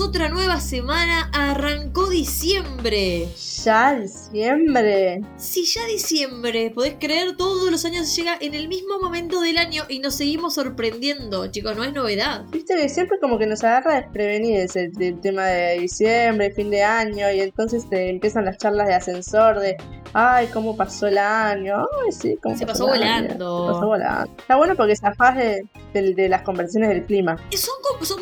otra 0.00 0.28
nueva 0.28 0.60
semana. 0.60 1.30
Arrancó 1.32 2.08
diciembre. 2.08 3.28
Ya 3.64 3.98
diciembre. 3.98 5.22
Sí, 5.38 5.64
ya 5.64 5.86
diciembre. 5.86 6.70
Podés 6.74 6.96
creer, 7.00 7.34
todos 7.34 7.70
los 7.70 7.82
años 7.86 8.14
llega 8.14 8.36
en 8.38 8.54
el 8.54 8.68
mismo 8.68 8.98
momento 9.00 9.40
del 9.40 9.56
año 9.56 9.84
y 9.88 10.00
nos 10.00 10.16
seguimos 10.16 10.54
sorprendiendo. 10.56 11.46
Chicos, 11.46 11.74
no 11.74 11.82
es 11.82 11.94
novedad. 11.94 12.44
Viste 12.50 12.76
que 12.76 12.90
siempre 12.90 13.18
como 13.20 13.38
que 13.38 13.46
nos 13.46 13.64
agarra 13.64 13.94
desprevenidos 13.94 14.76
el, 14.76 14.92
el 15.00 15.18
tema 15.20 15.46
de 15.46 15.78
diciembre, 15.78 16.50
fin 16.50 16.68
de 16.68 16.82
año, 16.82 17.30
y 17.32 17.40
entonces 17.40 17.88
te 17.88 18.10
empiezan 18.10 18.44
las 18.44 18.58
charlas 18.58 18.86
de 18.86 18.94
ascensor 18.94 19.58
de, 19.58 19.78
ay, 20.12 20.48
cómo 20.52 20.76
pasó 20.76 21.06
el 21.06 21.16
año. 21.16 21.78
Ay, 22.04 22.12
sí, 22.12 22.36
cómo 22.42 22.58
Se 22.58 22.66
pasó 22.66 22.86
volando. 22.86 23.66
Se 23.66 23.72
pasó 23.72 23.86
volando. 23.86 24.30
Está 24.38 24.56
bueno 24.56 24.76
porque 24.76 24.94
zafás 24.94 25.38
de, 25.38 25.66
de, 25.94 26.14
de 26.14 26.28
las 26.28 26.42
conversaciones 26.42 26.90
del 26.90 27.04
clima. 27.04 27.36
Eh, 27.50 27.56
Son, 27.56 27.74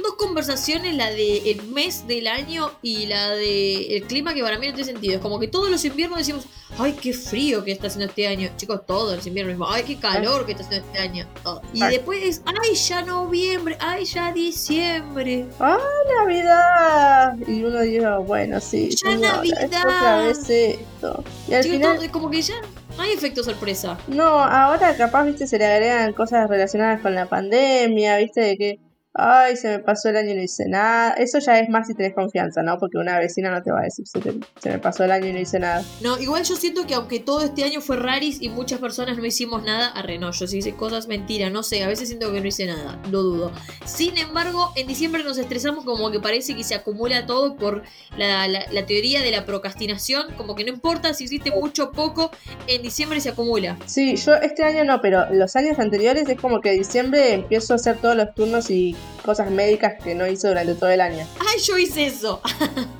dos 0.02 0.14
conversaciones, 0.14 0.94
la 0.94 1.10
del 1.10 1.62
mes 1.72 2.06
del 2.06 2.28
año 2.28 2.70
y 2.82 3.06
la 3.06 3.30
del 3.30 4.04
clima, 4.04 4.32
que 4.34 4.42
para 4.42 4.58
mí 4.58 4.68
no 4.68 4.74
tiene 4.74 4.92
sentido. 4.92 5.14
Es 5.14 5.20
como 5.20 5.31
que 5.40 5.48
todos 5.48 5.70
los 5.70 5.84
inviernos 5.84 6.18
decimos, 6.18 6.46
ay, 6.78 6.92
qué 7.00 7.12
frío 7.12 7.64
que 7.64 7.72
está 7.72 7.86
haciendo 7.88 8.06
este 8.06 8.26
año. 8.26 8.50
Chicos, 8.56 8.82
todos 8.86 9.16
los 9.16 9.26
inviernos 9.26 9.54
mismo, 9.54 9.68
ay, 9.70 9.82
qué 9.84 9.98
calor 9.98 10.44
que 10.46 10.52
está 10.52 10.64
haciendo 10.64 10.86
este 10.86 10.98
año. 11.00 11.26
Todo. 11.42 11.62
Y 11.72 11.82
Ay. 11.82 11.96
después 11.96 12.22
es, 12.22 12.42
ay, 12.46 12.74
ya 12.74 13.02
noviembre, 13.02 13.76
ay, 13.80 14.04
ya 14.04 14.32
diciembre. 14.32 15.46
¡Ah, 15.60 15.78
Navidad! 16.18 17.36
Y 17.46 17.62
uno 17.64 17.80
dice, 17.80 18.06
bueno, 18.26 18.60
sí. 18.60 18.90
Ya 19.04 19.16
Navidad. 19.16 19.62
es 19.62 19.70
otra 19.84 20.22
vez 20.22 20.50
esto. 20.50 21.24
Y 21.48 21.54
al 21.54 21.62
Chicos, 21.62 21.76
final, 21.78 21.96
todo- 21.98 22.12
como 22.12 22.30
que 22.30 22.42
ya 22.42 22.54
no 22.96 23.02
hay 23.02 23.12
efecto 23.12 23.42
sorpresa. 23.42 23.98
no, 24.08 24.24
ahora 24.40 24.96
capaz, 24.96 25.24
viste, 25.24 25.46
se 25.46 25.58
le 25.58 25.66
agregan 25.66 26.12
cosas 26.12 26.48
relacionadas 26.48 27.00
con 27.00 27.14
la 27.14 27.26
pandemia, 27.26 28.18
viste, 28.18 28.40
de 28.40 28.56
que, 28.56 28.80
ay, 29.14 29.56
se 29.56 29.68
me 29.68 29.78
pasó 29.80 30.08
el 30.08 30.16
año 30.16 30.30
y 30.30 30.34
no 30.34 30.42
hice 30.42 30.64
nada. 30.68 31.12
Eso 31.14 31.38
ya 31.38 31.58
es 31.58 31.68
más 31.68 31.86
si 31.86 31.94
tenés 31.94 32.14
confianza, 32.14 32.62
¿no? 32.62 32.78
Porque 32.78 32.98
una 32.98 33.18
vecina 33.18 33.50
no 33.50 33.62
te 33.62 33.70
va 33.70 33.80
a 33.80 33.84
decir, 33.84 34.06
se, 34.06 34.20
te- 34.20 34.34
se 34.60 34.70
me 34.70 34.78
pasó 34.78 35.04
el 35.04 35.12
año 35.12 35.26
y 35.28 35.32
no 35.32 35.38
hice 35.40 35.58
nada. 35.58 35.84
No, 36.00 36.18
igual 36.18 36.44
yo 36.44 36.56
siento 36.56 36.86
que 36.86 36.94
aunque 36.94 37.20
todo 37.20 37.42
este 37.42 37.64
año 37.64 37.80
fue 37.80 37.96
raris 37.96 38.40
y 38.40 38.48
muchas 38.48 38.78
personas 38.80 39.18
no 39.18 39.24
hicimos 39.26 39.62
nada, 39.64 39.88
arre 39.88 40.18
no, 40.18 40.30
yo 40.32 40.46
sí 40.46 40.58
hice 40.58 40.74
cosas 40.74 41.08
mentiras, 41.08 41.52
no 41.52 41.62
sé, 41.62 41.82
a 41.84 41.88
veces 41.88 42.08
siento 42.08 42.32
que 42.32 42.40
no 42.40 42.46
hice 42.46 42.66
nada, 42.66 42.98
lo 43.10 43.22
dudo. 43.22 43.52
Sin 43.84 44.16
embargo, 44.18 44.72
en 44.76 44.86
diciembre 44.86 45.22
nos 45.24 45.38
estresamos 45.38 45.84
como 45.84 46.10
que 46.10 46.20
parece 46.20 46.54
que 46.56 46.64
se 46.64 46.74
acumula 46.74 47.26
todo 47.26 47.56
por 47.56 47.82
la, 48.16 48.48
la- 48.48 48.64
la 48.70 48.86
teoría 48.86 49.20
de 49.22 49.30
la 49.30 49.44
procrastinación, 49.44 50.32
como 50.36 50.54
que 50.54 50.64
no 50.64 50.70
importa 50.70 51.12
si 51.14 51.24
hiciste 51.24 51.50
mucho 51.50 51.84
o 51.84 51.92
poco, 51.92 52.30
en 52.66 52.82
diciembre 52.82 53.20
se 53.20 53.28
acumula. 53.30 53.76
Sí, 53.86 54.16
yo 54.16 54.34
este 54.34 54.64
año 54.64 54.84
no, 54.84 55.00
pero 55.00 55.30
los 55.32 55.54
años 55.56 55.78
anteriores 55.78 56.28
es 56.28 56.40
como 56.40 56.60
que 56.60 56.72
en 56.72 56.78
diciembre 56.78 57.34
empiezo 57.34 57.72
a 57.74 57.76
hacer 57.76 57.96
todos 57.98 58.16
los 58.16 58.34
turnos 58.34 58.70
y 58.70 58.96
cosas 59.22 59.50
médicas 59.50 59.94
que 60.02 60.14
no 60.14 60.26
hice 60.26 60.48
durante 60.48 60.74
todo 60.74 60.90
el 60.90 61.00
año. 61.00 61.26
¡Ay, 61.38 61.60
yo 61.60 61.78
hice 61.78 62.06
eso! 62.06 62.40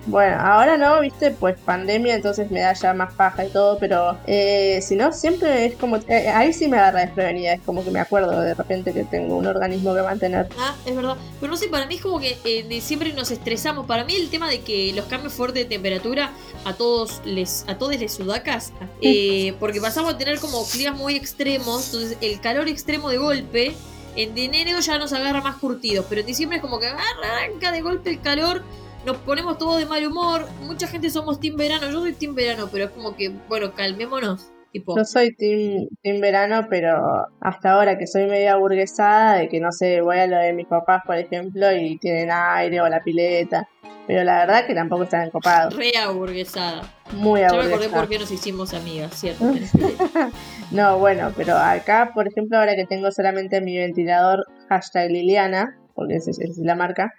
Bueno, 0.05 0.36
ahora 0.41 0.77
no, 0.77 1.00
viste, 1.00 1.31
pues 1.31 1.56
pandemia, 1.64 2.17
entonces 2.17 2.50
me 2.50 2.61
da 2.61 2.72
ya 2.72 2.92
más 2.92 3.14
paja 3.14 3.44
y 3.44 3.50
todo, 3.50 3.78
pero 3.78 4.19
eh, 4.27 4.81
si 4.83 4.97
no, 4.97 5.12
siempre 5.12 5.64
es 5.67 5.77
como, 5.77 5.97
eh, 6.09 6.28
ahí 6.28 6.53
sí 6.53 6.67
me 6.67 6.77
agarra 6.77 7.03
desprevenida, 7.03 7.53
es 7.53 7.61
como 7.61 7.84
que 7.84 7.92
me 7.92 8.00
acuerdo 8.00 8.41
de 8.41 8.55
repente 8.55 8.92
que 8.92 9.05
tengo 9.05 9.36
un 9.36 9.47
organismo 9.47 9.94
que 9.94 10.03
mantener. 10.03 10.48
Ah, 10.59 10.75
es 10.84 10.97
verdad. 10.97 11.17
Pero 11.41 11.53
no 11.53 11.56
sé, 11.56 11.69
para 11.69 11.86
mí 11.86 11.94
es 11.94 12.03
como 12.03 12.19
que 12.19 12.37
en 12.44 12.69
diciembre 12.69 13.12
nos 13.12 13.31
estresamos. 13.31 13.87
Para 13.87 14.05
mí 14.05 14.16
el 14.16 14.28
tema 14.28 14.50
de 14.50 14.61
que 14.62 14.92
los 14.92 15.05
cambios 15.06 15.34
fuertes 15.34 15.62
de 15.62 15.69
temperatura 15.69 16.33
a 16.64 16.75
todos 16.75 17.20
les, 17.25 17.64
a 17.69 17.78
todos 17.78 17.97
les 17.97 18.12
sudacas, 18.12 18.72
eh, 19.00 19.55
porque 19.61 19.81
pasamos 19.81 20.14
a 20.14 20.19
tener 20.19 20.41
como 20.41 20.66
climas 20.66 20.98
muy 20.98 21.14
extremos, 21.14 21.87
entonces 21.87 22.19
el 22.20 22.41
calor 22.41 22.66
extremo 22.66 23.09
de 23.09 23.19
golpe, 23.19 23.76
en 24.17 24.37
enero 24.37 24.81
ya 24.81 24.99
nos 24.99 25.12
agarra 25.12 25.41
más 25.41 25.56
curtidos, 25.56 26.06
pero 26.09 26.21
en 26.21 26.27
diciembre 26.27 26.56
es 26.56 26.62
como 26.62 26.78
que 26.78 26.87
arranca 26.87 27.73
de 27.73 27.81
golpe 27.81 28.11
el 28.11 28.21
calor. 28.21 28.62
Nos 29.06 29.17
ponemos 29.19 29.59
todos 29.59 29.78
de 29.78 29.87
mal 29.87 30.06
humor. 30.06 30.47
Mucha 30.62 30.87
gente 30.87 31.11
somos 31.11 31.41
team 31.41 31.56
verano. 31.56 31.91
Yo 31.91 32.00
soy 32.00 32.12
team 32.12 32.34
verano, 32.34 32.69
pero 32.71 32.84
es 32.84 32.91
como 32.91 33.17
que, 33.17 33.31
bueno, 33.49 33.73
calmémonos. 33.75 34.53
Tipo, 34.73 34.97
Yo 34.97 35.05
soy 35.05 35.34
team, 35.34 35.89
team 36.03 36.21
verano, 36.21 36.67
pero 36.71 37.27
hasta 37.41 37.73
ahora 37.73 37.99
que 37.99 38.06
soy 38.06 38.27
media 38.27 38.56
burguesada, 38.56 39.37
de 39.37 39.49
que 39.49 39.61
no 39.61 39.71
sé, 39.71 40.00
voy 40.00 40.19
a 40.19 40.27
lo 40.27 40.39
de 40.39 40.55
mis 40.55 40.67
papás, 40.67 41.03
por 41.05 41.17
ejemplo, 41.17 41.71
y 41.73 41.99
tienen 41.99 42.31
aire 42.33 42.81
o 42.81 42.89
la 42.89 43.03
pileta, 43.03 43.69
pero 44.06 44.24
la 44.24 44.38
verdad 44.38 44.66
que 44.66 44.74
tampoco 44.74 45.04
están 45.04 45.22
encopados, 45.26 45.76
re 45.76 45.92
aburguesada. 45.96 46.82
muy 47.12 47.40
Ya 47.40 47.46
me 47.48 47.52
acordé 47.52 47.68
aburguesada. 47.72 48.00
por 48.00 48.08
qué 48.08 48.18
nos 48.18 48.30
hicimos 48.30 48.74
amigas, 48.74 49.14
¿cierto? 49.14 49.44
No, 50.70 50.98
bueno, 50.98 51.32
pero 51.36 51.56
acá, 51.56 52.12
por 52.14 52.26
ejemplo, 52.26 52.58
ahora 52.58 52.74
que 52.74 52.86
tengo 52.86 53.10
solamente 53.12 53.60
mi 53.60 53.76
ventilador 53.76 54.46
hashtag 54.70 55.10
Liliana, 55.10 55.76
porque 55.94 56.14
es, 56.16 56.26
esa 56.28 56.42
es 56.42 56.56
la 56.58 56.74
marca, 56.74 57.12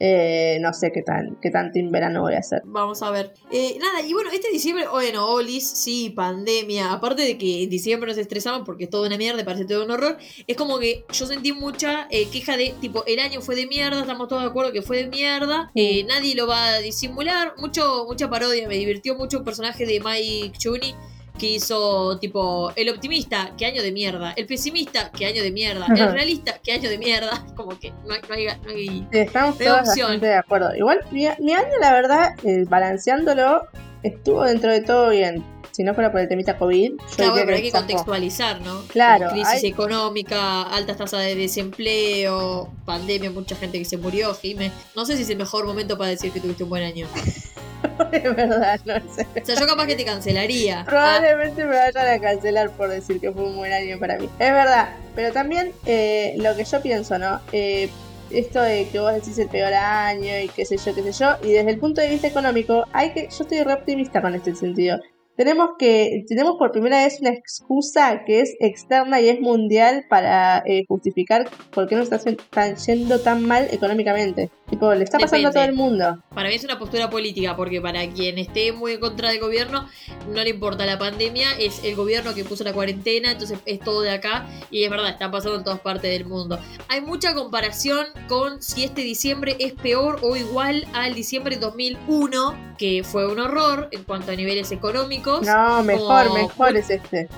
eh, 0.00 0.58
no 0.60 0.72
sé 0.72 0.92
qué 0.92 1.02
tan, 1.02 1.36
qué 1.40 1.50
tan 1.50 1.72
team 1.72 1.90
verano 1.90 2.22
voy 2.22 2.34
a 2.34 2.38
hacer. 2.38 2.62
Vamos 2.64 3.02
a 3.02 3.10
ver. 3.10 3.34
Eh, 3.50 3.76
nada, 3.80 4.06
y 4.06 4.12
bueno, 4.12 4.30
este 4.32 4.50
diciembre, 4.50 4.86
bueno, 4.90 5.26
Olis, 5.26 5.68
sí, 5.68 6.10
pandemia. 6.10 6.92
Aparte 6.92 7.22
de 7.22 7.36
que 7.36 7.64
en 7.64 7.70
diciembre 7.70 8.08
nos 8.08 8.18
estresamos 8.18 8.62
porque 8.64 8.84
es 8.84 8.90
todo 8.90 9.06
una 9.06 9.16
mierda, 9.16 9.44
parece 9.44 9.64
todo 9.64 9.84
un 9.84 9.90
horror. 9.90 10.16
Es 10.46 10.56
como 10.56 10.78
que 10.78 11.04
yo 11.12 11.26
sentí 11.26 11.52
mucha 11.52 12.06
eh, 12.10 12.28
queja 12.30 12.56
de, 12.56 12.74
tipo, 12.80 13.04
el 13.06 13.18
año 13.18 13.40
fue 13.40 13.56
de 13.56 13.66
mierda, 13.66 14.00
estamos 14.00 14.28
todos 14.28 14.42
de 14.42 14.48
acuerdo 14.48 14.72
que 14.72 14.82
fue 14.82 14.98
de 14.98 15.08
mierda. 15.08 15.70
eh, 15.74 16.04
nadie 16.04 16.34
lo 16.34 16.46
va 16.46 16.74
a 16.74 16.78
disimular. 16.78 17.54
Mucho, 17.58 18.04
mucha 18.06 18.30
parodia, 18.30 18.68
me 18.68 18.76
divirtió 18.76 19.16
mucho 19.16 19.38
un 19.38 19.44
personaje 19.44 19.84
de 19.84 20.00
Mike 20.00 20.58
Chuni 20.58 20.94
que 21.38 21.46
hizo 21.46 22.18
tipo 22.18 22.72
el 22.76 22.88
optimista, 22.90 23.52
qué 23.56 23.66
año 23.66 23.82
de 23.82 23.92
mierda, 23.92 24.32
el 24.36 24.46
pesimista, 24.46 25.10
qué 25.12 25.26
año 25.26 25.42
de 25.42 25.50
mierda, 25.52 25.86
el 25.88 26.12
realista, 26.12 26.58
qué 26.62 26.72
año 26.72 26.90
de 26.90 26.98
mierda, 26.98 27.46
como 27.56 27.78
que 27.78 27.92
no 28.06 28.14
hay, 28.14 28.20
no 28.28 28.34
hay, 28.34 28.46
no 28.64 28.70
hay- 28.70 29.06
estamos 29.12 29.58
bastante 29.58 30.26
de 30.26 30.34
acuerdo. 30.34 30.74
Igual, 30.76 31.00
mi, 31.10 31.26
mi 31.38 31.54
año, 31.54 31.68
la 31.80 31.92
verdad, 31.92 32.34
eh, 32.44 32.64
balanceándolo, 32.68 33.66
estuvo 34.02 34.44
dentro 34.44 34.70
de 34.72 34.80
todo 34.82 35.10
bien. 35.10 35.44
Si 35.70 35.84
no 35.84 35.94
fuera 35.94 36.10
por 36.10 36.20
el 36.20 36.26
temita 36.28 36.58
COVID, 36.58 36.94
Claro, 37.14 37.34
pero 37.36 37.54
hay 37.54 37.62
que 37.62 37.70
contextualizar, 37.70 38.60
¿no? 38.62 38.82
Claro, 38.88 39.28
Crisis 39.30 39.46
hay- 39.62 39.66
económica, 39.66 40.62
altas 40.62 40.96
tasas 40.96 41.20
de 41.22 41.36
desempleo, 41.36 42.72
pandemia, 42.84 43.30
mucha 43.30 43.54
gente 43.54 43.78
que 43.78 43.84
se 43.84 43.96
murió, 43.96 44.34
Jime. 44.34 44.72
No 44.96 45.04
sé 45.06 45.16
si 45.16 45.22
es 45.22 45.30
el 45.30 45.36
mejor 45.38 45.66
momento 45.66 45.96
para 45.96 46.10
decir 46.10 46.32
que 46.32 46.40
tuviste 46.40 46.64
un 46.64 46.70
buen 46.70 46.82
año. 46.82 47.06
es 48.12 48.36
verdad, 48.36 48.80
no 48.84 48.94
sé. 49.14 49.26
O 49.40 49.44
sea, 49.44 49.54
yo 49.54 49.66
capaz 49.66 49.86
que 49.86 49.96
te 49.96 50.04
cancelaría. 50.04 50.80
Ah, 50.80 50.84
Probablemente 50.84 51.64
me 51.64 51.76
vayan 51.76 52.08
a 52.08 52.18
cancelar 52.20 52.70
por 52.70 52.88
decir 52.88 53.20
que 53.20 53.32
fue 53.32 53.44
un 53.44 53.56
buen 53.56 53.72
año 53.72 53.98
para 53.98 54.18
mí. 54.18 54.28
Es 54.38 54.52
verdad, 54.52 54.90
pero 55.14 55.32
también 55.32 55.72
eh, 55.86 56.34
lo 56.38 56.54
que 56.56 56.64
yo 56.64 56.80
pienso, 56.82 57.18
¿no? 57.18 57.40
Eh, 57.52 57.88
esto 58.30 58.60
de 58.60 58.88
que 58.88 58.98
vos 58.98 59.12
decís 59.14 59.38
el 59.38 59.48
peor 59.48 59.72
año 59.72 60.38
y 60.42 60.48
qué 60.48 60.64
sé 60.64 60.76
yo, 60.76 60.94
qué 60.94 61.02
sé 61.02 61.12
yo, 61.12 61.36
y 61.42 61.52
desde 61.52 61.70
el 61.70 61.78
punto 61.78 62.00
de 62.00 62.10
vista 62.10 62.28
económico, 62.28 62.84
hay 62.92 63.12
que, 63.12 63.22
yo 63.22 63.44
estoy 63.44 63.62
re 63.62 63.72
optimista 63.72 64.20
con 64.20 64.34
este 64.34 64.54
sentido. 64.54 64.98
Tenemos 65.38 65.70
que, 65.78 66.24
tenemos 66.26 66.56
por 66.58 66.72
primera 66.72 67.04
vez 67.04 67.20
una 67.20 67.30
excusa 67.30 68.24
que 68.26 68.40
es 68.40 68.56
externa 68.58 69.20
y 69.20 69.28
es 69.28 69.40
mundial 69.40 70.04
para 70.10 70.64
eh, 70.66 70.84
justificar 70.88 71.48
por 71.70 71.86
qué 71.86 71.94
nos 71.94 72.10
está, 72.10 72.74
yendo 72.74 73.20
tan 73.20 73.46
mal 73.46 73.68
económicamente. 73.70 74.50
Tipo, 74.68 74.92
le 74.92 75.04
está 75.04 75.16
pasando 75.16 75.48
a 75.48 75.52
todo 75.52 75.62
el 75.62 75.74
mundo. 75.74 76.20
Para 76.34 76.48
mí 76.48 76.56
es 76.56 76.64
una 76.64 76.76
postura 76.76 77.08
política, 77.08 77.54
porque 77.54 77.80
para 77.80 78.04
quien 78.10 78.36
esté 78.36 78.72
muy 78.72 78.94
en 78.94 79.00
contra 79.00 79.30
del 79.30 79.38
gobierno, 79.38 79.88
no 80.26 80.42
le 80.42 80.50
importa 80.50 80.84
la 80.84 80.98
pandemia, 80.98 81.52
es 81.56 81.84
el 81.84 81.94
gobierno 81.94 82.34
que 82.34 82.44
puso 82.44 82.64
la 82.64 82.72
cuarentena, 82.72 83.30
entonces 83.30 83.60
es 83.64 83.78
todo 83.78 84.02
de 84.02 84.10
acá, 84.10 84.44
y 84.72 84.82
es 84.82 84.90
verdad, 84.90 85.08
está 85.08 85.30
pasando 85.30 85.58
en 85.58 85.62
todas 85.62 85.78
partes 85.78 86.10
del 86.10 86.26
mundo. 86.26 86.58
Hay 86.88 87.00
mucha 87.00 87.34
comparación 87.34 88.06
con 88.26 88.60
si 88.60 88.82
este 88.82 89.02
diciembre 89.02 89.54
es 89.60 89.72
peor 89.72 90.18
o 90.22 90.34
igual 90.34 90.84
al 90.94 91.14
diciembre 91.14 91.54
de 91.54 91.60
2001, 91.60 92.74
que 92.76 93.04
fue 93.04 93.26
un 93.26 93.38
horror 93.38 93.88
en 93.92 94.02
cuanto 94.02 94.32
a 94.32 94.34
niveles 94.34 94.72
económicos. 94.72 95.27
No, 95.28 95.82
mejor, 95.82 96.32
mejor 96.32 96.76
es 96.76 96.90
este. 96.90 97.28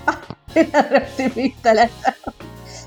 La 1.63 1.89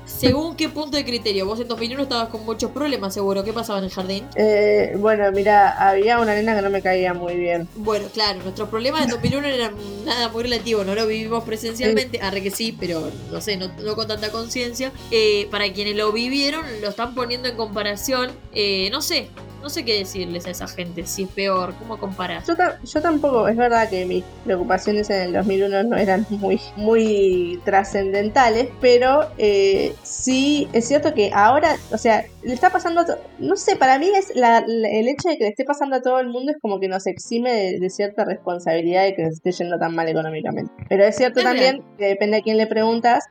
Según 0.05 0.55
qué 0.55 0.69
punto 0.69 0.97
de 0.97 1.05
criterio, 1.05 1.45
vos 1.45 1.59
en 1.59 1.67
2001 1.67 2.03
estabas 2.03 2.29
con 2.29 2.45
muchos 2.45 2.71
problemas, 2.71 3.13
seguro. 3.13 3.43
¿Qué 3.43 3.53
pasaba 3.53 3.79
en 3.79 3.85
el 3.85 3.91
jardín? 3.91 4.25
Eh, 4.35 4.95
bueno, 4.97 5.31
mira, 5.31 5.71
había 5.71 6.19
una 6.19 6.33
nena 6.35 6.55
que 6.55 6.61
no 6.61 6.69
me 6.69 6.81
caía 6.81 7.13
muy 7.13 7.35
bien. 7.35 7.67
Bueno, 7.75 8.07
claro, 8.13 8.41
nuestros 8.43 8.69
problemas 8.69 9.03
en 9.03 9.09
2001 9.09 9.47
eran 9.47 9.73
nada 10.05 10.29
muy 10.29 10.43
relativo, 10.43 10.83
no 10.83 10.95
lo 10.95 11.05
vivimos 11.07 11.43
presencialmente, 11.43 12.19
arre 12.21 12.41
que 12.43 12.51
sí, 12.51 12.75
pero 12.79 13.11
no 13.31 13.41
sé, 13.41 13.57
no, 13.57 13.69
no 13.83 13.95
con 13.95 14.07
tanta 14.07 14.31
conciencia. 14.31 14.91
Eh, 15.11 15.47
para 15.51 15.71
quienes 15.73 15.95
lo 15.95 16.11
vivieron, 16.11 16.65
lo 16.81 16.89
están 16.89 17.15
poniendo 17.15 17.49
en 17.49 17.57
comparación, 17.57 18.31
eh, 18.53 18.89
no 18.91 19.01
sé, 19.01 19.29
no 19.65 19.71
sé 19.71 19.83
qué 19.83 19.97
decirles 19.97 20.45
a 20.45 20.51
esa 20.51 20.67
gente, 20.67 21.07
si 21.07 21.23
es 21.23 21.29
peor, 21.29 21.73
¿cómo 21.79 21.97
comparás? 21.97 22.45
Yo, 22.45 22.55
ta- 22.55 22.79
yo 22.83 23.01
tampoco, 23.01 23.47
es 23.47 23.57
verdad 23.57 23.89
que 23.89 24.05
mis 24.05 24.23
preocupaciones 24.43 25.09
en 25.09 25.21
el 25.23 25.33
2001 25.33 25.83
no 25.85 25.97
eran 25.97 26.23
muy, 26.29 26.61
muy 26.75 27.59
trascendentales, 27.65 28.67
pero 28.79 29.27
eh, 29.39 29.95
sí 30.03 30.67
es 30.71 30.87
cierto 30.87 31.15
que 31.15 31.31
ahora, 31.33 31.77
o 31.91 31.97
sea, 31.97 32.25
le 32.43 32.53
está 32.53 32.69
pasando, 32.69 33.01
a 33.01 33.05
no 33.39 33.55
sé, 33.55 33.75
para 33.75 33.97
mí 33.97 34.07
es 34.15 34.35
la- 34.35 34.63
la- 34.67 34.89
el 34.89 35.07
hecho 35.07 35.29
de 35.29 35.37
que 35.39 35.45
le 35.45 35.49
esté 35.49 35.65
pasando 35.65 35.95
a 35.95 36.01
todo 36.03 36.19
el 36.19 36.27
mundo 36.27 36.51
es 36.51 36.57
como 36.61 36.79
que 36.79 36.87
nos 36.87 37.07
exime 37.07 37.51
de, 37.51 37.79
de 37.79 37.89
cierta 37.89 38.23
responsabilidad 38.23 39.01
de 39.03 39.15
que 39.15 39.23
nos 39.23 39.33
esté 39.33 39.51
yendo 39.51 39.79
tan 39.79 39.95
mal 39.95 40.07
económicamente. 40.07 40.71
Pero 40.89 41.05
es 41.05 41.15
cierto 41.15 41.39
también 41.41 41.83
que 41.97 42.05
depende 42.05 42.37
a 42.37 42.41
quién 42.41 42.57
le 42.57 42.67
preguntas, 42.67 43.23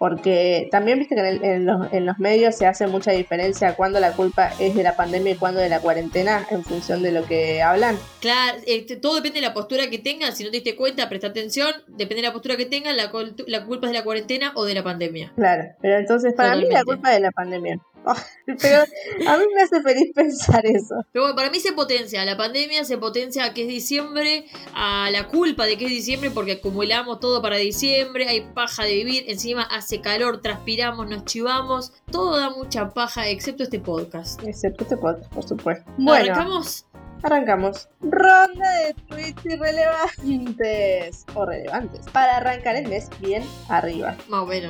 porque 0.00 0.66
también 0.70 0.98
viste 0.98 1.14
que 1.14 1.20
en, 1.20 2.06
los, 2.06 2.18
medios 2.18 2.56
se 2.56 2.66
hace 2.66 2.86
mucha 2.86 3.10
diferencia 3.12 3.74
cuando 3.74 4.00
la 4.00 4.12
culpa 4.12 4.50
es 4.58 4.74
de 4.74 4.82
la 4.82 4.96
pandemia 4.96 5.32
y 5.32 5.36
cuando 5.36 5.60
de 5.60 5.68
la 5.68 5.80
cuarentena 5.80 6.46
en 6.48 6.64
función 6.64 7.02
de 7.02 7.12
lo 7.12 7.26
que 7.26 7.60
hablan. 7.60 7.98
Claro, 8.18 8.56
este, 8.66 8.96
todo 8.96 9.16
depende 9.16 9.42
de 9.42 9.46
la 9.46 9.52
postura 9.52 9.90
que 9.90 9.98
tengan, 9.98 10.34
si 10.34 10.42
no 10.42 10.50
te 10.50 10.56
diste 10.56 10.74
cuenta, 10.74 11.10
presta 11.10 11.26
atención, 11.26 11.70
depende 11.86 12.22
de 12.22 12.28
la 12.28 12.32
postura 12.32 12.56
que 12.56 12.64
tengan, 12.64 12.96
la, 12.96 13.12
la 13.46 13.66
culpa 13.66 13.88
es 13.88 13.92
de 13.92 13.98
la 13.98 14.02
cuarentena 14.02 14.52
o 14.54 14.64
de 14.64 14.72
la 14.72 14.82
pandemia. 14.82 15.34
Claro, 15.36 15.64
pero 15.82 15.98
entonces 15.98 16.32
para 16.32 16.56
mí 16.56 16.64
la 16.70 16.82
culpa 16.82 17.10
es 17.10 17.16
de 17.16 17.20
la 17.20 17.32
pandemia. 17.32 17.78
Pero 18.60 18.82
a 19.28 19.36
mí 19.36 19.44
me 19.54 19.62
hace 19.62 19.82
feliz 19.82 20.12
pensar 20.14 20.64
eso. 20.66 20.94
Pero 21.12 21.24
bueno, 21.24 21.36
para 21.36 21.50
mí 21.50 21.60
se 21.60 21.72
potencia, 21.72 22.24
la 22.24 22.36
pandemia 22.36 22.84
se 22.84 22.98
potencia 22.98 23.44
a 23.44 23.54
que 23.54 23.62
es 23.62 23.68
diciembre, 23.68 24.46
a 24.74 25.10
la 25.10 25.28
culpa 25.28 25.66
de 25.66 25.76
que 25.76 25.86
es 25.86 25.90
diciembre 25.90 26.30
porque 26.30 26.52
acumulamos 26.52 27.20
todo 27.20 27.42
para 27.42 27.56
diciembre, 27.56 28.28
hay 28.28 28.40
paja 28.40 28.84
de 28.84 28.94
vivir, 28.94 29.24
encima 29.28 29.62
hace 29.62 30.00
calor, 30.00 30.40
transpiramos, 30.40 31.08
nos 31.08 31.24
chivamos, 31.24 31.92
todo 32.10 32.38
da 32.38 32.50
mucha 32.50 32.90
paja 32.90 33.28
excepto 33.28 33.62
este 33.62 33.80
podcast. 33.80 34.42
Excepto 34.44 34.84
este 34.84 34.96
podcast, 34.96 35.32
por 35.32 35.46
supuesto. 35.46 35.90
Bueno, 35.96 36.32
arrancamos. 36.32 36.86
Arrancamos. 37.22 37.88
Ronda 38.00 38.70
de 38.78 38.94
tweets 39.08 39.44
irrelevantes 39.44 41.26
o 41.34 41.44
relevantes. 41.44 42.06
Para 42.12 42.38
arrancar 42.38 42.76
el 42.76 42.88
mes 42.88 43.10
bien 43.20 43.42
arriba. 43.68 44.16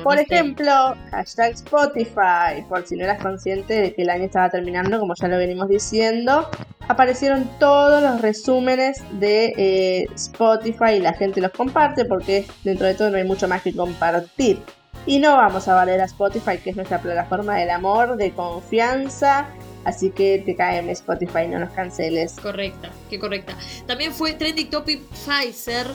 por 0.03 0.19
ejemplo, 0.19 0.95
hashtag 1.11 1.53
Spotify. 1.53 2.61
Por 2.67 2.85
si 2.85 2.97
no 2.97 3.05
eras 3.05 3.21
consciente 3.21 3.81
de 3.81 3.93
que 3.93 4.01
el 4.01 4.09
año 4.09 4.25
estaba 4.25 4.49
terminando, 4.49 4.99
como 4.99 5.13
ya 5.15 5.27
lo 5.29 5.37
venimos 5.37 5.69
diciendo, 5.69 6.49
aparecieron 6.87 7.49
todos 7.57 8.03
los 8.03 8.21
resúmenes 8.21 9.01
de 9.13 9.53
eh, 9.57 10.07
Spotify 10.15 10.95
y 10.97 10.99
la 10.99 11.13
gente 11.13 11.39
los 11.39 11.51
comparte 11.51 12.05
porque 12.05 12.45
dentro 12.63 12.85
de 12.85 12.95
todo 12.95 13.11
no 13.11 13.17
hay 13.17 13.23
mucho 13.23 13.47
más 13.47 13.61
que 13.61 13.73
compartir. 13.73 14.61
Y 15.05 15.19
no 15.19 15.37
vamos 15.37 15.67
a 15.67 15.73
valer 15.73 16.01
a 16.01 16.05
Spotify, 16.05 16.57
que 16.57 16.71
es 16.71 16.75
nuestra 16.75 16.99
plataforma 17.01 17.55
del 17.55 17.71
amor, 17.71 18.17
de 18.17 18.31
confianza 18.33 19.47
Así 19.83 20.11
que 20.11 20.41
te 20.45 20.55
cae 20.55 20.79
en 20.79 20.89
Spotify, 20.89 21.47
no 21.47 21.59
nos 21.59 21.71
canceles. 21.73 22.33
Correcta, 22.41 22.91
qué 23.09 23.19
correcta. 23.19 23.57
También 23.87 24.13
fue 24.13 24.33
trending 24.33 24.69
topic 24.69 25.01
Pfizer. 25.09 25.87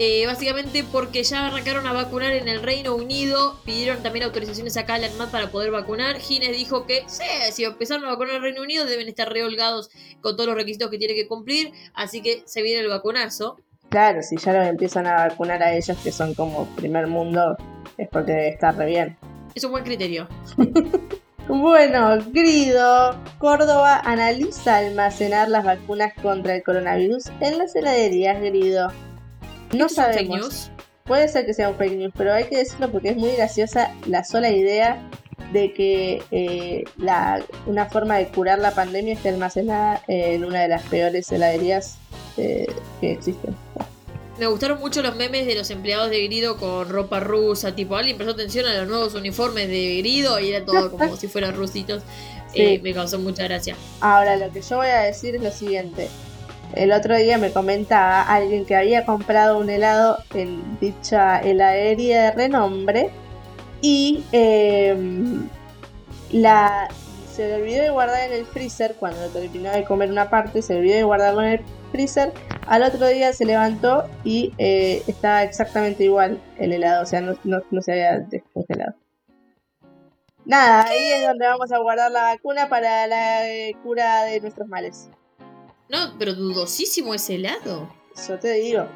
Eh, 0.00 0.26
básicamente 0.26 0.82
porque 0.90 1.22
ya 1.22 1.46
arrancaron 1.46 1.86
a 1.86 1.92
vacunar 1.92 2.32
en 2.32 2.48
el 2.48 2.62
Reino 2.62 2.96
Unido, 2.96 3.60
pidieron 3.64 4.02
también 4.02 4.24
autorizaciones 4.24 4.76
acá 4.76 4.94
a 4.94 4.98
la 4.98 5.06
ANMAT 5.06 5.30
para 5.30 5.52
poder 5.52 5.70
vacunar. 5.70 6.18
Gines 6.18 6.50
dijo 6.50 6.84
que 6.84 7.04
sí, 7.06 7.22
si 7.52 7.62
empezaron 7.62 8.04
a 8.06 8.08
vacunar 8.08 8.30
en 8.30 8.36
el 8.38 8.42
Reino 8.42 8.62
Unido 8.62 8.86
deben 8.86 9.06
estar 9.06 9.32
reholgados 9.32 9.90
con 10.20 10.36
todos 10.36 10.48
los 10.48 10.56
requisitos 10.56 10.90
que 10.90 10.98
tiene 10.98 11.14
que 11.14 11.28
cumplir, 11.28 11.70
así 11.94 12.22
que 12.22 12.42
se 12.44 12.62
viene 12.62 12.80
el 12.80 12.88
vacunazo. 12.88 13.56
Claro, 13.88 14.20
si 14.22 14.36
ya 14.36 14.52
los 14.52 14.66
empiezan 14.66 15.06
a 15.06 15.28
vacunar 15.28 15.62
a 15.62 15.72
ellos 15.76 15.96
que 16.02 16.10
son 16.10 16.34
como 16.34 16.66
primer 16.74 17.06
mundo, 17.06 17.56
es 17.96 18.08
porque 18.08 18.32
debe 18.32 18.48
estar 18.48 18.76
re 18.76 18.86
bien. 18.86 19.16
Es 19.54 19.62
un 19.62 19.70
buen 19.70 19.84
criterio. 19.84 20.26
Bueno, 21.48 22.18
Grido, 22.32 23.20
Córdoba 23.38 24.00
analiza 24.04 24.78
almacenar 24.78 25.48
las 25.48 25.64
vacunas 25.64 26.14
contra 26.22 26.54
el 26.54 26.62
coronavirus 26.62 27.26
en 27.40 27.58
las 27.58 27.76
heladerías, 27.76 28.40
Grido. 28.40 28.88
No 29.74 29.88
sabemos. 29.88 30.70
Puede 31.04 31.28
ser 31.28 31.44
que 31.44 31.52
sea 31.52 31.68
un 31.68 31.76
fake 31.76 31.98
news, 31.98 32.14
pero 32.16 32.32
hay 32.32 32.44
que 32.44 32.56
decirlo 32.56 32.90
porque 32.90 33.10
es 33.10 33.16
muy 33.16 33.32
graciosa 33.32 33.92
la 34.06 34.24
sola 34.24 34.48
idea 34.48 34.98
de 35.52 35.74
que 35.74 36.22
eh, 36.30 36.84
la, 36.96 37.42
una 37.66 37.86
forma 37.86 38.16
de 38.16 38.28
curar 38.28 38.58
la 38.58 38.70
pandemia 38.70 39.12
esté 39.12 39.28
almacenada 39.28 40.00
en 40.08 40.44
una 40.46 40.62
de 40.62 40.68
las 40.68 40.82
peores 40.84 41.30
heladerías 41.30 41.98
eh, 42.38 42.66
que 43.02 43.12
existen. 43.12 43.54
Me 44.38 44.46
gustaron 44.46 44.80
mucho 44.80 45.00
los 45.00 45.14
memes 45.14 45.46
de 45.46 45.54
los 45.54 45.70
empleados 45.70 46.10
de 46.10 46.24
Grido 46.24 46.56
con 46.56 46.88
ropa 46.88 47.20
rusa, 47.20 47.74
tipo 47.74 47.96
alguien 47.96 48.16
prestó 48.16 48.34
atención 48.34 48.66
a 48.66 48.74
los 48.74 48.88
nuevos 48.88 49.14
uniformes 49.14 49.68
de 49.68 49.98
Grido 49.98 50.40
y 50.40 50.50
era 50.50 50.64
todo 50.64 50.90
como 50.90 51.16
si 51.16 51.28
fueran 51.28 51.54
rusitos. 51.54 52.02
Eh, 52.56 52.78
me 52.84 52.94
causó 52.94 53.18
mucha 53.18 53.42
gracia. 53.42 53.74
Ahora, 54.00 54.36
lo 54.36 54.48
que 54.52 54.62
yo 54.62 54.76
voy 54.76 54.86
a 54.86 55.00
decir 55.00 55.34
es 55.34 55.42
lo 55.42 55.50
siguiente. 55.50 56.08
El 56.72 56.92
otro 56.92 57.16
día 57.16 57.36
me 57.36 57.50
comentaba 57.50 58.22
alguien 58.22 58.64
que 58.64 58.76
había 58.76 59.04
comprado 59.04 59.58
un 59.58 59.70
helado 59.70 60.18
en 60.34 60.78
dicha 60.80 61.40
heladería 61.40 62.22
de 62.22 62.30
renombre 62.30 63.10
y 63.80 64.24
em, 64.32 65.48
la, 66.30 66.88
se 67.34 67.48
le 67.48 67.54
olvidó 67.56 67.82
de 67.82 67.90
guardar 67.90 68.30
en 68.30 68.32
el 68.32 68.46
freezer 68.46 68.94
cuando 68.94 69.28
terminó 69.28 69.72
de 69.72 69.84
comer 69.84 70.10
una 70.10 70.30
parte, 70.30 70.62
se 70.62 70.74
le 70.74 70.80
olvidó 70.80 70.96
de 70.96 71.02
guardarlo 71.02 71.42
en 71.42 71.48
el 71.48 71.60
freezer. 71.90 72.32
Al 72.66 72.84
otro 72.84 73.08
día 73.08 73.32
se 73.32 73.44
levantó 73.44 74.08
y 74.22 74.54
eh, 74.58 75.02
estaba 75.08 75.42
exactamente 75.42 76.04
igual 76.04 76.40
el 76.58 76.72
helado, 76.72 77.02
o 77.02 77.06
sea, 77.06 77.20
no, 77.20 77.34
se 77.82 77.92
había 77.92 78.18
descongelado. 78.20 78.94
Nada, 80.44 80.86
ahí 80.86 80.98
es 80.98 81.26
donde 81.26 81.46
vamos 81.46 81.72
a 81.72 81.78
guardar 81.78 82.12
la 82.12 82.22
vacuna 82.22 82.68
para 82.68 83.06
la 83.06 83.48
eh, 83.48 83.74
cura 83.82 84.24
de 84.24 84.40
nuestros 84.40 84.68
males. 84.68 85.08
No, 85.88 86.14
pero 86.18 86.34
dudosísimo 86.34 87.14
ese 87.14 87.36
helado. 87.36 87.92
Eso 88.16 88.38
te 88.38 88.52
digo. 88.52 88.86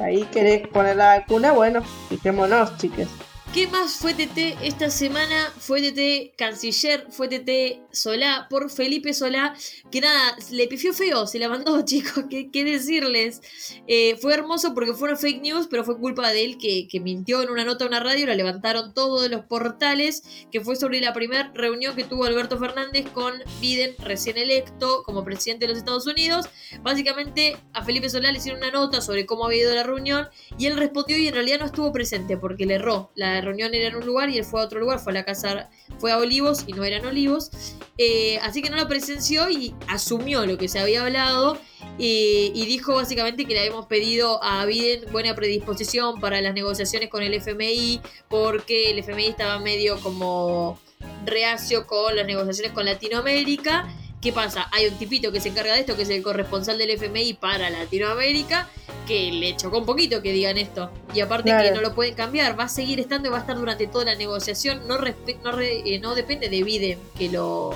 Ahí 0.00 0.24
querés 0.24 0.68
poner 0.68 0.96
la 0.96 1.18
vacuna, 1.18 1.52
bueno, 1.52 1.82
fijémonos, 2.08 2.76
chicas. 2.76 3.08
¿Qué 3.52 3.66
más 3.66 3.96
fue 3.96 4.14
TT 4.14 4.62
esta 4.62 4.90
semana? 4.90 5.52
Fue 5.58 5.82
TT 5.82 6.36
Canciller, 6.36 7.06
fue 7.10 7.26
TT 7.26 7.80
Solá 7.90 8.46
por 8.48 8.70
Felipe 8.70 9.12
Solá, 9.12 9.56
que 9.90 10.00
nada, 10.00 10.36
le 10.52 10.68
pifió 10.68 10.92
feo, 10.92 11.26
se 11.26 11.40
la 11.40 11.48
mandó, 11.48 11.82
chicos, 11.84 12.26
¿qué, 12.30 12.64
decirles? 12.64 13.42
Eh, 13.88 14.16
fue 14.20 14.34
hermoso 14.34 14.72
porque 14.72 14.94
fue 14.94 15.08
una 15.08 15.18
fake 15.18 15.42
news, 15.42 15.66
pero 15.68 15.82
fue 15.82 15.98
culpa 15.98 16.30
de 16.30 16.44
él 16.44 16.58
que, 16.58 17.00
mintió 17.00 17.42
en 17.42 17.50
una 17.50 17.64
nota 17.64 17.84
a 17.84 17.88
una 17.88 17.98
radio, 17.98 18.28
la 18.28 18.36
levantaron 18.36 18.94
todos 18.94 19.28
los 19.28 19.44
portales, 19.46 20.22
que 20.52 20.60
fue 20.60 20.76
sobre 20.76 21.00
la 21.00 21.12
primera 21.12 21.50
reunión 21.52 21.96
que 21.96 22.04
tuvo 22.04 22.26
Alberto 22.26 22.56
Fernández 22.56 23.08
con 23.10 23.34
Biden, 23.60 23.96
recién 23.98 24.38
electo 24.38 25.02
como 25.02 25.24
presidente 25.24 25.66
de 25.66 25.70
los 25.72 25.78
Estados 25.78 26.06
Unidos. 26.06 26.46
Básicamente 26.82 27.56
a 27.72 27.84
Felipe 27.84 28.10
Solá 28.10 28.30
le 28.30 28.38
hicieron 28.38 28.62
una 28.62 28.70
nota 28.70 29.00
sobre 29.00 29.26
cómo 29.26 29.46
había 29.46 29.62
ido 29.62 29.74
la 29.74 29.82
reunión 29.82 30.28
y 30.56 30.66
él 30.66 30.76
respondió 30.76 31.18
y 31.18 31.26
en 31.26 31.34
realidad 31.34 31.58
no 31.58 31.66
estuvo 31.66 31.90
presente 31.90 32.36
porque 32.36 32.64
le 32.64 32.74
erró 32.74 33.10
la 33.16 33.39
reunión 33.40 33.74
era 33.74 33.88
en 33.88 33.96
un 33.96 34.06
lugar 34.06 34.30
y 34.30 34.38
él 34.38 34.44
fue 34.44 34.60
a 34.60 34.64
otro 34.64 34.80
lugar, 34.80 34.98
fue 34.98 35.12
a 35.12 35.14
la 35.14 35.24
casa, 35.24 35.68
fue 35.98 36.12
a 36.12 36.18
Olivos 36.18 36.64
y 36.66 36.72
no 36.72 36.84
eran 36.84 37.04
Olivos. 37.06 37.50
Eh, 37.98 38.38
así 38.42 38.62
que 38.62 38.70
no 38.70 38.76
lo 38.76 38.88
presenció 38.88 39.50
y 39.50 39.74
asumió 39.88 40.46
lo 40.46 40.56
que 40.58 40.68
se 40.68 40.78
había 40.78 41.02
hablado 41.02 41.58
y 41.98 42.64
dijo 42.66 42.94
básicamente 42.94 43.44
que 43.44 43.52
le 43.52 43.60
habíamos 43.60 43.86
pedido 43.86 44.42
a 44.42 44.64
Biden 44.64 45.10
buena 45.12 45.34
predisposición 45.34 46.18
para 46.18 46.40
las 46.40 46.54
negociaciones 46.54 47.10
con 47.10 47.22
el 47.22 47.34
FMI 47.34 48.00
porque 48.28 48.90
el 48.90 48.98
FMI 49.00 49.26
estaba 49.26 49.58
medio 49.58 50.00
como 50.00 50.78
reacio 51.26 51.86
con 51.86 52.16
las 52.16 52.26
negociaciones 52.26 52.72
con 52.72 52.84
Latinoamérica. 52.84 53.88
¿Qué 54.20 54.32
pasa? 54.32 54.68
Hay 54.72 54.86
un 54.86 54.98
tipito 54.98 55.32
que 55.32 55.40
se 55.40 55.48
encarga 55.48 55.72
de 55.72 55.80
esto, 55.80 55.96
que 55.96 56.02
es 56.02 56.10
el 56.10 56.22
corresponsal 56.22 56.76
del 56.76 56.90
FMI 56.90 57.34
para 57.34 57.70
Latinoamérica, 57.70 58.68
que 59.06 59.32
le 59.32 59.56
chocó 59.56 59.78
un 59.78 59.86
poquito 59.86 60.20
que 60.20 60.32
digan 60.32 60.58
esto. 60.58 60.90
Y 61.14 61.20
aparte 61.20 61.50
que 61.50 61.70
no 61.70 61.80
lo 61.80 61.94
pueden 61.94 62.14
cambiar, 62.14 62.58
va 62.58 62.64
a 62.64 62.68
seguir 62.68 63.00
estando 63.00 63.28
y 63.28 63.30
va 63.30 63.38
a 63.38 63.40
estar 63.40 63.56
durante 63.56 63.86
toda 63.86 64.04
la 64.04 64.14
negociación. 64.16 64.86
No, 64.86 64.98
no, 64.98 65.60
eh, 65.60 65.98
no 66.02 66.14
depende 66.14 66.50
de 66.50 66.62
Biden 66.62 66.98
que 67.16 67.30
lo, 67.30 67.70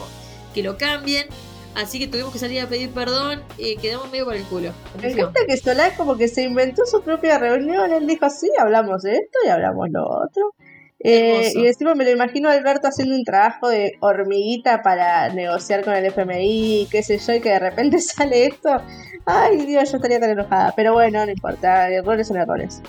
que 0.53 0.63
lo 0.63 0.77
cambien. 0.77 1.27
Así 1.75 1.99
que 1.99 2.07
tuvimos 2.07 2.33
que 2.33 2.39
salir 2.39 2.61
a 2.61 2.69
pedir 2.69 2.91
perdón 2.91 3.43
y 3.57 3.77
quedamos 3.77 4.11
medio 4.11 4.27
por 4.27 4.37
el 4.37 4.45
culo. 4.45 4.73
Me 5.01 5.11
encanta 5.11 5.41
que 5.47 5.57
Solá 5.57 5.97
como 5.97 6.17
que 6.17 6.29
se 6.29 6.43
inventó 6.43 6.85
su 6.87 7.03
propia 7.03 7.39
reunión. 7.39 7.91
Él 7.91 8.07
dijo, 8.07 8.29
sí, 8.29 8.49
hablamos 8.61 9.03
de 9.03 9.15
esto 9.15 9.39
y 9.47 9.49
hablamos 9.49 9.89
lo 9.91 10.05
otro. 10.05 10.55
Eh, 11.07 11.53
y 11.55 11.67
encima 11.67 11.95
me 11.95 12.05
lo 12.05 12.11
imagino 12.11 12.49
a 12.49 12.53
Alberto 12.53 12.89
haciendo 12.89 13.15
un 13.15 13.25
trabajo 13.25 13.69
de 13.69 13.99
hormiguita 14.01 14.81
para 14.81 15.29
negociar 15.29 15.85
con 15.85 15.93
el 15.95 16.07
FMI, 16.07 16.89
qué 16.91 17.03
sé 17.03 17.19
yo, 17.19 17.35
y 17.35 17.41
que 17.41 17.51
de 17.51 17.59
repente 17.59 17.99
sale 18.01 18.47
esto. 18.47 18.71
Ay, 19.27 19.67
Dios, 19.67 19.91
yo 19.91 19.97
estaría 19.99 20.19
tan 20.19 20.31
enojada. 20.31 20.73
Pero 20.75 20.95
bueno, 20.95 21.25
no 21.27 21.31
importa, 21.31 21.91
errores 21.91 22.27
son 22.27 22.39
errores. 22.39 22.81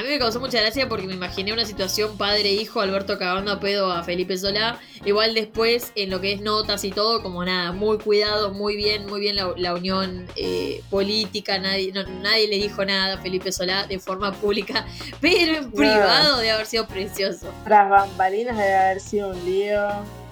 A 0.00 0.02
mí 0.02 0.08
me 0.08 0.18
causó 0.18 0.40
mucha 0.40 0.58
gracia 0.62 0.88
porque 0.88 1.06
me 1.06 1.12
imaginé 1.12 1.52
una 1.52 1.66
situación 1.66 2.16
padre-hijo, 2.16 2.80
Alberto 2.80 3.18
cagando 3.18 3.52
a 3.52 3.60
pedo 3.60 3.92
a 3.92 4.02
Felipe 4.02 4.38
Solá. 4.38 4.78
Igual 5.04 5.34
después, 5.34 5.92
en 5.94 6.08
lo 6.08 6.22
que 6.22 6.32
es 6.32 6.40
notas 6.40 6.84
y 6.84 6.90
todo, 6.90 7.22
como 7.22 7.44
nada, 7.44 7.72
muy 7.72 7.98
cuidado, 7.98 8.54
muy 8.54 8.76
bien, 8.76 9.04
muy 9.04 9.20
bien 9.20 9.36
la, 9.36 9.74
unión 9.74 10.26
eh, 10.36 10.82
política. 10.88 11.58
Nadie, 11.58 11.92
nadie 11.92 12.48
le 12.48 12.56
dijo 12.56 12.82
nada 12.82 13.16
a 13.16 13.18
Felipe 13.18 13.52
Solá 13.52 13.86
de 13.88 13.98
forma 13.98 14.32
pública, 14.32 14.86
pero 15.20 15.58
en 15.58 15.70
privado 15.70 16.38
debe 16.38 16.52
haber 16.52 16.66
sido 16.66 16.86
precioso. 16.86 17.52
Tras 17.64 17.90
bambalinas 17.90 18.56
debe 18.56 18.74
haber 18.74 19.00
sido 19.00 19.28
un 19.32 19.44
lío, 19.44 19.86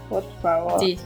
por 0.09 0.25
favor. 0.41 0.81
Sí. 0.81 0.99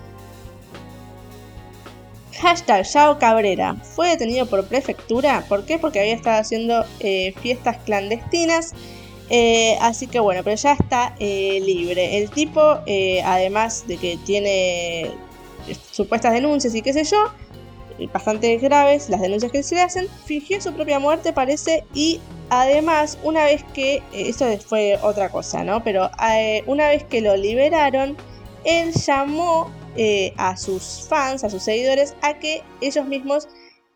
Hashtag 2.40 2.84
Yao 2.84 3.18
Cabrera. 3.18 3.74
Fue 3.74 4.08
detenido 4.08 4.46
por 4.46 4.64
prefectura. 4.64 5.44
¿Por 5.48 5.64
qué? 5.64 5.78
Porque 5.78 6.00
había 6.00 6.14
estado 6.14 6.40
haciendo 6.40 6.84
eh, 7.00 7.34
fiestas 7.40 7.78
clandestinas. 7.84 8.74
Eh, 9.30 9.78
así 9.80 10.06
que 10.06 10.20
bueno, 10.20 10.42
pero 10.44 10.56
ya 10.56 10.72
está 10.72 11.14
eh, 11.18 11.60
libre. 11.64 12.18
El 12.18 12.30
tipo, 12.30 12.60
además 13.24 13.86
de 13.86 13.96
que 13.96 14.18
tiene 14.24 15.10
supuestas 15.90 16.32
denuncias 16.32 16.74
y 16.74 16.82
qué 16.82 16.92
sé 16.92 17.04
yo, 17.04 17.30
bastante 18.12 18.56
graves, 18.58 19.08
las 19.08 19.20
denuncias 19.20 19.52
que 19.52 19.62
se 19.62 19.76
le 19.76 19.82
hacen, 19.82 20.08
fingió 20.24 20.60
su 20.60 20.72
propia 20.72 20.98
muerte, 20.98 21.32
parece, 21.32 21.84
y 21.94 22.20
además, 22.50 23.16
una 23.22 23.44
vez 23.44 23.64
que, 23.72 24.02
esto 24.12 24.46
fue 24.66 24.98
otra 25.02 25.28
cosa, 25.28 25.62
¿no? 25.62 25.84
Pero 25.84 26.10
una 26.66 26.88
vez 26.88 27.04
que 27.04 27.20
lo 27.20 27.36
liberaron, 27.36 28.16
él 28.64 28.92
llamó 28.92 29.70
eh, 29.96 30.32
a 30.37 30.56
sus 30.56 31.06
fans, 31.08 31.44
a 31.44 31.50
sus 31.50 31.62
seguidores, 31.62 32.14
a 32.22 32.38
que 32.38 32.62
ellos 32.80 33.06
mismos 33.06 33.49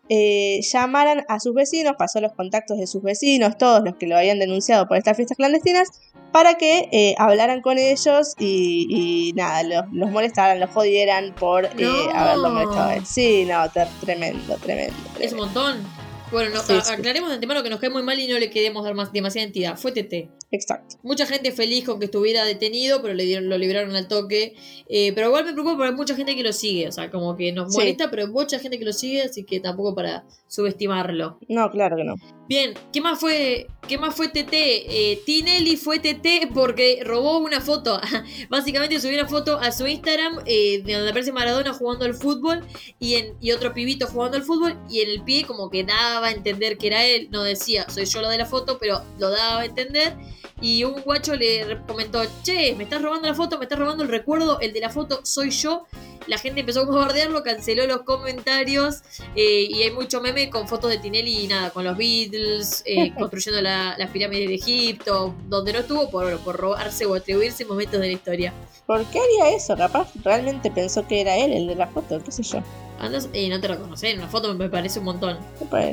llamaran 0.09 1.25
a 1.27 1.37
sus 1.41 1.53
vecinos, 1.53 1.95
pasó 1.97 2.21
los 2.21 2.31
contactos 2.31 2.77
de 2.77 2.87
sus 2.87 3.03
vecinos, 3.03 3.57
todos 3.57 3.83
los 3.83 3.97
que 3.97 4.07
lo 4.07 4.15
habían 4.15 4.39
denunciado 4.39 4.87
por 4.87 4.95
estas 4.95 5.17
fiestas 5.17 5.35
clandestinas, 5.35 5.89
para 6.31 6.53
que 6.53 7.13
hablaran 7.17 7.61
con 7.61 7.77
ellos 7.77 8.33
y, 8.39 9.33
nada, 9.35 9.63
los, 9.91 10.09
molestaran, 10.09 10.61
los 10.61 10.69
jodieran 10.69 11.35
por 11.35 11.65
haberlo 11.65 12.49
molestado. 12.51 13.05
Sí, 13.05 13.43
no, 13.43 13.69
tremendo, 13.99 14.55
tremendo, 14.63 14.95
Es 15.19 15.33
un 15.33 15.39
montón. 15.39 15.85
Bueno, 16.31 16.57
aclaremos 16.59 17.29
de 17.29 17.35
antemano 17.35 17.63
que 17.63 17.69
nos 17.69 17.79
cae 17.79 17.89
muy 17.89 18.03
mal 18.03 18.19
y 18.19 18.27
no 18.27 18.37
le 18.37 18.49
queremos 18.49 18.83
dar 18.83 18.93
más, 18.93 19.13
demasiada 19.13 19.45
entidad. 19.47 19.77
Fue 19.77 19.91
TT. 19.91 20.36
Exacto. 20.51 20.95
Mucha 21.03 21.25
gente 21.25 21.51
feliz 21.51 21.83
con 21.83 21.99
que 21.99 22.05
estuviera 22.05 22.45
detenido, 22.45 23.01
pero 23.01 23.13
le 23.13 23.25
dieron, 23.25 23.49
lo 23.49 23.57
liberaron 23.57 23.95
al 23.95 24.07
toque. 24.07 24.55
Eh, 24.87 25.11
pero 25.13 25.27
igual 25.27 25.45
me 25.45 25.53
preocupa 25.53 25.75
porque 25.75 25.89
hay 25.89 25.95
mucha 25.95 26.15
gente 26.15 26.35
que 26.35 26.43
lo 26.43 26.53
sigue. 26.53 26.87
O 26.87 26.91
sea, 26.91 27.09
como 27.09 27.35
que 27.35 27.51
nos 27.51 27.73
molesta, 27.73 28.09
pero 28.09 28.23
hay 28.23 28.29
mucha 28.29 28.59
gente 28.59 28.79
que 28.79 28.85
lo 28.85 28.93
sigue, 28.93 29.23
así 29.23 29.43
que 29.43 29.59
tampoco 29.59 29.93
para 29.93 30.25
subestimarlo. 30.47 31.39
No, 31.49 31.69
claro 31.69 31.97
que 31.97 32.03
no. 32.03 32.15
Bien, 32.47 32.75
¿qué 32.93 33.01
más 33.01 33.19
fue, 33.19 33.67
qué 33.89 33.97
más 33.97 34.15
fue 34.15 34.29
TT? 34.29 34.53
Eh, 34.53 35.21
Tinelli 35.25 35.75
fue 35.75 35.99
TT 35.99 36.53
porque 36.53 37.01
robó 37.03 37.39
una 37.39 37.59
foto. 37.59 37.99
Básicamente 38.49 39.01
subió 39.01 39.19
una 39.19 39.27
foto 39.27 39.57
a 39.59 39.73
su 39.73 39.85
Instagram 39.85 40.39
eh, 40.45 40.77
donde 40.77 41.09
aparece 41.09 41.33
Maradona 41.33 41.73
jugando 41.73 42.05
al 42.05 42.13
fútbol 42.13 42.65
y, 42.99 43.15
en, 43.15 43.35
y 43.41 43.51
otro 43.51 43.73
pibito 43.73 44.07
jugando 44.07 44.37
al 44.37 44.43
fútbol 44.43 44.77
y 44.89 45.01
en 45.01 45.09
el 45.09 45.23
pie 45.23 45.43
como 45.43 45.69
que 45.69 45.83
daba 45.83 46.27
a 46.27 46.31
entender 46.31 46.77
que 46.77 46.87
era 46.87 47.03
él. 47.05 47.27
No 47.31 47.43
decía, 47.43 47.85
soy 47.89 48.05
yo 48.05 48.21
lo 48.21 48.29
de 48.29 48.37
la 48.37 48.45
foto, 48.45 48.77
pero 48.79 49.03
lo 49.19 49.29
daba 49.29 49.61
a 49.61 49.65
entender. 49.65 50.15
Y 50.59 50.83
un 50.83 51.01
guacho 51.01 51.35
le 51.35 51.79
comentó, 51.87 52.23
che, 52.43 52.73
me 52.75 52.83
estás 52.83 53.01
robando 53.01 53.27
la 53.27 53.35
foto, 53.35 53.57
me 53.59 53.65
estás 53.65 53.77
robando 53.77 54.03
el 54.03 54.09
recuerdo, 54.09 54.59
el 54.59 54.73
de 54.73 54.79
la 54.79 54.89
foto 54.89 55.19
soy 55.23 55.51
yo. 55.51 55.85
La 56.25 56.37
gente 56.37 56.59
empezó 56.59 56.81
a 56.81 56.85
bombardearlo, 56.85 57.41
canceló 57.41 57.87
los 57.87 58.01
comentarios 58.01 59.01
eh, 59.35 59.67
y 59.69 59.83
hay 59.83 59.91
mucho 59.91 60.19
meme 60.19 60.49
con 60.49 60.67
fotos 60.67 60.89
de 60.89 60.97
Tinelli 60.97 61.45
y 61.45 61.47
nada, 61.47 61.69
con 61.69 61.85
los 61.85 61.95
Beatles, 61.95 62.83
eh, 62.85 63.13
construyendo 63.17 63.61
las 63.61 64.09
pirámides 64.09 64.49
de 64.49 64.55
Egipto, 64.55 65.33
donde 65.47 65.73
no 65.73 65.79
estuvo 65.79 66.09
por, 66.09 66.37
por 66.39 66.57
robarse 66.57 67.05
o 67.05 67.13
atribuirse 67.13 67.63
momentos 67.63 68.01
de 68.01 68.07
la 68.07 68.13
historia. 68.13 68.53
¿Por 68.85 69.05
qué 69.05 69.19
haría 69.19 69.55
eso? 69.55 69.77
Capaz 69.77 70.11
realmente 70.23 70.71
pensó 70.71 71.07
que 71.07 71.21
era 71.21 71.37
él 71.37 71.53
el 71.53 71.67
de 71.67 71.75
la 71.75 71.87
foto, 71.87 72.21
qué 72.23 72.31
sé 72.31 72.43
yo. 72.43 72.63
Andas 72.99 73.29
y 73.31 73.47
no 73.47 73.61
te 73.61 73.67
reconoces, 73.67 74.11
en 74.11 74.19
una 74.19 74.27
foto 74.27 74.53
me 74.53 74.69
parece 74.69 74.99
un 74.99 75.05
montón. 75.05 75.37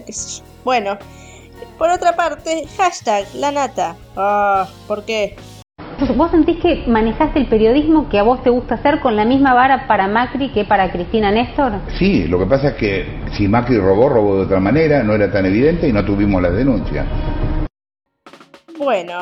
Qué 0.06 0.12
sé 0.12 0.40
yo. 0.40 0.44
Bueno, 0.64 0.98
por 1.78 1.90
otra 1.90 2.16
parte, 2.16 2.66
hashtag 2.76 3.26
la 3.34 3.52
nata. 3.52 3.96
Ah, 4.16 4.68
¿por 4.86 5.04
qué? 5.04 5.36
¿Vos 6.16 6.30
sentís 6.30 6.60
que 6.60 6.84
manejaste 6.86 7.38
el 7.38 7.48
periodismo 7.48 8.08
que 8.08 8.18
a 8.18 8.22
vos 8.22 8.42
te 8.42 8.50
gusta 8.50 8.74
hacer 8.74 9.00
con 9.00 9.16
la 9.16 9.24
misma 9.24 9.54
vara 9.54 9.86
para 9.86 10.08
Macri 10.08 10.52
que 10.52 10.64
para 10.64 10.90
Cristina 10.90 11.30
Néstor? 11.30 11.72
Sí, 11.98 12.26
lo 12.26 12.38
que 12.38 12.46
pasa 12.46 12.68
es 12.70 12.74
que 12.74 13.06
si 13.36 13.48
Macri 13.48 13.78
robó, 13.78 14.08
robó 14.08 14.36
de 14.36 14.42
otra 14.42 14.60
manera, 14.60 15.02
no 15.02 15.14
era 15.14 15.30
tan 15.30 15.46
evidente 15.46 15.88
y 15.88 15.92
no 15.92 16.04
tuvimos 16.04 16.42
la 16.42 16.50
denuncia. 16.50 17.06
Bueno, 18.76 19.14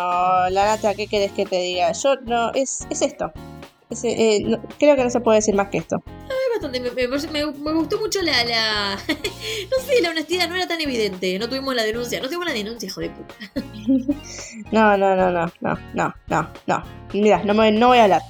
la 0.51 0.65
nata, 0.65 0.95
¿qué 0.95 1.07
querés 1.07 1.33
que 1.33 1.45
te 1.45 1.57
diga? 1.57 1.93
Yo 1.93 2.17
no, 2.27 2.53
es, 2.55 2.87
es 2.91 3.03
esto. 3.03 3.33
Eh, 4.05 4.59
creo 4.79 4.97
que 4.97 5.05
no 5.05 5.11
se 5.11 5.21
puede 5.21 5.39
decir 5.39 5.55
más 5.55 5.69
que 5.69 5.79
esto. 5.79 6.03
Me, 6.71 6.79
me, 6.81 7.73
gustó 7.73 7.99
mucho 7.99 8.23
la, 8.23 8.45
la 8.45 8.95
no 9.09 9.85
sé, 9.85 10.01
la 10.01 10.11
honestidad 10.11 10.49
no 10.49 10.55
era 10.55 10.69
tan 10.69 10.81
evidente. 10.81 11.39
No 11.39 11.49
tuvimos 11.49 11.75
la 11.75 11.83
denuncia. 11.83 12.21
No 12.21 12.27
tuvimos 12.27 12.47
la 12.47 12.53
denuncia, 12.53 12.87
hijo 12.87 13.01
de 13.01 13.11
puta. 13.11 13.35
no, 14.71 14.97
no, 14.97 15.17
no, 15.17 15.31
no, 15.31 15.53
no, 15.61 15.79
no, 15.95 16.15
no, 16.29 16.53
no. 16.67 16.83
Mira, 17.13 17.43
no, 17.45 17.53
no 17.53 17.89
voy 17.89 17.99
a 17.99 18.05
hablar. 18.05 18.23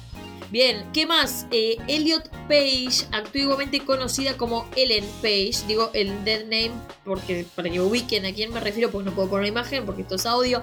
Bien, 0.53 0.85
¿qué 0.93 1.07
más? 1.07 1.47
Eh, 1.49 1.77
Elliot 1.87 2.29
Page, 2.47 3.07
antiguamente 3.11 3.79
conocida 3.79 4.37
como 4.37 4.67
Ellen 4.75 5.03
Page, 5.19 5.53
digo 5.67 5.89
el 5.95 6.23
dead 6.25 6.43
name 6.43 6.73
porque 7.03 7.43
para 7.55 7.71
que 7.71 7.81
ubiquen 7.81 8.23
a 8.27 8.33
quién 8.33 8.53
me 8.53 8.59
refiero, 8.59 8.91
porque 8.91 9.09
no 9.09 9.15
puedo 9.15 9.31
poner 9.31 9.47
imagen 9.47 9.83
porque 9.83 10.03
esto 10.03 10.13
es 10.13 10.27
audio, 10.27 10.61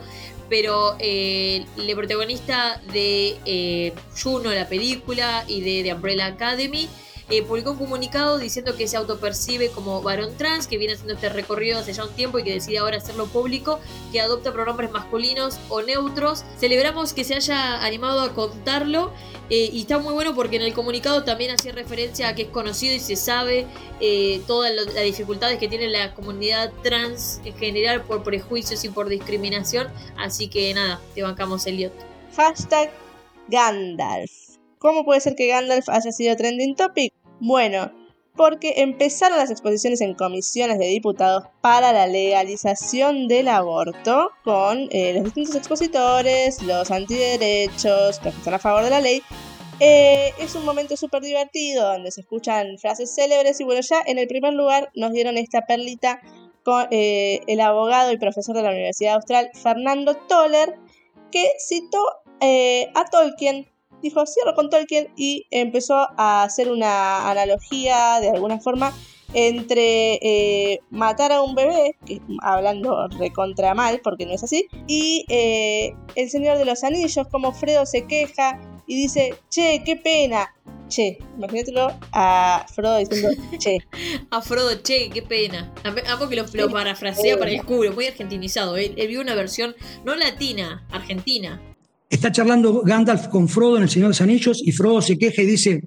pero 0.48 0.94
eh, 1.00 1.66
protagonista 1.96 2.80
de 2.92 3.36
eh, 3.44 3.92
Juno, 4.22 4.52
la 4.52 4.68
película, 4.68 5.44
y 5.48 5.60
de, 5.60 5.82
de 5.82 5.92
Umbrella 5.92 6.26
Academy, 6.26 6.88
eh, 7.30 7.42
publicó 7.42 7.72
un 7.72 7.78
comunicado 7.78 8.38
diciendo 8.38 8.76
que 8.76 8.88
se 8.88 8.96
autopercibe 8.96 9.70
como 9.70 10.02
varón 10.02 10.36
trans, 10.36 10.66
que 10.66 10.78
viene 10.78 10.94
haciendo 10.94 11.14
este 11.14 11.28
recorrido 11.28 11.78
hace 11.78 11.92
ya 11.92 12.04
un 12.04 12.12
tiempo 12.12 12.38
y 12.38 12.44
que 12.44 12.52
decide 12.52 12.78
ahora 12.78 12.96
hacerlo 12.96 13.26
público, 13.26 13.78
que 14.12 14.20
adopta 14.20 14.52
pronombres 14.52 14.90
masculinos 14.90 15.58
o 15.68 15.82
neutros. 15.82 16.44
Celebramos 16.58 17.12
que 17.12 17.24
se 17.24 17.34
haya 17.34 17.84
animado 17.84 18.20
a 18.20 18.34
contarlo 18.34 19.12
eh, 19.48 19.70
y 19.72 19.80
está 19.80 19.98
muy 19.98 20.12
bueno 20.12 20.34
porque 20.34 20.56
en 20.56 20.62
el 20.62 20.74
comunicado 20.74 21.24
también 21.24 21.50
hacía 21.50 21.72
referencia 21.72 22.28
a 22.28 22.34
que 22.34 22.42
es 22.42 22.48
conocido 22.48 22.94
y 22.94 23.00
se 23.00 23.16
sabe 23.16 23.66
eh, 24.00 24.40
todas 24.46 24.72
las 24.74 24.94
dificultades 24.94 25.58
que 25.58 25.68
tiene 25.68 25.88
la 25.88 26.14
comunidad 26.14 26.72
trans 26.82 27.40
en 27.44 27.56
general 27.56 28.02
por 28.02 28.22
prejuicios 28.22 28.84
y 28.84 28.88
por 28.88 29.08
discriminación. 29.08 29.88
Así 30.16 30.48
que 30.48 30.72
nada, 30.74 31.00
te 31.14 31.22
bancamos 31.22 31.66
Elliot. 31.66 31.92
Hashtag 32.36 32.90
Gandalf. 33.48 34.30
¿Cómo 34.78 35.04
puede 35.04 35.20
ser 35.20 35.34
que 35.34 35.48
Gandalf 35.48 35.88
haya 35.88 36.10
sido 36.12 36.36
trending 36.36 36.74
topic? 36.74 37.12
Bueno, 37.40 37.90
porque 38.36 38.74
empezaron 38.76 39.38
las 39.38 39.50
exposiciones 39.50 40.00
en 40.00 40.14
comisiones 40.14 40.78
de 40.78 40.86
diputados 40.86 41.44
para 41.60 41.92
la 41.92 42.06
legalización 42.06 43.28
del 43.28 43.48
aborto 43.48 44.30
con 44.44 44.88
eh, 44.90 45.14
los 45.14 45.24
distintos 45.24 45.56
expositores, 45.56 46.62
los 46.62 46.90
antiderechos, 46.90 48.20
los 48.24 48.34
que 48.34 48.38
están 48.40 48.54
a 48.54 48.58
favor 48.58 48.84
de 48.84 48.90
la 48.90 49.00
ley. 49.00 49.22
Eh, 49.80 50.32
es 50.38 50.54
un 50.54 50.66
momento 50.66 50.96
súper 50.96 51.22
divertido 51.22 51.86
donde 51.86 52.10
se 52.10 52.20
escuchan 52.20 52.78
frases 52.78 53.14
célebres 53.14 53.58
y 53.60 53.64
bueno, 53.64 53.80
ya 53.80 54.02
en 54.04 54.18
el 54.18 54.28
primer 54.28 54.52
lugar 54.52 54.90
nos 54.94 55.12
dieron 55.12 55.38
esta 55.38 55.66
perlita 55.66 56.20
con 56.62 56.88
eh, 56.90 57.40
el 57.46 57.60
abogado 57.60 58.12
y 58.12 58.18
profesor 58.18 58.54
de 58.54 58.62
la 58.62 58.70
Universidad 58.70 59.14
Austral, 59.14 59.50
Fernando 59.54 60.14
Toller, 60.14 60.76
que 61.32 61.46
citó 61.58 62.02
a 62.42 63.04
Tolkien 63.10 63.66
dijo 64.02 64.24
cierro 64.26 64.54
con 64.54 64.70
Tolkien 64.70 65.08
y 65.16 65.46
empezó 65.50 66.08
a 66.16 66.42
hacer 66.42 66.70
una 66.70 67.30
analogía 67.30 68.20
de 68.20 68.30
alguna 68.30 68.60
forma 68.60 68.92
entre 69.32 70.18
eh, 70.22 70.80
matar 70.90 71.32
a 71.32 71.42
un 71.42 71.54
bebé, 71.54 71.96
que, 72.04 72.20
hablando 72.42 73.06
recontra 73.08 73.74
mal 73.74 74.00
porque 74.02 74.26
no 74.26 74.32
es 74.32 74.42
así, 74.42 74.66
y 74.86 75.24
eh, 75.28 75.94
El 76.16 76.30
Señor 76.30 76.58
de 76.58 76.64
los 76.64 76.82
Anillos, 76.84 77.26
como 77.30 77.52
Fredo 77.52 77.86
se 77.86 78.06
queja 78.06 78.60
y 78.86 78.96
dice, 78.96 79.34
che, 79.48 79.82
qué 79.84 79.96
pena. 79.96 80.52
Che, 80.88 81.18
imagínatelo 81.36 81.92
a 82.12 82.66
Frodo 82.74 82.96
diciendo 82.96 83.28
che. 83.60 83.78
a 84.30 84.42
Frodo, 84.42 84.82
che, 84.82 85.08
qué 85.08 85.22
pena. 85.22 85.72
Amo 86.08 86.28
que 86.28 86.34
lo, 86.34 86.44
lo 86.52 86.68
parafrasea 86.68 87.38
para 87.38 87.52
el 87.52 87.64
culo, 87.64 87.92
muy 87.92 88.06
argentinizado. 88.06 88.76
Él, 88.76 88.94
él 88.96 89.06
vio 89.06 89.20
una 89.20 89.36
versión 89.36 89.76
no 90.04 90.16
latina, 90.16 90.84
argentina. 90.90 91.62
Está 92.10 92.32
charlando 92.32 92.82
Gandalf 92.82 93.28
con 93.28 93.48
Frodo 93.48 93.76
en 93.76 93.84
El 93.84 93.88
Señor 93.88 94.08
de 94.08 94.10
los 94.10 94.20
Anillos 94.20 94.60
y 94.64 94.72
Frodo 94.72 95.00
se 95.00 95.16
queja 95.16 95.42
y 95.42 95.46
dice, 95.46 95.80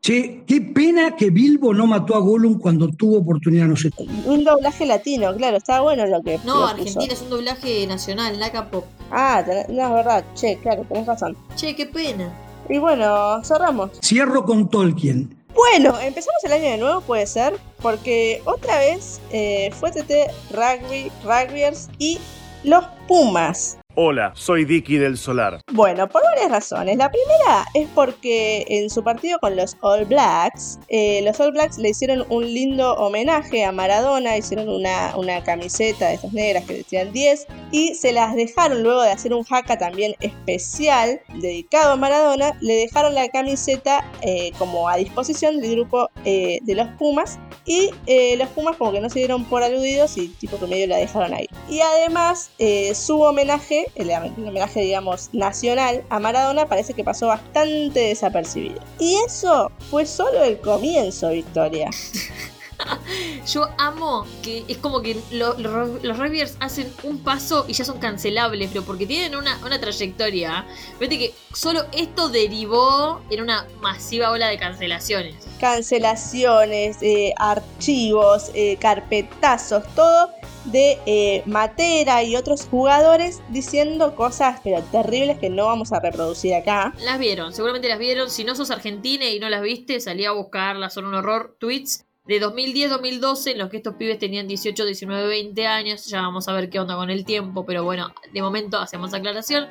che, 0.00 0.42
qué 0.48 0.60
pena 0.60 1.14
que 1.14 1.30
Bilbo 1.30 1.72
no 1.72 1.86
mató 1.86 2.16
a 2.16 2.18
Gollum 2.18 2.58
cuando 2.58 2.88
tuvo 2.88 3.18
oportunidad, 3.18 3.66
no 3.66 3.76
sé. 3.76 3.90
Un 4.26 4.42
doblaje 4.42 4.84
latino, 4.84 5.32
claro, 5.36 5.58
estaba 5.58 5.82
bueno 5.82 6.06
lo 6.06 6.20
que... 6.24 6.40
No, 6.44 6.66
Argentina 6.66 7.12
es 7.12 7.22
un 7.22 7.30
doblaje 7.30 7.86
nacional, 7.86 8.36
la 8.40 8.68
Pop. 8.68 8.84
Ah, 9.12 9.44
no, 9.68 9.86
es 9.86 9.92
verdad, 9.92 10.24
che, 10.34 10.58
claro, 10.60 10.84
tenés 10.88 11.06
razón. 11.06 11.36
Che, 11.54 11.76
qué 11.76 11.86
pena. 11.86 12.36
Y 12.68 12.78
bueno, 12.78 13.40
cerramos. 13.44 13.92
Cierro 14.02 14.44
con 14.44 14.68
Tolkien. 14.68 15.36
Bueno, 15.54 15.96
empezamos 16.00 16.42
el 16.42 16.52
año 16.52 16.68
de 16.68 16.78
nuevo, 16.78 17.00
puede 17.00 17.28
ser, 17.28 17.54
porque 17.80 18.42
otra 18.44 18.76
vez 18.80 19.20
eh, 19.30 19.70
fue 19.72 19.92
TT 19.92 20.32
Rugby, 20.50 21.12
Rugbyers 21.22 21.90
y 22.00 22.18
los 22.64 22.84
Pumas. 23.06 23.78
Hola, 23.96 24.32
soy 24.34 24.64
Dicky 24.64 24.96
del 24.96 25.16
Solar. 25.16 25.60
Bueno, 25.72 26.08
por 26.08 26.20
varias 26.24 26.50
razones. 26.50 26.96
La 26.96 27.12
primera 27.12 27.64
es 27.74 27.86
porque 27.94 28.64
en 28.68 28.90
su 28.90 29.04
partido 29.04 29.38
con 29.38 29.54
los 29.54 29.76
All 29.82 30.04
Blacks, 30.04 30.80
eh, 30.88 31.22
los 31.22 31.38
All 31.38 31.52
Blacks 31.52 31.78
le 31.78 31.90
hicieron 31.90 32.26
un 32.28 32.42
lindo 32.42 32.94
homenaje 32.94 33.62
a 33.64 33.70
Maradona, 33.70 34.36
hicieron 34.36 34.68
una, 34.68 35.16
una 35.16 35.44
camiseta 35.44 36.08
de 36.08 36.14
estas 36.14 36.32
negras 36.32 36.64
que 36.64 36.78
decían 36.78 37.12
10 37.12 37.46
y 37.70 37.94
se 37.94 38.12
las 38.12 38.34
dejaron 38.34 38.82
luego 38.82 39.02
de 39.02 39.12
hacer 39.12 39.32
un 39.32 39.44
jaca 39.44 39.78
también 39.78 40.16
especial 40.18 41.20
dedicado 41.34 41.92
a 41.92 41.96
Maradona, 41.96 42.58
le 42.60 42.74
dejaron 42.74 43.14
la 43.14 43.28
camiseta 43.28 44.10
eh, 44.22 44.50
como 44.58 44.88
a 44.88 44.96
disposición 44.96 45.60
del 45.60 45.70
grupo 45.70 46.10
eh, 46.24 46.58
de 46.62 46.74
los 46.74 46.88
Pumas 46.98 47.38
y 47.64 47.90
los 48.36 48.48
Pumas 48.48 48.76
como 48.76 48.90
que 48.90 49.00
no 49.00 49.08
se 49.08 49.20
dieron 49.20 49.44
por 49.44 49.62
aludidos 49.62 50.18
y 50.18 50.28
tipo 50.28 50.58
que 50.58 50.66
medio 50.66 50.88
la 50.88 50.96
dejaron 50.96 51.32
ahí. 51.32 51.46
Y 51.68 51.80
además 51.80 52.50
su 52.92 53.20
homenaje 53.22 53.83
el, 53.94 54.10
homenaje, 54.10 54.80
digamos, 54.80 55.30
nacional 55.32 56.02
a 56.10 56.18
Maradona, 56.18 56.66
parece 56.66 56.94
que 56.94 57.04
pasó 57.04 57.28
bastante 57.28 58.00
desapercibido. 58.00 58.80
Y 58.98 59.16
eso 59.26 59.70
fue 59.90 60.06
solo 60.06 60.42
el 60.42 60.58
comienzo, 60.60 61.30
Victoria. 61.30 61.90
Yo 63.52 63.68
amo 63.78 64.26
que 64.42 64.64
es 64.68 64.78
como 64.78 65.02
que 65.02 65.20
lo- 65.30 65.54
lo- 65.58 65.86
los 66.02 66.18
rugbyers 66.18 66.56
hacen 66.60 66.92
un 67.02 67.18
paso 67.18 67.64
y 67.68 67.72
ya 67.74 67.84
son 67.84 67.98
cancelables, 67.98 68.70
pero 68.72 68.84
porque 68.84 69.06
tienen 69.06 69.36
una, 69.36 69.58
una 69.64 69.80
trayectoria. 69.80 70.64
Fíjate 70.98 71.18
que 71.18 71.34
solo 71.52 71.84
esto 71.92 72.28
derivó 72.28 73.20
en 73.30 73.42
una 73.42 73.66
masiva 73.80 74.30
ola 74.30 74.48
de 74.48 74.58
cancelaciones. 74.58 75.34
Cancelaciones, 75.60 76.98
eh, 77.02 77.34
archivos, 77.38 78.50
eh, 78.54 78.76
carpetazos, 78.80 79.84
todo 79.94 80.30
de 80.64 80.98
eh, 81.04 81.42
Matera 81.44 82.22
y 82.22 82.36
otros 82.36 82.66
jugadores 82.70 83.42
diciendo 83.50 84.14
cosas 84.14 84.60
pero 84.64 84.80
terribles 84.84 85.38
que 85.38 85.50
no 85.50 85.66
vamos 85.66 85.92
a 85.92 86.00
reproducir 86.00 86.54
acá. 86.54 86.94
Las 87.04 87.18
vieron, 87.18 87.52
seguramente 87.52 87.88
las 87.88 87.98
vieron. 87.98 88.30
Si 88.30 88.44
no 88.44 88.54
sos 88.54 88.70
argentina 88.70 89.26
y 89.26 89.38
no 89.38 89.48
las 89.50 89.60
viste, 89.62 90.00
salí 90.00 90.24
a 90.24 90.32
buscarlas, 90.32 90.94
son 90.94 91.04
un 91.04 91.14
horror. 91.14 91.56
Tweets 91.58 92.06
de 92.26 92.40
2010-2012 92.40 93.52
en 93.52 93.58
los 93.58 93.70
que 93.70 93.76
estos 93.78 93.94
pibes 93.94 94.18
tenían 94.18 94.48
18, 94.48 94.84
19, 94.84 95.26
20 95.28 95.66
años. 95.66 96.06
Ya 96.06 96.22
vamos 96.22 96.48
a 96.48 96.52
ver 96.52 96.70
qué 96.70 96.80
onda 96.80 96.96
con 96.96 97.10
el 97.10 97.24
tiempo, 97.24 97.66
pero 97.66 97.84
bueno, 97.84 98.12
de 98.32 98.42
momento 98.42 98.78
hacemos 98.78 99.12
aclaración. 99.12 99.68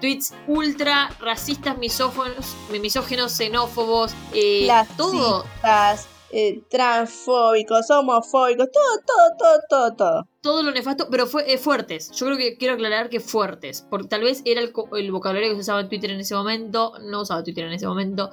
Tweets 0.00 0.34
ultra 0.46 1.10
racistas, 1.20 1.76
misófonos, 1.78 2.56
misógenos, 2.80 3.32
xenófobos, 3.32 4.14
eh, 4.32 4.68
todo. 4.96 5.44
Eh, 6.30 6.60
transfóbicos, 6.68 7.90
homofóbicos, 7.90 8.68
todo, 8.70 8.84
todo, 9.06 9.36
todo, 9.38 9.60
todo, 9.68 9.96
todo. 9.96 10.28
todo 10.42 10.62
lo 10.62 10.72
nefasto, 10.72 11.08
pero 11.10 11.26
fue 11.26 11.50
eh, 11.50 11.56
fuertes. 11.56 12.10
Yo 12.12 12.26
creo 12.26 12.36
que 12.36 12.56
quiero 12.58 12.74
aclarar 12.74 13.08
que 13.08 13.18
fuertes, 13.20 13.86
porque 13.88 14.08
tal 14.08 14.20
vez 14.22 14.42
era 14.44 14.60
el 14.60 15.10
vocabulario 15.10 15.48
que 15.50 15.54
se 15.56 15.60
usaba 15.62 15.80
en 15.80 15.88
Twitter 15.88 16.10
en 16.10 16.20
ese 16.20 16.34
momento, 16.34 16.92
no 17.00 17.22
usaba 17.22 17.42
Twitter 17.42 17.64
en 17.64 17.72
ese 17.72 17.86
momento, 17.86 18.30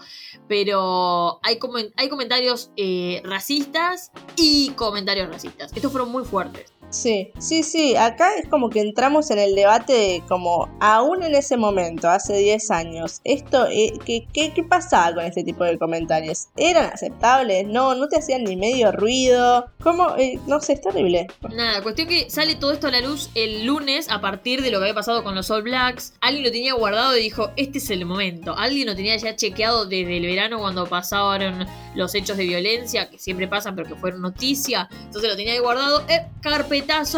pero 0.47 1.39
hay, 1.43 1.57
comen- 1.57 1.93
hay 1.95 2.09
comentarios 2.09 2.71
eh, 2.77 3.21
racistas 3.23 4.11
y 4.35 4.71
comentarios 4.71 5.29
racistas. 5.29 5.71
Estos 5.73 5.91
fueron 5.91 6.09
muy 6.11 6.23
fuertes. 6.25 6.73
Sí, 6.95 7.33
sí, 7.39 7.61
sí, 7.61 7.97
acá 7.97 8.35
es 8.35 8.47
como 8.47 8.69
que 8.69 8.79
entramos 8.79 9.29
en 9.29 9.37
el 9.37 9.53
debate 9.53 9.91
de 9.91 10.23
como 10.29 10.69
aún 10.79 11.23
en 11.23 11.35
ese 11.35 11.57
momento, 11.57 12.09
hace 12.09 12.37
10 12.37 12.71
años, 12.71 13.19
esto, 13.25 13.67
eh, 13.69 13.91
¿qué, 14.05 14.25
qué, 14.33 14.63
pasaba 14.63 15.15
con 15.15 15.25
este 15.25 15.43
tipo 15.43 15.65
de 15.65 15.77
comentarios? 15.77 16.47
¿Eran 16.55 16.85
aceptables? 16.85 17.67
No, 17.67 17.95
no 17.95 18.07
te 18.07 18.17
hacían 18.17 18.45
ni 18.45 18.55
medio 18.55 18.93
ruido, 18.93 19.65
¿cómo? 19.83 20.15
Eh, 20.17 20.39
no 20.47 20.61
sé, 20.61 20.73
es 20.73 20.81
terrible. 20.81 21.27
Nada, 21.53 21.83
cuestión 21.83 22.07
que 22.07 22.29
sale 22.29 22.55
todo 22.55 22.71
esto 22.71 22.87
a 22.87 22.91
la 22.91 23.01
luz 23.01 23.29
el 23.35 23.65
lunes 23.65 24.09
a 24.09 24.21
partir 24.21 24.61
de 24.61 24.71
lo 24.71 24.79
que 24.79 24.85
había 24.85 24.95
pasado 24.95 25.21
con 25.21 25.35
los 25.35 25.51
All 25.51 25.63
Blacks. 25.63 26.13
Alguien 26.21 26.45
lo 26.45 26.51
tenía 26.51 26.73
guardado 26.75 27.17
y 27.17 27.23
dijo, 27.23 27.51
este 27.57 27.79
es 27.79 27.89
el 27.89 28.05
momento. 28.05 28.57
Alguien 28.57 28.87
lo 28.87 28.95
tenía 28.95 29.17
ya 29.17 29.35
chequeado 29.35 29.85
desde 29.85 30.15
el 30.15 30.25
verano 30.25 30.59
cuando 30.59 30.85
pasaron 30.87 31.67
los 31.93 32.15
hechos 32.15 32.37
de 32.37 32.45
violencia, 32.45 33.09
que 33.09 33.19
siempre 33.19 33.49
pasan 33.49 33.75
pero 33.75 33.89
que 33.89 33.95
fueron 33.95 34.21
noticia. 34.21 34.87
Entonces 35.03 35.29
lo 35.29 35.35
tenía 35.35 35.53
ahí 35.53 35.59
guardado, 35.59 36.05
eh, 36.07 36.25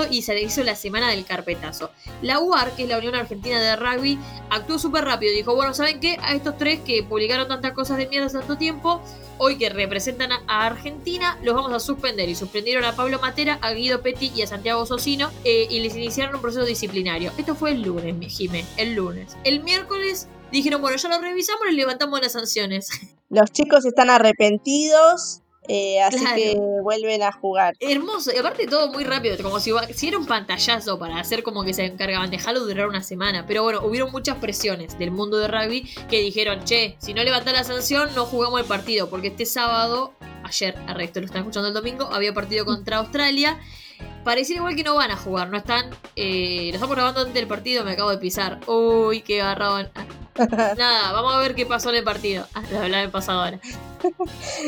y 0.10 0.22
se 0.22 0.34
le 0.34 0.42
hizo 0.42 0.64
la 0.64 0.76
semana 0.76 1.10
del 1.10 1.26
carpetazo. 1.26 1.92
La 2.22 2.40
UAR, 2.40 2.76
que 2.76 2.84
es 2.84 2.90
la 2.90 2.98
Unión 2.98 3.16
Argentina 3.16 3.60
de 3.60 3.76
Rugby, 3.76 4.18
actuó 4.50 4.80
súper 4.80 5.06
rápido. 5.06 5.34
Dijo, 5.34 5.56
bueno, 5.56 5.74
¿saben 5.74 6.00
qué? 6.00 6.18
A 6.22 6.34
estos 6.34 6.58
tres 6.58 6.80
que 6.82 7.04
publicaron 7.04 7.48
tantas 7.48 7.74
cosas 7.74 7.98
de 7.98 8.08
mierda 8.08 8.30
tanto 8.30 8.58
tiempo, 8.58 9.02
hoy 9.38 9.58
que 9.58 9.70
representan 9.70 10.32
a, 10.32 10.66
Argentina, 10.66 11.38
los 11.44 11.54
vamos 11.56 11.74
a 11.74 11.80
suspender. 11.80 12.30
Y 12.30 12.36
suspendieron 12.36 12.86
a 12.86 12.96
Pablo 12.96 13.20
Matera, 13.20 13.60
a 13.62 13.72
Guido 13.72 14.02
Petti 14.02 14.32
y 14.36 14.42
a 14.42 14.48
Santiago 14.48 14.86
Socino 14.86 15.32
eh, 15.44 15.68
y 15.70 15.80
les 15.80 15.96
iniciaron 15.96 16.36
un 16.36 16.42
proceso 16.42 16.66
disciplinario. 16.66 17.32
Esto 17.38 17.56
fue 17.56 17.72
el 17.72 17.82
lunes, 17.82 18.16
mi 18.16 18.30
Jime, 18.30 18.66
el 18.78 18.96
lunes. 18.96 19.38
El 19.44 19.64
miércoles 19.64 20.28
dijeron, 20.52 20.82
bueno, 20.82 20.98
ya 20.98 21.10
lo 21.10 21.20
revisamos 21.20 21.64
y 21.70 21.76
levantamos 21.76 22.22
las 22.22 22.34
sanciones. 22.34 22.90
Los 23.30 23.52
chicos 23.52 23.86
están 23.86 24.10
arrepentidos, 24.10 25.42
eh, 25.68 26.02
así 26.02 26.20
Claro. 26.20 26.36
que 26.36 26.58
vuelven 26.82 27.24
a 27.24 27.32
jugar. 27.32 27.76
Hermoso, 27.80 28.32
y 28.34 28.38
aparte 28.38 28.68
todo 28.68 28.92
muy 28.92 29.04
rápido, 29.04 29.36
como 29.42 29.60
si, 29.60 29.72
si 29.94 30.08
era 30.08 30.18
un 30.18 30.26
pantallazo 30.26 30.98
para 31.00 31.20
hacer 31.20 31.44
como 31.44 31.64
que 31.64 31.74
se 31.74 31.86
encargaban, 31.86 32.30
dejarlo 32.32 32.62
durar 32.62 32.88
una 32.88 33.04
semana. 33.04 33.46
Pero 33.48 33.64
bueno, 33.64 33.82
hubieron 33.86 34.12
muchas 34.12 34.38
presiones 34.38 34.98
del 34.98 35.12
mundo 35.12 35.38
de 35.38 35.48
rugby 35.48 35.82
que 36.10 36.22
dijeron, 36.22 36.64
che, 36.66 36.96
si 37.00 37.14
no 37.14 37.24
levantás 37.24 37.54
la 37.54 37.64
sanción, 37.64 38.10
no 38.16 38.26
jugamos 38.26 38.60
el 38.62 38.66
partido, 38.66 39.10
porque 39.10 39.28
este 39.28 39.46
sábado, 39.46 40.14
ayer, 40.44 40.76
a 40.88 40.94
recto 40.94 41.20
lo 41.20 41.26
están 41.26 41.42
escuchando 41.42 41.68
el 41.68 41.74
domingo, 41.74 42.06
había 42.12 42.34
partido 42.34 42.66
contra 42.66 42.98
Australia. 42.98 43.60
Pareciera 44.24 44.60
igual 44.60 44.76
que 44.76 44.84
no 44.84 44.96
van 44.96 45.12
a 45.12 45.18
jugar, 45.18 45.50
no 45.50 45.58
están. 45.58 45.90
Eh, 46.16 46.68
lo 46.70 46.76
estamos 46.76 46.96
grabando 46.96 47.22
antes 47.22 47.34
del 47.34 47.48
partido, 47.48 47.86
me 47.86 47.92
acabo 47.92 48.10
de 48.10 48.18
pisar. 48.18 48.60
Uy, 48.68 49.22
qué 49.22 49.38
garrón. 49.38 49.90
Nada, 50.78 51.12
vamos 51.14 51.34
a 51.34 51.40
ver 51.40 51.56
qué 51.56 51.66
pasó 51.66 51.90
en 51.90 51.96
el 51.96 52.04
partido. 52.04 52.46
Ah, 52.54 52.62
lo 52.72 52.80
hablaba 52.80 53.10
pasado 53.12 53.42
ahora. 53.44 53.60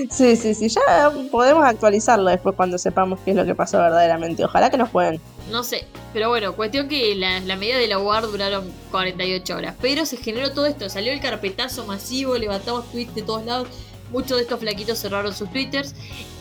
Sí, 0.10 0.36
sí, 0.36 0.56
sí, 0.56 0.70
ya 0.70 1.12
podemos 1.32 1.64
actualizarlo 1.64 2.30
después 2.30 2.56
cuando 2.56 2.80
sepamos 2.80 3.20
qué 3.24 3.32
es 3.32 3.38
lo 3.38 3.46
que 3.46 3.54
pasó 3.54 3.78
verdaderamente. 3.78 4.44
Ojalá 4.44 4.72
que 4.72 4.78
nos 4.78 4.90
jueguen. 4.90 5.22
No 5.52 5.64
sé, 5.64 5.86
pero 6.14 6.30
bueno, 6.30 6.56
cuestión 6.56 6.88
que 6.88 7.16
la, 7.16 7.40
la 7.40 7.56
medida 7.56 7.78
de 7.78 7.88
la 7.88 8.00
UAR 8.00 8.24
duraron 8.24 8.72
48 8.92 9.56
horas. 9.56 9.76
Pero 9.82 10.06
se 10.06 10.18
generó 10.18 10.52
todo 10.52 10.66
esto, 10.66 10.90
salió 10.90 11.12
el 11.14 11.22
carpetazo 11.22 11.86
masivo, 11.86 12.38
levantamos 12.38 12.90
tweets 12.92 13.14
de 13.14 13.22
todos 13.22 13.46
lados. 13.46 13.68
Muchos 14.12 14.38
de 14.38 14.44
estos 14.44 14.60
flaquitos 14.60 15.00
cerraron 15.00 15.34
sus 15.34 15.50
twitters 15.52 15.94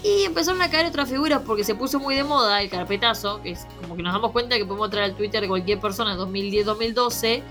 y 0.03 0.25
empezaron 0.25 0.63
a 0.63 0.71
caer 0.71 0.87
otras 0.87 1.09
figuras 1.09 1.43
porque 1.45 1.65
se 1.65 1.75
puso 1.75 1.99
muy 2.01 2.15
de 2.15 2.25
moda 2.25 2.63
el 2.63 2.71
carpetazo, 2.71 3.43
que 3.43 3.51
es 3.51 3.67
como 3.83 3.97
que 3.97 4.03
nos 4.03 4.13
damos 4.13 4.33
cuenta 4.33 4.57
que 4.57 4.65
podemos 4.65 4.91
traer 4.91 5.11
al 5.11 5.17
Twitter 5.17 5.41
de 5.43 5.49
cualquier 5.49 5.81
persona 5.81 6.13
en 6.13 6.19
2010-2012 6.19 7.43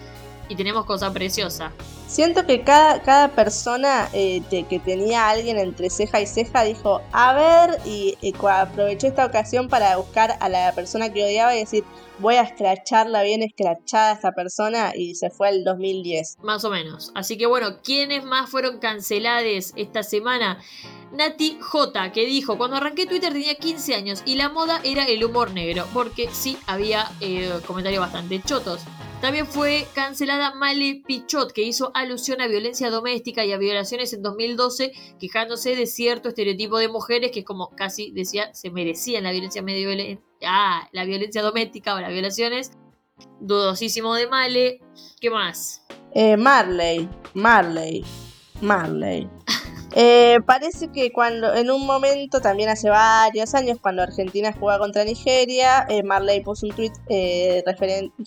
y 0.50 0.56
tenemos 0.56 0.86
cosa 0.86 1.12
preciosa. 1.12 1.72
Siento 2.08 2.46
que 2.46 2.62
cada, 2.64 3.02
cada 3.02 3.28
persona 3.30 4.08
eh, 4.14 4.42
te- 4.50 4.64
que 4.64 4.80
tenía 4.80 5.26
a 5.26 5.32
alguien 5.32 5.58
entre 5.58 5.90
ceja 5.90 6.22
y 6.22 6.26
ceja 6.26 6.64
dijo, 6.64 7.02
a 7.12 7.34
ver, 7.34 7.80
y, 7.86 8.18
y 8.22 8.34
aprovechó 8.50 9.08
esta 9.08 9.26
ocasión 9.26 9.68
para 9.68 9.98
buscar 9.98 10.38
a 10.40 10.48
la 10.48 10.72
persona 10.74 11.12
que 11.12 11.26
odiaba 11.26 11.54
y 11.56 11.60
decir, 11.60 11.84
voy 12.20 12.36
a 12.36 12.44
escracharla 12.44 13.24
bien 13.24 13.44
escrachada 13.44 14.12
a 14.12 14.14
esta 14.14 14.32
persona 14.32 14.94
y 14.96 15.16
se 15.16 15.30
fue 15.30 15.50
al 15.50 15.66
2010. 15.66 16.38
Más 16.44 16.64
o 16.64 16.70
menos. 16.70 17.12
Así 17.14 17.38
que 17.38 17.46
bueno, 17.46 17.80
¿quiénes 17.84 18.24
más 18.24 18.50
fueron 18.50 18.80
cancelados 18.80 19.74
esta 19.76 20.02
semana? 20.02 20.60
Nati 21.12 21.58
J, 21.62 22.12
que 22.14 22.26
dijo, 22.26 22.58
cuando 22.58 22.78
arranqué 22.78 23.06
Twitter 23.06 23.34
tenía 23.34 23.56
15 23.56 23.96
años 23.96 24.24
y 24.26 24.36
la 24.36 24.48
moda 24.50 24.80
era 24.84 25.04
el 25.06 25.24
humor 25.24 25.52
negro, 25.52 25.86
porque 25.94 26.30
sí 26.32 26.58
había 26.68 27.10
eh, 27.20 27.52
comentarios 27.66 28.02
bastante 28.02 28.42
chotos. 28.42 28.82
También 29.22 29.48
fue 29.48 29.88
cancelada 29.96 30.54
Male 30.54 31.02
Pichot, 31.08 31.52
que 31.52 31.64
hizo 31.64 31.90
alusión 31.96 32.40
a 32.40 32.48
violencia 32.48 32.92
doméstica 32.92 33.44
y 33.44 33.52
a 33.52 33.58
violaciones 33.58 34.14
en 34.14 34.22
2012, 34.22 34.92
quejándose 35.20 35.76
de 35.76 35.88
cierto 35.88 36.30
estereotipo 36.30 36.78
de 36.78 36.88
mujeres 36.88 37.32
que, 37.32 37.44
como 37.44 37.72
casi 37.72 38.12
decía, 38.12 38.54
se 38.54 38.70
merecían 38.70 39.24
la 39.24 39.32
violencia 39.32 39.64
medio 39.64 39.90
ah, 40.46 40.88
la 40.92 41.06
violencia 41.06 41.42
doméstica 41.42 41.96
o 41.96 42.00
las 42.00 42.12
violaciones. 42.12 42.74
Dudosísimo 43.40 44.14
de 44.14 44.28
Male. 44.28 44.82
¿Qué 45.20 45.32
más? 45.32 45.84
Eh, 46.14 46.38
Marley, 46.38 47.10
Marley, 47.34 48.06
Marley. 48.62 49.28
Eh, 49.96 50.40
parece 50.46 50.90
que 50.90 51.12
cuando 51.12 51.54
en 51.56 51.72
un 51.72 51.86
momento, 51.86 52.42
también 52.42 52.70
hace 52.70 52.90
varios 52.90 53.56
años, 53.56 53.78
cuando 53.82 54.04
Argentina 54.04 54.54
jugaba 54.54 54.80
contra 54.80 55.04
Nigeria, 55.04 55.86
eh, 55.90 56.04
Marley 56.04 56.42
puso 56.42 56.68
un 56.68 56.74
tweet 56.74 56.92
eh, 57.10 57.64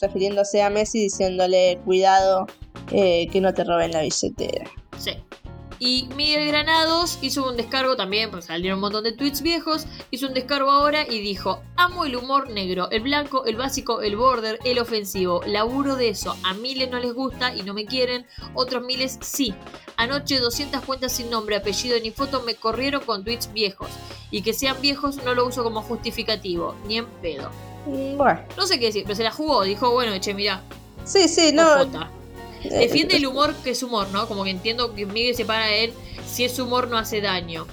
refiriéndose 0.00 0.62
a 0.62 0.70
Messi 0.70 1.00
diciéndole 1.00 1.78
cuidado 1.84 2.46
eh, 2.92 3.28
que 3.30 3.40
no 3.40 3.52
te 3.54 3.64
roben 3.64 3.92
la 3.92 4.02
billetera. 4.02 4.64
Sí. 4.98 5.12
Y 5.82 6.08
Miguel 6.14 6.46
Granados 6.48 7.18
hizo 7.22 7.48
un 7.48 7.56
descargo 7.56 7.96
también, 7.96 8.30
pues 8.30 8.44
salieron 8.44 8.76
un 8.76 8.82
montón 8.82 9.02
de 9.02 9.12
tweets 9.12 9.40
viejos, 9.40 9.86
hizo 10.10 10.26
un 10.26 10.34
descargo 10.34 10.70
ahora 10.70 11.06
y 11.08 11.20
dijo, 11.20 11.62
amo 11.76 12.04
el 12.04 12.16
humor 12.16 12.50
negro, 12.50 12.90
el 12.90 13.00
blanco, 13.00 13.46
el 13.46 13.56
básico, 13.56 14.02
el 14.02 14.14
border, 14.14 14.58
el 14.64 14.78
ofensivo, 14.78 15.40
laburo 15.46 15.96
de 15.96 16.10
eso, 16.10 16.36
a 16.44 16.52
miles 16.52 16.90
no 16.90 16.98
les 16.98 17.14
gusta 17.14 17.56
y 17.56 17.62
no 17.62 17.72
me 17.72 17.86
quieren, 17.86 18.26
otros 18.52 18.82
miles 18.84 19.18
sí. 19.22 19.54
Anoche 19.96 20.38
200 20.38 20.82
cuentas 20.82 21.12
sin 21.12 21.30
nombre, 21.30 21.56
apellido 21.56 21.98
ni 21.98 22.10
foto 22.10 22.42
me 22.42 22.56
corrieron 22.56 23.02
con 23.02 23.24
tweets 23.24 23.50
viejos. 23.50 23.88
Y 24.30 24.42
que 24.42 24.52
sean 24.52 24.80
viejos 24.82 25.16
no 25.24 25.34
lo 25.34 25.46
uso 25.46 25.64
como 25.64 25.80
justificativo, 25.80 26.74
ni 26.86 26.98
en 26.98 27.06
pedo. 27.22 27.50
Mm, 27.86 28.18
Bueno, 28.18 28.40
No 28.54 28.66
sé 28.66 28.78
qué 28.78 28.86
decir, 28.86 29.04
pero 29.04 29.16
se 29.16 29.24
la 29.24 29.32
jugó, 29.32 29.64
dijo, 29.64 29.90
bueno, 29.92 30.12
che, 30.20 30.34
mirá, 30.34 30.62
sí, 31.06 31.26
sí, 31.26 31.52
no. 31.54 32.19
Defiende 32.62 33.16
el 33.16 33.26
humor 33.26 33.54
que 33.64 33.70
es 33.70 33.82
humor, 33.82 34.08
¿no? 34.12 34.28
Como 34.28 34.44
que 34.44 34.50
entiendo 34.50 34.94
que 34.94 35.06
Miguel 35.06 35.34
se 35.34 35.44
para 35.44 35.70
él. 35.70 35.92
Si 36.26 36.44
es 36.44 36.58
humor, 36.58 36.88
no 36.88 36.98
hace 36.98 37.20
daño. 37.20 37.66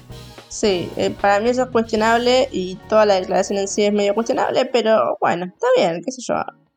Sí, 0.48 0.90
eh, 0.96 1.10
para 1.10 1.40
mí 1.40 1.50
eso 1.50 1.64
es 1.64 1.68
cuestionable 1.68 2.48
y 2.50 2.76
toda 2.88 3.04
la 3.04 3.14
declaración 3.14 3.58
en 3.58 3.68
sí 3.68 3.84
es 3.84 3.92
medio 3.92 4.14
cuestionable, 4.14 4.64
pero 4.64 5.18
bueno, 5.20 5.44
está 5.44 5.66
bien, 5.76 6.02
qué 6.02 6.10
sé 6.10 6.22
yo. 6.22 6.34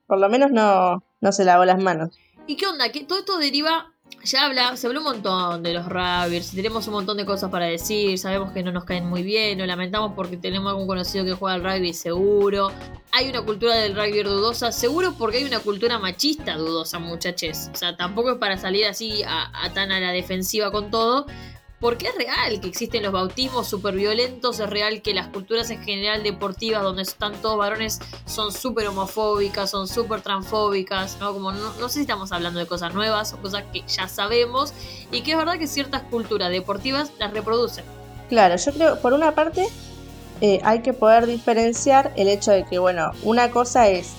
Por 0.08 0.19
lo 0.19 0.30
menos 0.30 0.52
no, 0.52 1.04
no 1.21 1.32
se 1.32 1.45
lavó 1.45 1.63
las 1.63 1.82
manos. 1.82 2.10
¿Y 2.47 2.58
qué 2.58 2.67
onda? 2.67 2.91
Que 2.91 3.06
todo 3.06 3.19
esto 3.19 3.38
deriva. 3.38 3.90
Ya 4.24 4.46
habla, 4.46 4.78
se 4.78 4.86
habló 4.86 5.00
un 5.00 5.06
montón 5.06 5.64
de 5.64 5.74
los 5.74 5.88
Rabbits, 5.88 6.52
tenemos 6.52 6.86
un 6.88 6.94
montón 6.94 7.18
de 7.18 7.26
cosas 7.26 7.50
para 7.50 7.66
decir, 7.66 8.20
sabemos 8.20 8.52
que 8.52 8.62
no 8.62 8.72
nos 8.72 8.84
caen 8.84 9.06
muy 9.08 9.24
bien, 9.24 9.58
lo 9.58 9.66
lamentamos 9.66 10.12
porque 10.16 10.38
tenemos 10.38 10.70
algún 10.70 10.86
conocido 10.86 11.26
que 11.26 11.34
juega 11.34 11.56
al 11.56 11.64
rugby 11.64 11.92
seguro. 11.94 12.72
Hay 13.14 13.30
una 13.30 13.42
cultura 13.42 13.76
del 13.76 13.96
rugby 13.96 14.22
dudosa, 14.22 14.72
seguro 14.72 15.16
porque 15.18 15.38
hay 15.38 15.46
una 15.46 15.60
cultura 15.60 15.98
machista 15.98 16.56
dudosa, 16.56 17.00
muchachos. 17.00 17.70
O 17.74 17.76
sea, 17.76 17.98
tampoco 17.98 18.34
es 18.34 18.38
para 18.38 18.58
salir 18.58 18.86
así 18.86 19.24
a, 19.24 19.50
a 19.66 19.74
tan 19.74 19.92
a 19.92 20.00
la 20.00 20.12
defensiva 20.12 20.72
con 20.72 20.92
todo, 20.92 21.26
Porque 21.82 22.08
es 22.10 22.15
real 22.15 22.62
que 22.62 22.67
existen 22.67 23.02
los 23.02 23.12
bautismos 23.12 23.67
súper 23.67 23.96
violentos, 23.96 24.60
es 24.60 24.70
real 24.70 25.02
que 25.02 25.15
las 25.15 25.30
culturas 25.30 25.72
en 25.72 25.84
general 25.84 26.22
deportivas, 26.22 26.84
donde 26.84 27.02
están 27.02 27.34
todos 27.41 27.58
varones, 27.58 28.00
son 28.26 28.54
súper 28.54 28.88
homofóbicas, 28.88 29.72
son 29.72 29.88
súper 29.88 30.22
transfóbicas, 30.22 31.17
¿no? 31.20 31.34
Como 31.34 31.52
no, 31.52 31.74
no 31.80 31.89
sé 31.89 31.96
si 31.96 32.02
estamos 32.02 32.32
hablando 32.32 32.60
de 32.60 32.67
cosas 32.67 32.94
nuevas 32.94 33.34
o 33.34 33.38
cosas 33.38 33.63
que 33.74 33.82
ya 33.88 34.08
sabemos, 34.08 34.74
y 35.12 35.22
que 35.22 35.32
es 35.32 35.38
verdad 35.38 35.58
que 35.58 35.65
ciertas 35.65 36.04
culturas 36.04 36.52
deportivas 36.52 37.12
las 37.17 37.34
reproducen. 37.34 37.84
Claro, 38.30 38.56
yo 38.58 38.72
creo, 38.74 39.00
por 39.02 39.13
una 39.13 39.34
parte, 39.34 39.67
eh, 40.39 40.62
hay 40.63 40.84
que 40.84 40.94
poder 40.94 41.26
diferenciar 41.26 42.13
el 42.15 42.28
hecho 42.28 42.52
de 42.52 42.63
que, 42.63 42.78
bueno, 42.78 43.12
una 43.24 43.50
cosa 43.50 43.89
es 43.89 44.12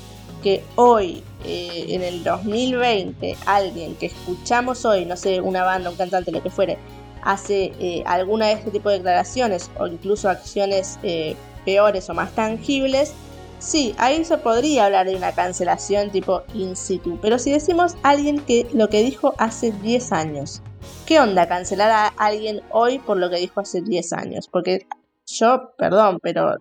que 0.42 0.64
hoy, 0.74 1.22
eh, 1.44 1.86
en 1.90 2.02
el 2.02 2.24
2020, 2.24 3.36
alguien 3.46 3.94
que 3.94 4.06
escuchamos 4.06 4.84
hoy, 4.84 5.04
no 5.04 5.16
sé, 5.16 5.40
una 5.40 5.62
banda, 5.62 5.90
un 5.90 5.96
cantante, 5.96 6.32
lo 6.32 6.42
que 6.42 6.50
fuere, 6.50 6.76
hace 7.22 7.72
eh, 7.78 8.02
alguna 8.06 8.46
de 8.46 8.52
este 8.54 8.70
tipo 8.70 8.90
de 8.90 8.96
declaraciones 8.96 9.70
o 9.78 9.86
incluso 9.86 10.28
acciones 10.28 10.98
eh, 11.02 11.36
peores 11.64 12.10
o 12.10 12.14
más 12.14 12.32
tangibles, 12.34 13.14
sí, 13.58 13.94
ahí 13.98 14.24
se 14.24 14.38
podría 14.38 14.86
hablar 14.86 15.06
de 15.06 15.16
una 15.16 15.32
cancelación 15.32 16.10
tipo 16.10 16.42
in 16.54 16.76
situ. 16.76 17.18
Pero 17.22 17.38
si 17.38 17.50
decimos 17.50 17.96
alguien 18.02 18.40
que 18.40 18.66
lo 18.74 18.88
que 18.88 19.02
dijo 19.02 19.34
hace 19.38 19.72
10 19.72 20.12
años, 20.12 20.62
¿qué 21.06 21.20
onda 21.20 21.48
cancelar 21.48 21.90
a 21.90 22.06
alguien 22.18 22.60
hoy 22.70 22.98
por 22.98 23.16
lo 23.16 23.30
que 23.30 23.36
dijo 23.36 23.60
hace 23.60 23.80
10 23.80 24.12
años? 24.12 24.48
Porque 24.48 24.86
yo, 25.26 25.72
perdón, 25.78 26.18
pero 26.22 26.56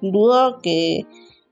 dudo 0.00 0.60
que 0.60 1.06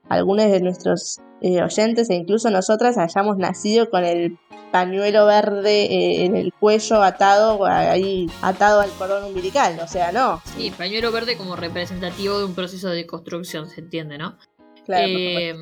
algunos 0.09 0.51
de 0.51 0.61
nuestros 0.61 1.19
eh, 1.41 1.61
oyentes 1.61 2.09
e 2.09 2.15
incluso 2.15 2.49
nosotras 2.49 2.97
hayamos 2.97 3.37
nacido 3.37 3.89
con 3.89 4.03
el 4.03 4.37
pañuelo 4.71 5.25
verde 5.25 5.83
eh, 5.85 6.25
en 6.25 6.35
el 6.35 6.51
cuello 6.53 7.01
atado 7.01 7.65
ahí 7.65 8.27
atado 8.41 8.81
al 8.81 8.91
cordón 8.91 9.23
umbilical, 9.25 9.79
o 9.81 9.87
sea, 9.87 10.11
no. 10.11 10.41
Sí, 10.55 10.71
pañuelo 10.77 11.11
verde 11.11 11.37
como 11.37 11.55
representativo 11.55 12.39
de 12.39 12.45
un 12.45 12.55
proceso 12.55 12.89
de 12.89 13.05
construcción, 13.05 13.69
se 13.69 13.81
entiende, 13.81 14.17
¿no? 14.17 14.37
Claro, 14.85 15.07
Eh, 15.07 15.55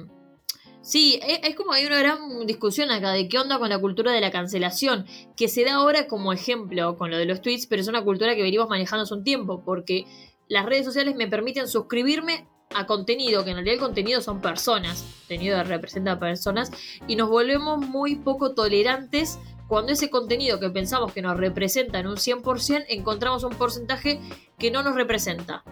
sí, 0.82 1.20
e- 1.22 1.48
es, 1.48 1.56
como 1.56 1.74
hay 1.74 1.86
una 1.86 2.00
gran 2.00 2.46
discusión 2.46 2.92
acá 2.92 3.12
de 3.12 3.28
qué 3.30 3.38
onda 3.38 3.60
con 3.60 3.70
la 3.70 3.80
cultura 3.80 4.12
de 4.12 4.22
la 4.22 4.32
cancelación, 4.32 5.06
que 5.38 5.48
se 5.48 5.64
da 5.64 5.76
ahora 5.76 6.08
como 6.08 6.34
ejemplo 6.34 6.98
con 6.98 7.12
lo 7.12 7.18
de 7.18 7.26
los 7.26 7.42
tweets, 7.42 7.68
pero 7.68 7.82
es 7.82 7.88
una 7.88 8.04
cultura 8.04 8.36
que 8.36 8.42
venimos 8.42 8.68
manejando 8.68 9.04
hace 9.04 9.14
un 9.14 9.24
tiempo, 9.24 9.64
porque 9.64 10.06
las 10.48 10.66
redes 10.66 10.86
sociales 10.86 11.16
me 11.16 11.28
permiten 11.28 11.68
suscribirme 11.68 12.48
a 12.76 12.86
contenido, 12.86 13.44
que 13.44 13.52
en 13.52 13.58
realidad 13.58 13.76
el 13.76 13.80
contenido 13.80 14.22
son 14.22 14.42
personas, 14.42 15.04
contenido 15.20 15.64
representa 15.64 16.20
personas, 16.20 16.72
y 17.08 17.16
nos 17.16 17.30
volvemos 17.30 17.80
muy 17.80 18.16
poco 18.16 18.54
tolerantes 18.54 19.40
cuando 19.68 19.94
ese 19.94 20.10
contenido 20.10 20.60
que 20.60 20.70
pensamos 20.70 21.14
que 21.14 21.22
nos 21.22 21.38
representa 21.38 22.00
en 22.00 22.08
un 22.08 22.18
100%, 22.18 22.86
encontramos 22.90 23.44
un 23.44 23.56
porcentaje 23.56 24.20
que 24.60 24.72
no 24.72 24.84
nos 24.84 24.96
representa. 24.96 25.64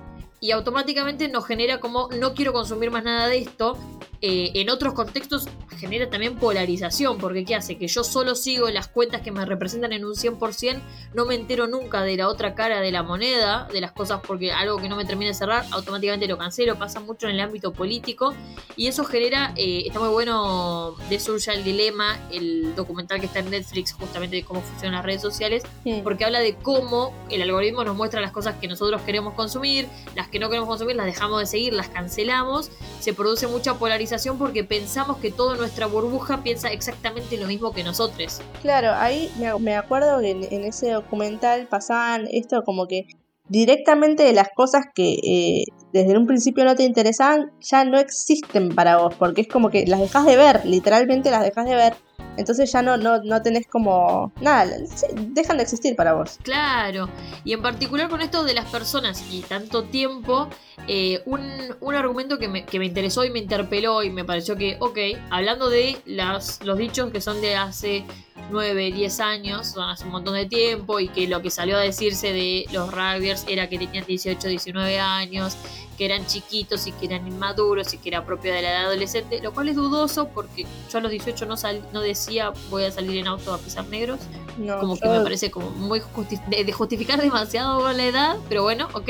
Y 0.42 0.52
automáticamente 0.52 1.28
nos 1.30 1.46
genera 1.46 1.80
como 1.80 2.10
no 2.20 2.34
quiero 2.34 2.52
consumir 2.52 2.90
más 2.92 3.04
nada 3.04 3.28
de 3.28 3.38
esto. 3.38 3.78
Eh, 4.24 4.52
en 4.62 4.70
otros 4.70 4.94
contextos 4.94 5.48
genera 5.80 6.08
también 6.12 6.36
polarización, 6.38 7.18
porque 7.18 7.44
¿qué 7.44 7.56
hace? 7.56 7.76
Que 7.80 7.88
yo 7.88 8.04
solo 8.04 8.36
sigo 8.36 8.70
las 8.70 8.88
cuentas 8.88 9.22
que 9.22 9.32
me 9.32 9.44
representan 9.48 9.94
en 9.94 10.06
un 10.06 10.14
100%, 10.14 10.80
no 11.16 11.26
me 11.26 11.34
entero 11.34 11.66
nunca 11.66 12.04
de 12.04 12.18
la 12.18 12.28
otra 12.28 12.54
cara 12.54 12.82
de 12.82 12.92
la 12.92 13.02
moneda, 13.02 13.68
de 13.74 13.82
las 13.82 13.92
cosas 13.92 14.22
porque 14.28 14.52
algo 14.52 14.78
que 14.78 14.90
no 14.90 14.96
me 14.96 15.06
termina 15.06 15.30
de 15.30 15.34
cerrar, 15.34 15.66
automáticamente 15.72 16.28
lo 16.28 16.38
cancelo, 16.38 16.78
pasa 16.78 17.00
mucho 17.00 17.28
en 17.28 17.34
el 17.34 17.40
ámbito 17.40 17.74
político, 17.74 18.36
y 18.76 18.86
eso 18.86 19.06
genera, 19.06 19.54
eh, 19.56 19.86
está 19.88 20.00
muy 20.00 20.10
bueno 20.10 20.94
de 21.10 21.20
Social 21.20 21.64
Dilema, 21.64 22.20
el 22.32 22.76
documental 22.76 23.20
que 23.20 23.26
está 23.26 23.40
en 23.40 23.50
Netflix 23.50 23.94
justamente 23.94 24.36
de 24.36 24.44
cómo 24.44 24.62
funcionan 24.62 24.98
las 24.98 25.06
redes 25.06 25.22
sociales, 25.24 25.64
Sí. 25.84 26.02
porque 26.04 26.26
habla 26.26 26.42
de 26.42 26.54
cómo 26.58 27.12
el 27.32 27.42
algoritmo 27.42 27.84
nos 27.84 27.96
muestra 27.96 28.22
las 28.22 28.32
cosas 28.32 28.54
que 28.62 28.68
nosotros 28.68 29.02
queremos 29.02 29.34
consumir, 29.34 29.88
las 30.16 30.28
que 30.32 30.40
no 30.40 30.50
queremos 30.50 30.68
consumir 30.68 30.96
las 30.96 31.06
dejamos 31.06 31.40
de 31.40 31.46
seguir, 31.46 31.74
las 31.74 31.90
cancelamos, 31.90 32.72
se 33.00 33.14
produce 33.14 33.48
mucha 33.48 33.76
polarización 33.76 34.38
porque 34.38 34.64
pensamos 34.64 35.18
que 35.18 35.32
toda 35.32 35.58
nuestra 35.58 35.86
burbuja 35.86 36.42
piensa 36.44 36.72
exactamente 36.72 37.38
lo 37.38 37.48
mismo 37.48 37.74
que 37.74 37.84
nosotros. 37.84 38.42
Claro, 38.62 38.94
ahí 38.94 39.32
me, 39.60 39.76
acuerdo 39.76 40.20
que 40.20 40.32
en, 40.32 40.44
en 40.44 40.64
ese 40.64 40.92
documental 40.92 41.68
pasaban 41.68 42.28
esto 42.32 42.64
como 42.64 42.88
que 42.88 43.08
directamente 43.52 44.24
de 44.24 44.32
las 44.32 44.48
cosas 44.56 44.86
que 44.96 45.16
eh, 45.24 45.66
desde 45.92 46.18
un 46.18 46.26
principio 46.26 46.64
no 46.64 46.74
te 46.74 46.84
interesaban 46.84 47.52
ya 47.60 47.84
no 47.84 48.00
existen 48.00 48.70
para 48.70 48.96
vos, 48.96 49.14
porque 49.16 49.42
es 49.42 49.50
como 49.50 49.70
que 49.70 49.86
las 49.88 50.00
dejas 50.00 50.26
de 50.26 50.38
ver, 50.38 50.66
literalmente 50.66 51.32
las 51.32 51.44
dejas 51.44 51.66
de 51.66 51.76
ver, 51.76 51.94
entonces 52.38 52.72
ya 52.72 52.82
no, 52.82 52.98
no, 52.98 53.22
no 53.24 53.42
tenés 53.42 53.68
como 53.68 54.32
nada, 54.42 54.78
dejan 55.16 55.58
de 55.58 55.64
existir 55.64 55.96
para 55.96 56.14
vos. 56.14 56.40
Claro, 56.44 57.10
y 57.44 57.54
en 57.54 57.62
particular 57.62 58.10
con 58.10 58.22
esto 58.22 58.44
de 58.44 58.54
las 58.54 58.66
personas 58.70 59.24
y 59.32 59.42
tanto 59.42 59.84
tiempo, 59.84 60.48
eh, 60.88 61.22
un, 61.26 61.42
un 61.80 61.96
argumento 61.96 62.40
que 62.40 62.48
me, 62.48 62.66
que 62.66 62.80
me 62.80 62.86
interesó 62.86 63.24
y 63.24 63.30
me 63.30 63.40
interpeló 63.40 64.04
y 64.04 64.10
me 64.10 64.24
pareció 64.24 64.56
que, 64.56 64.78
ok, 64.80 64.98
hablando 65.30 65.70
de 65.70 65.98
las, 66.06 66.64
los 66.64 66.78
dichos 66.78 67.12
que 67.12 67.22
son 67.22 67.42
de 67.42 67.56
hace 67.56 68.06
9, 68.50 68.92
10 68.92 69.20
años, 69.20 69.68
son 69.68 69.90
hace 69.90 70.06
un 70.06 70.12
montón 70.12 70.36
de 70.36 70.46
tiempo 70.46 71.00
y 71.00 71.08
que 71.10 71.28
lo 71.28 71.42
que 71.42 71.50
salió 71.50 71.78
a 71.78 71.82
decirse 71.82 72.34
de 72.34 72.66
los 72.72 72.92
rugbyers 72.92 73.46
era 73.48 73.70
que 73.70 73.78
tenían 73.78 74.06
18, 74.06 74.48
19 74.48 75.00
años, 75.00 75.58
que 76.02 76.06
eran 76.06 76.26
chiquitos 76.26 76.88
y 76.88 76.94
que 76.94 77.06
eran 77.06 77.28
inmaduros 77.28 77.94
y 77.94 78.00
que 78.00 78.10
era 78.10 78.26
propio 78.26 78.52
de 78.52 78.64
la 78.64 78.72
edad 78.72 78.86
adolescente, 78.88 79.40
lo 79.40 79.54
cual 79.54 79.70
es 79.70 79.76
dudoso 79.76 80.30
porque 80.30 80.66
yo 80.92 80.98
a 80.98 81.02
los 81.02 81.12
18 81.12 81.46
no, 81.46 81.56
sal- 81.58 81.86
no 81.94 82.02
decía 82.02 82.54
voy 82.72 82.86
a 82.86 82.92
salir 82.92 83.20
en 83.20 83.28
auto 83.28 83.54
a 83.54 83.60
pisar 83.60 83.86
negros 83.86 84.20
No, 84.58 84.80
como 84.80 84.98
que 84.98 85.06
yo- 85.08 85.14
me 85.14 85.22
parece 85.22 85.52
como 85.52 85.70
muy 85.70 86.00
justi- 86.00 86.44
de, 86.48 86.64
de 86.64 86.74
justificar 86.74 87.22
demasiado 87.22 87.92
la 87.94 88.04
edad, 88.04 88.38
pero 88.50 88.64
bueno, 88.64 88.88
ok. 88.94 89.10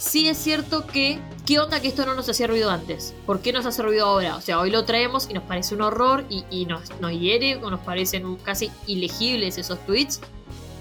Sí 0.00 0.26
es 0.28 0.36
cierto 0.36 0.88
que, 0.88 1.20
¿qué 1.46 1.60
onda 1.60 1.78
que 1.80 1.86
esto 1.86 2.04
no 2.04 2.14
nos 2.16 2.28
hacía 2.28 2.48
ruido 2.48 2.68
antes? 2.68 3.14
¿Por 3.26 3.38
qué 3.40 3.52
nos 3.52 3.64
hace 3.64 3.80
ruido 3.84 4.04
ahora? 4.06 4.34
O 4.34 4.40
sea, 4.40 4.58
hoy 4.58 4.70
lo 4.70 4.84
traemos 4.84 5.30
y 5.30 5.34
nos 5.34 5.44
parece 5.44 5.76
un 5.76 5.82
horror 5.82 6.24
y, 6.28 6.44
y 6.50 6.66
nos, 6.66 6.90
nos 7.00 7.12
hiere 7.12 7.58
o 7.62 7.70
nos 7.70 7.78
parecen 7.78 8.34
casi 8.38 8.72
ilegibles 8.88 9.56
esos 9.56 9.78
tweets. 9.86 10.20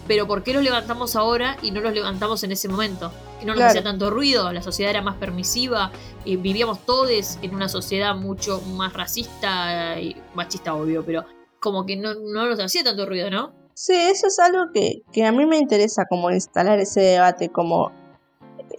Pero 0.07 0.27
¿por 0.27 0.43
qué 0.43 0.53
los 0.53 0.63
levantamos 0.63 1.15
ahora 1.15 1.57
y 1.61 1.71
no 1.71 1.79
los 1.81 1.93
levantamos 1.93 2.43
en 2.43 2.51
ese 2.51 2.67
momento? 2.67 3.11
Que 3.39 3.45
no 3.45 3.53
nos 3.53 3.57
Claro. 3.57 3.69
hacía 3.69 3.83
tanto 3.83 4.09
ruido, 4.09 4.51
la 4.51 4.61
sociedad 4.61 4.89
era 4.91 5.01
más 5.01 5.15
permisiva, 5.15 5.91
eh, 6.25 6.35
vivíamos 6.37 6.85
todos 6.85 7.37
en 7.41 7.55
una 7.55 7.69
sociedad 7.69 8.15
mucho 8.15 8.61
más 8.61 8.93
racista 8.93 9.99
y 9.99 10.15
machista, 10.35 10.73
obvio, 10.73 11.03
pero 11.05 11.25
como 11.59 11.85
que 11.85 11.95
no, 11.95 12.13
no 12.13 12.47
nos 12.47 12.59
hacía 12.59 12.83
tanto 12.83 13.05
ruido, 13.05 13.29
¿no? 13.29 13.53
Sí, 13.73 13.93
eso 13.95 14.27
es 14.27 14.37
algo 14.39 14.71
que, 14.73 15.01
que 15.11 15.25
a 15.25 15.31
mí 15.31 15.45
me 15.45 15.57
interesa 15.57 16.05
como 16.09 16.29
instalar 16.29 16.79
ese 16.79 17.01
debate, 17.01 17.49
como 17.49 17.91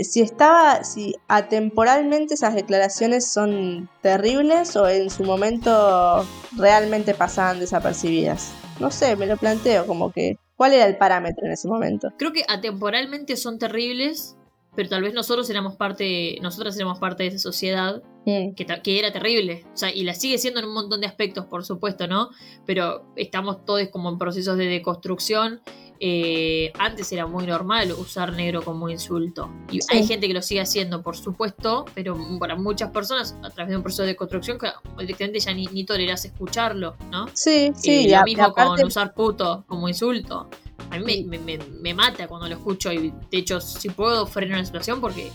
si 0.01 0.21
estaba, 0.23 0.85
si 0.85 1.15
atemporalmente 1.29 2.35
esas 2.35 2.55
declaraciones 2.55 3.31
son 3.33 3.89
terribles 4.03 4.77
o 4.77 4.89
en 4.89 5.09
su 5.11 5.25
momento 5.25 6.27
realmente 6.57 7.15
pasaban 7.15 7.61
desapercibidas. 7.61 8.53
No 8.81 8.91
sé, 8.91 9.17
me 9.17 9.27
lo 9.27 9.37
planteo 9.37 9.87
como 9.87 10.11
que, 10.13 10.37
¿cuál 10.65 10.73
era 10.73 10.87
el 10.87 10.97
parámetro 10.97 11.45
en 11.45 11.53
ese 11.53 11.69
momento? 11.69 12.09
Creo 12.17 12.33
que 12.33 12.43
atemporalmente 12.49 13.37
son 13.37 13.59
terribles, 13.59 14.35
pero 14.75 14.89
tal 14.89 15.03
vez 15.03 15.13
nosotros 15.13 15.51
éramos 15.51 15.77
parte, 15.77 16.39
nosotras 16.41 16.75
éramos 16.77 16.99
parte 16.99 17.25
de 17.25 17.29
esa 17.29 17.39
sociedad 17.39 18.03
Mm, 18.27 18.55
que, 18.55 18.67
que 18.83 18.99
era 18.99 19.13
terrible. 19.13 19.65
O 19.75 19.77
sea, 19.77 19.95
y 19.95 20.03
la 20.03 20.15
sigue 20.15 20.39
siendo 20.39 20.61
en 20.61 20.67
un 20.67 20.75
montón 20.75 21.01
de 21.01 21.07
aspectos, 21.07 21.45
por 21.47 21.65
supuesto, 21.65 22.07
¿no? 22.07 22.31
Pero 22.65 23.05
estamos 23.17 23.65
todos 23.65 23.87
como 23.89 24.09
en 24.09 24.19
procesos 24.19 24.57
de 24.57 24.67
deconstrucción. 24.67 25.61
Eh, 26.01 26.73
antes 26.79 27.11
era 27.13 27.27
muy 27.27 27.47
normal 27.47 27.93
usar 27.93 28.33
negro 28.33 28.63
como 28.63 28.89
insulto. 28.91 29.49
Y 29.71 29.81
Sí. 29.81 29.89
hay 29.91 30.07
gente 30.07 30.27
que 30.29 30.35
lo 30.35 30.43
sigue 30.43 30.61
haciendo, 30.61 31.03
por 31.03 31.17
supuesto, 31.17 31.85
pero 31.95 32.17
para 32.39 32.57
muchas 32.57 32.91
personas, 32.91 33.37
a 33.43 33.51
través 33.51 33.71
de 33.71 33.77
un 33.77 33.83
proceso 33.83 34.03
de 34.03 34.17
construcción, 34.17 34.59
que 34.59 34.69
directamente 34.99 35.41
ya 35.41 35.55
ni, 35.55 35.67
ni 35.67 35.85
tolerás 35.85 36.25
escucharlo, 36.25 36.97
¿no? 37.11 37.27
Sí, 37.33 37.67
Eh, 37.67 37.73
sí, 37.77 37.91
y 38.07 38.09
lo 38.09 38.19
a- 38.19 38.21
y 38.23 38.25
mismo 38.25 38.45
aparte, 38.45 38.81
con 38.83 38.89
usar 38.89 39.15
puto 39.15 39.65
como 39.69 39.89
insulto. 39.89 40.49
A 40.91 40.99
mí 40.99 41.25
me, 41.25 41.39
me- 41.39 41.59
me- 41.59 41.65
me 41.81 41.95
mata 41.95 42.27
cuando 42.29 42.49
lo 42.49 42.55
escucho 42.57 42.93
y 42.93 43.13
de 43.31 43.39
hecho 43.39 43.61
si 43.61 43.89
puedo 43.89 44.27
frenar 44.27 44.59
la 44.59 44.65
situación 44.67 45.01
porque 45.01 45.31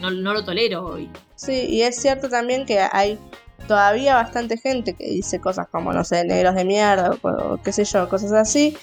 no, 0.00 0.10
no 0.10 0.32
lo 0.32 0.44
tolero 0.44 0.84
hoy. 0.86 1.10
sí, 1.34 1.66
y 1.68 1.82
es 1.82 1.96
cierto 1.96 2.28
también 2.28 2.64
que 2.64 2.78
hay 2.78 3.18
todavía 3.66 4.14
bastante 4.14 4.56
gente 4.56 4.94
que 4.94 5.06
dice 5.06 5.40
cosas 5.40 5.68
como, 5.68 5.92
no 5.92 6.04
sé, 6.04 6.24
negros 6.24 6.54
de 6.54 6.64
mierda 6.64 7.16
o, 7.22 7.58
qué 7.62 7.72
sé 7.72 7.84
yo, 7.84 8.08
cosas 8.08 8.32
así, 8.32 8.76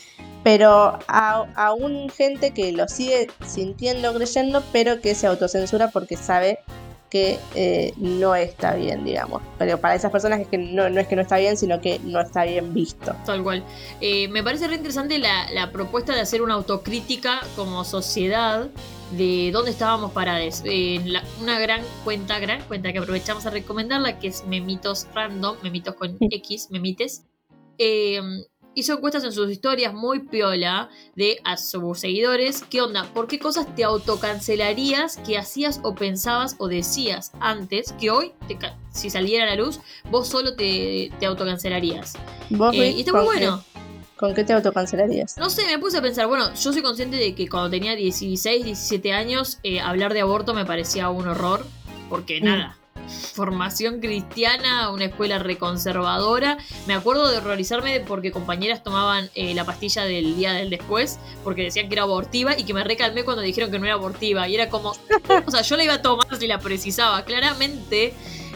pero 0.43 0.97
aún 1.07 2.09
gente 2.09 2.51
que 2.51 2.71
lo 2.71 2.87
sigue 2.87 3.27
sintiendo, 3.45 4.13
creyendo, 4.13 4.63
pero 4.71 5.01
que 5.01 5.13
se 5.15 5.27
autocensura 5.27 5.89
porque 5.89 6.17
sabe 6.17 6.59
que 7.11 7.37
eh, 7.55 7.93
no 7.97 8.33
está 8.33 8.73
bien, 8.73 9.03
digamos. 9.03 9.43
Pero 9.59 9.79
para 9.79 9.93
esas 9.95 10.11
personas 10.11 10.39
es 10.39 10.47
que 10.47 10.57
no, 10.57 10.89
no 10.89 10.99
es 11.01 11.07
que 11.07 11.15
no 11.17 11.21
está 11.21 11.37
bien, 11.37 11.57
sino 11.57 11.81
que 11.81 11.99
no 11.99 12.21
está 12.21 12.45
bien 12.45 12.73
visto. 12.73 13.13
Tal 13.25 13.43
cual. 13.43 13.63
Eh, 13.99 14.29
me 14.29 14.41
parece 14.43 14.67
re 14.67 14.75
interesante 14.75 15.19
la, 15.19 15.51
la 15.51 15.71
propuesta 15.71 16.15
de 16.15 16.21
hacer 16.21 16.41
una 16.41 16.53
autocrítica 16.53 17.41
como 17.57 17.83
sociedad 17.83 18.69
de 19.11 19.49
dónde 19.51 19.71
estábamos 19.71 20.13
parados. 20.13 20.61
Eh, 20.63 21.01
la- 21.05 21.21
una 21.41 21.59
gran 21.59 21.81
cuenta, 22.05 22.39
gran 22.39 22.61
cuenta 22.63 22.93
que 22.93 22.99
aprovechamos 22.99 23.45
a 23.45 23.49
recomendarla, 23.49 24.17
que 24.17 24.27
es 24.29 24.45
Memitos 24.47 25.05
Random, 25.13 25.57
Memitos 25.63 25.95
con 25.95 26.15
X, 26.21 26.69
Memites. 26.71 27.25
Hizo 28.75 28.93
encuestas 28.93 29.23
en 29.23 29.31
sus 29.33 29.49
historias 29.51 29.93
muy 29.93 30.19
piola 30.19 30.89
de 31.15 31.39
a 31.43 31.57
sus 31.57 31.99
seguidores. 31.99 32.63
¿Qué 32.69 32.81
onda? 32.81 33.03
¿Por 33.13 33.27
qué 33.27 33.37
cosas 33.39 33.73
te 33.75 33.83
autocancelarías 33.83 35.17
que 35.17 35.37
hacías 35.37 35.79
o 35.83 35.93
pensabas 35.95 36.55
o 36.57 36.67
decías 36.67 37.31
antes 37.39 37.93
que 37.99 38.11
hoy, 38.11 38.31
te 38.47 38.57
si 38.91 39.09
saliera 39.09 39.43
a 39.45 39.47
la 39.47 39.55
luz, 39.55 39.79
vos 40.09 40.27
solo 40.27 40.55
te, 40.55 41.11
te 41.19 41.25
autocancelarías? 41.25 42.13
¿Vos, 42.49 42.73
Eh, 42.75 42.91
y 42.91 42.99
está 43.01 43.11
muy 43.13 43.21
qué- 43.21 43.25
bueno. 43.25 43.63
¿Con 44.17 44.35
qué 44.35 44.43
te 44.43 44.53
autocancelarías? 44.53 45.35
No 45.37 45.49
sé, 45.49 45.65
me 45.65 45.79
puse 45.79 45.97
a 45.97 46.01
pensar, 46.01 46.27
bueno, 46.27 46.53
yo 46.53 46.71
soy 46.71 46.83
consciente 46.83 47.17
de 47.17 47.33
que 47.33 47.49
cuando 47.49 47.71
tenía 47.71 47.95
16, 47.95 48.63
17 48.65 49.13
años, 49.13 49.57
eh, 49.63 49.79
hablar 49.81 50.13
de 50.13 50.21
aborto 50.21 50.53
me 50.53 50.63
parecía 50.63 51.09
un 51.09 51.27
horror, 51.27 51.65
porque 52.07 52.39
Mm. 52.39 52.43
nada, 52.45 52.77
formación 53.07 53.99
cristiana, 53.99 54.89
una 54.91 55.05
escuela 55.05 55.39
reconservadora, 55.39 56.57
me 56.87 56.93
acuerdo 56.93 57.29
de 57.29 57.37
horrorizarme 57.37 57.99
porque 58.01 58.31
compañeras 58.31 58.83
tomaban 58.83 59.29
eh, 59.35 59.53
la 59.53 59.65
pastilla 59.65 60.03
del 60.03 60.35
día 60.35 60.53
del 60.53 60.69
después, 60.69 61.19
porque 61.43 61.63
decían 61.63 61.87
que 61.87 61.95
era 61.95 62.03
abortiva 62.03 62.57
y 62.57 62.63
que 62.63 62.73
me 62.73 62.83
recalmé 62.83 63.23
cuando 63.23 63.41
dijeron 63.41 63.71
que 63.71 63.79
no 63.79 63.85
era 63.85 63.95
abortiva, 63.95 64.47
y 64.47 64.55
era 64.55 64.69
como, 64.69 64.91
o 65.45 65.51
sea, 65.51 65.61
yo 65.61 65.77
la 65.77 65.83
iba 65.83 65.93
a 65.95 66.01
tomar 66.01 66.37
si 66.37 66.47
la 66.47 66.59
precisaba, 66.59 67.23
claramente. 67.25 68.13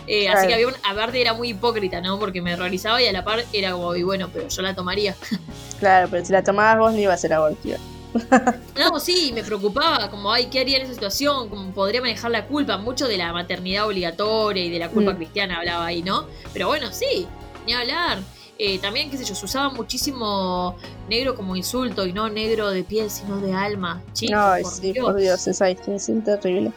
eh, 0.07 0.29
Así 0.29 0.47
que 0.47 0.53
había 0.53 0.67
un, 0.67 0.75
aparte 0.83 1.19
era 1.19 1.33
muy 1.33 1.49
hipócrita, 1.49 2.01
¿no? 2.01 2.19
Porque 2.19 2.41
me 2.41 2.53
horrorizaba 2.53 3.01
y 3.01 3.07
a 3.07 3.11
la 3.11 3.23
par 3.23 3.43
era 3.53 3.71
como, 3.71 3.95
y 3.95 4.03
bueno, 4.03 4.29
pero 4.31 4.47
yo 4.47 4.61
la 4.61 4.75
tomaría. 4.75 5.15
Claro, 5.79 6.07
pero 6.09 6.25
si 6.25 6.31
la 6.31 6.41
tomabas 6.41 6.77
vos 6.77 6.93
no 6.93 6.99
iba 6.99 7.13
a 7.13 7.17
ser 7.17 7.33
abortiva. 7.33 7.77
No, 8.77 8.99
sí, 8.99 9.31
me 9.33 9.43
preocupaba, 9.43 10.09
como, 10.09 10.31
ay, 10.31 10.47
¿qué 10.47 10.59
haría 10.59 10.77
en 10.77 10.83
esa 10.83 10.93
situación? 10.93 11.49
Como 11.49 11.71
podría 11.73 12.01
manejar 12.01 12.31
la 12.31 12.45
culpa, 12.47 12.77
mucho 12.77 13.07
de 13.07 13.17
la 13.17 13.31
maternidad 13.33 13.87
obligatoria 13.87 14.63
y 14.65 14.69
de 14.69 14.79
la 14.79 14.89
culpa 14.89 15.13
Mm. 15.13 15.17
cristiana 15.17 15.57
hablaba 15.59 15.85
ahí, 15.85 16.03
¿no? 16.03 16.27
Pero 16.53 16.67
bueno, 16.67 16.91
sí, 16.91 17.27
ni 17.65 17.73
hablar. 17.73 18.19
Eh, 18.57 18.79
también, 18.79 19.09
qué 19.09 19.17
sé 19.17 19.25
yo, 19.25 19.35
se 19.35 19.45
usaba 19.45 19.69
muchísimo 19.69 20.75
negro 21.09 21.35
como 21.35 21.55
insulto 21.55 22.05
y 22.05 22.13
no 22.13 22.29
negro 22.29 22.69
de 22.69 22.83
piel, 22.83 23.09
sino 23.11 23.37
de 23.41 23.53
alma. 23.53 24.01
Chicos, 24.13 24.37
Ay, 24.39 24.63
por 24.63 24.71
sí, 24.71 24.91
Dios. 24.93 25.05
por 25.05 25.15
Dios, 25.15 25.47
esa 25.47 25.65
distinción 25.65 26.23
terrible. 26.23 26.71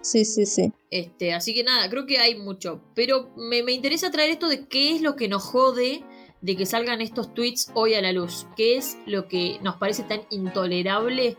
Sí, 0.00 0.24
sí, 0.24 0.46
sí. 0.46 0.72
Este, 0.90 1.34
así 1.34 1.52
que 1.54 1.64
nada, 1.64 1.90
creo 1.90 2.06
que 2.06 2.18
hay 2.18 2.34
mucho. 2.36 2.80
Pero 2.94 3.30
me, 3.36 3.62
me 3.62 3.72
interesa 3.72 4.10
traer 4.10 4.30
esto 4.30 4.48
de 4.48 4.66
qué 4.68 4.94
es 4.96 5.02
lo 5.02 5.16
que 5.16 5.28
nos 5.28 5.42
jode 5.42 6.02
de 6.40 6.56
que 6.56 6.66
salgan 6.66 7.00
estos 7.00 7.34
tweets 7.34 7.70
hoy 7.74 7.94
a 7.94 8.02
la 8.02 8.12
luz. 8.12 8.46
¿Qué 8.56 8.76
es 8.76 8.98
lo 9.06 9.28
que 9.28 9.58
nos 9.62 9.76
parece 9.76 10.02
tan 10.04 10.22
intolerable 10.30 11.36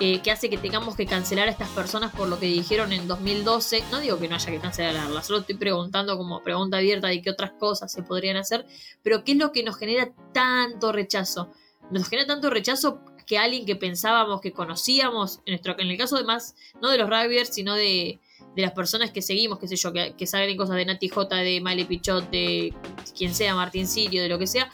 eh, 0.00 0.20
que 0.22 0.30
hace 0.30 0.50
que 0.50 0.58
tengamos 0.58 0.96
que 0.96 1.06
cancelar 1.06 1.48
a 1.48 1.50
estas 1.52 1.68
personas 1.70 2.12
por 2.14 2.28
lo 2.28 2.38
que 2.38 2.46
dijeron 2.46 2.92
en 2.92 3.06
2012? 3.06 3.84
No 3.90 4.00
digo 4.00 4.18
que 4.18 4.28
no 4.28 4.34
haya 4.34 4.50
que 4.50 4.58
cancelarlas, 4.58 5.26
solo 5.26 5.40
estoy 5.40 5.56
preguntando 5.56 6.16
como 6.16 6.42
pregunta 6.42 6.78
abierta 6.78 7.08
de 7.08 7.22
qué 7.22 7.30
otras 7.30 7.52
cosas 7.52 7.92
se 7.92 8.02
podrían 8.02 8.36
hacer. 8.36 8.66
Pero 9.02 9.24
¿qué 9.24 9.32
es 9.32 9.38
lo 9.38 9.52
que 9.52 9.62
nos 9.62 9.76
genera 9.76 10.12
tanto 10.32 10.92
rechazo? 10.92 11.52
Nos 11.90 12.08
genera 12.08 12.26
tanto 12.26 12.50
rechazo 12.50 13.00
que 13.26 13.38
alguien 13.38 13.64
que 13.64 13.76
pensábamos 13.76 14.40
que 14.40 14.52
conocíamos, 14.52 15.40
en, 15.46 15.52
nuestro, 15.52 15.78
en 15.78 15.88
el 15.88 15.96
caso 15.96 16.16
de 16.16 16.24
más, 16.24 16.54
no 16.82 16.90
de 16.90 16.98
los 16.98 17.08
rugbyers, 17.08 17.54
sino 17.54 17.74
de, 17.74 18.20
de 18.54 18.62
las 18.62 18.72
personas 18.72 19.10
que 19.10 19.22
seguimos, 19.22 19.58
qué 19.58 19.68
sé 19.68 19.76
yo, 19.76 19.92
que, 19.92 20.14
que 20.16 20.26
saben 20.26 20.56
cosas 20.56 20.76
de 20.76 20.84
Nati 20.84 21.08
J, 21.08 21.36
de 21.36 21.60
Miley 21.60 21.84
Pichot, 21.84 22.30
de 22.30 22.74
quien 23.16 23.34
sea, 23.34 23.54
Martín 23.54 23.86
Sirio, 23.86 24.22
de 24.22 24.28
lo 24.28 24.38
que 24.38 24.46
sea, 24.46 24.70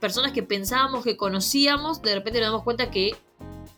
personas 0.00 0.32
que 0.32 0.42
pensábamos 0.42 1.04
que 1.04 1.16
conocíamos, 1.16 2.02
de 2.02 2.14
repente 2.14 2.40
nos 2.40 2.48
damos 2.48 2.62
cuenta 2.62 2.90
que 2.90 3.16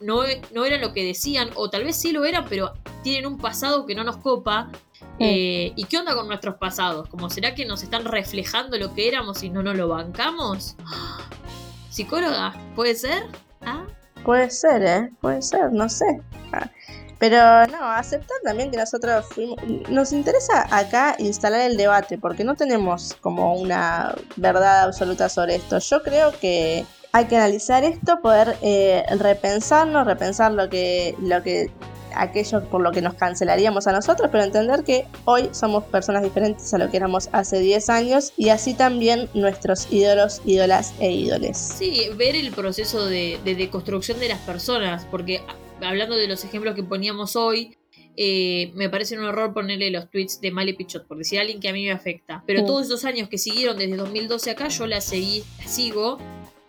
no, 0.00 0.22
no 0.52 0.64
eran 0.64 0.80
lo 0.80 0.92
que 0.92 1.04
decían, 1.04 1.50
o 1.54 1.70
tal 1.70 1.84
vez 1.84 1.96
sí 1.96 2.12
lo 2.12 2.24
eran, 2.24 2.46
pero 2.48 2.72
tienen 3.02 3.26
un 3.26 3.38
pasado 3.38 3.86
que 3.86 3.94
no 3.94 4.04
nos 4.04 4.18
copa. 4.18 4.70
Eh, 5.20 5.72
¿Y 5.74 5.84
qué 5.84 5.98
onda 5.98 6.14
con 6.14 6.28
nuestros 6.28 6.56
pasados? 6.56 7.08
¿Cómo 7.08 7.30
será 7.30 7.54
que 7.54 7.64
nos 7.64 7.82
están 7.82 8.04
reflejando 8.04 8.78
lo 8.78 8.94
que 8.94 9.08
éramos 9.08 9.42
y 9.42 9.50
no 9.50 9.62
nos 9.62 9.76
lo 9.76 9.88
bancamos? 9.88 10.76
¿Psicóloga? 11.90 12.54
¿Puede 12.76 12.94
ser? 12.94 13.24
¿Ah? 13.62 13.84
Puede 14.24 14.50
ser, 14.50 14.82
¿eh? 14.82 15.10
Puede 15.20 15.42
ser, 15.42 15.72
no 15.72 15.88
sé. 15.88 16.20
Ah, 16.52 16.70
Pero 17.18 17.66
no, 17.66 17.84
aceptar 17.90 18.36
también 18.44 18.70
que 18.70 18.76
nosotros 18.76 19.26
fuimos... 19.30 19.56
Nos 19.88 20.12
interesa 20.12 20.66
acá 20.70 21.16
instalar 21.18 21.62
el 21.62 21.76
debate, 21.76 22.16
porque 22.16 22.44
no 22.44 22.54
tenemos 22.54 23.16
como 23.20 23.54
una 23.54 24.14
verdad 24.36 24.82
absoluta 24.82 25.28
sobre 25.28 25.56
esto. 25.56 25.78
Yo 25.78 26.02
creo 26.02 26.32
que 26.40 26.84
hay 27.12 27.24
que 27.24 27.36
analizar 27.36 27.82
esto, 27.84 28.20
poder 28.20 28.56
eh, 28.62 29.04
repensarnos, 29.18 30.06
repensar 30.06 30.52
lo 30.52 30.68
que, 30.68 31.16
lo 31.20 31.42
que 31.42 31.70
aquello 32.14 32.62
por 32.64 32.80
lo 32.80 32.92
que 32.92 33.02
nos 33.02 33.14
cancelaríamos 33.14 33.86
a 33.86 33.92
nosotros, 33.92 34.28
pero 34.30 34.44
entender 34.44 34.84
que 34.84 35.06
hoy 35.24 35.48
somos 35.52 35.84
personas 35.84 36.22
diferentes 36.22 36.72
a 36.74 36.78
lo 36.78 36.90
que 36.90 36.96
éramos 36.96 37.28
hace 37.32 37.58
10 37.58 37.90
años 37.90 38.32
y 38.36 38.50
así 38.50 38.74
también 38.74 39.28
nuestros 39.34 39.90
ídolos, 39.90 40.40
ídolas 40.44 40.94
e 41.00 41.10
ídoles. 41.10 41.56
Sí, 41.56 42.08
ver 42.16 42.36
el 42.36 42.52
proceso 42.52 43.06
de, 43.06 43.38
de 43.44 43.54
deconstrucción 43.54 44.20
de 44.20 44.28
las 44.28 44.40
personas, 44.40 45.06
porque 45.10 45.42
hablando 45.82 46.16
de 46.16 46.28
los 46.28 46.44
ejemplos 46.44 46.74
que 46.74 46.82
poníamos 46.82 47.36
hoy, 47.36 47.76
eh, 48.16 48.72
me 48.74 48.88
parece 48.88 49.16
un 49.16 49.24
horror 49.24 49.54
ponerle 49.54 49.90
los 49.90 50.10
tweets 50.10 50.40
de 50.40 50.50
Male 50.50 50.74
Pichot, 50.74 51.06
por 51.06 51.18
decir 51.18 51.38
a 51.38 51.42
alguien 51.42 51.60
que 51.60 51.68
a 51.68 51.72
mí 51.72 51.84
me 51.84 51.92
afecta. 51.92 52.42
Pero 52.46 52.60
Sí. 52.60 52.66
todos 52.66 52.86
esos 52.86 53.04
años 53.04 53.28
que 53.28 53.38
siguieron 53.38 53.78
desde 53.78 53.96
2012 53.96 54.50
acá, 54.50 54.68
yo 54.68 54.86
la 54.86 55.00
seguí, 55.00 55.44
la 55.58 55.66
sigo. 55.68 56.18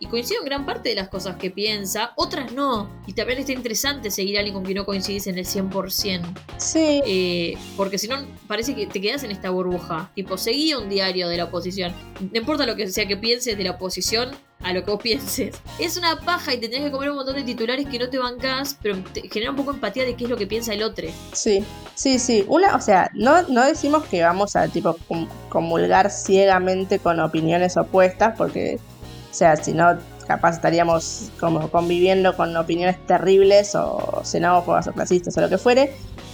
Y 0.02 0.06
coincido 0.06 0.40
en 0.40 0.46
gran 0.46 0.64
parte 0.64 0.88
de 0.88 0.94
las 0.94 1.10
cosas 1.10 1.36
que 1.36 1.50
piensa, 1.50 2.14
otras 2.16 2.52
no. 2.52 2.88
Y 3.06 3.12
también 3.12 3.38
está 3.40 3.52
interesante 3.52 4.10
seguir 4.10 4.36
a 4.36 4.38
alguien 4.40 4.54
con 4.54 4.64
quien 4.64 4.78
no 4.78 4.86
coincidís 4.86 5.26
en 5.26 5.36
el 5.36 5.44
100%. 5.44 6.26
Sí, 6.56 7.02
Eh, 7.04 7.54
porque 7.76 7.98
si 7.98 8.08
no, 8.08 8.16
parece 8.46 8.74
que 8.74 8.86
te 8.86 8.98
quedas 9.00 9.24
en 9.24 9.30
esta 9.30 9.50
burbuja. 9.50 10.10
Tipo, 10.14 10.38
seguí 10.38 10.72
un 10.72 10.88
diario 10.88 11.28
de 11.28 11.36
la 11.36 11.44
oposición. 11.44 11.92
No 12.32 12.38
importa 12.40 12.64
lo 12.64 12.76
que 12.76 12.86
sea 12.88 13.06
que 13.06 13.18
pienses 13.18 13.58
de 13.58 13.64
la 13.64 13.72
oposición, 13.72 14.30
a 14.62 14.72
lo 14.72 14.84
que 14.84 14.90
vos 14.90 15.02
pienses. 15.02 15.56
Es 15.78 15.96
una 15.96 16.20
paja 16.20 16.52
y 16.54 16.58
tendrías 16.58 16.84
que 16.84 16.90
comer 16.90 17.10
un 17.10 17.16
montón 17.16 17.36
de 17.36 17.42
titulares 17.42 17.86
que 17.88 17.98
no 17.98 18.08
te 18.10 18.18
bancás, 18.18 18.76
pero 18.82 18.98
te 19.12 19.22
genera 19.28 19.50
un 19.50 19.56
poco 19.56 19.72
de 19.72 19.76
empatía 19.76 20.04
de 20.04 20.14
qué 20.14 20.24
es 20.24 20.30
lo 20.30 20.36
que 20.36 20.46
piensa 20.46 20.74
el 20.74 20.82
otro. 20.82 21.06
Sí, 21.32 21.64
sí, 21.94 22.18
sí. 22.18 22.44
Una, 22.48 22.76
o 22.76 22.80
sea, 22.80 23.10
no, 23.14 23.42
no 23.48 23.64
decimos 23.64 24.04
que 24.04 24.22
vamos 24.22 24.56
a 24.56 24.68
tipo 24.68 24.96
com- 25.08 25.28
comulgar 25.48 26.10
ciegamente 26.10 26.98
con 26.98 27.20
opiniones 27.20 27.76
opuestas, 27.76 28.36
porque, 28.36 28.78
o 29.30 29.34
sea, 29.34 29.56
si 29.56 29.72
no, 29.72 29.98
capaz 30.26 30.56
estaríamos 30.56 31.30
como 31.40 31.68
conviviendo 31.70 32.36
con 32.36 32.56
opiniones 32.56 33.04
terribles 33.06 33.74
o 33.74 34.22
xenófobas 34.24 34.86
o 34.86 34.92
clasistas 34.92 35.36
o 35.36 35.40
lo 35.40 35.48
que 35.48 35.58
fuere. 35.58 35.92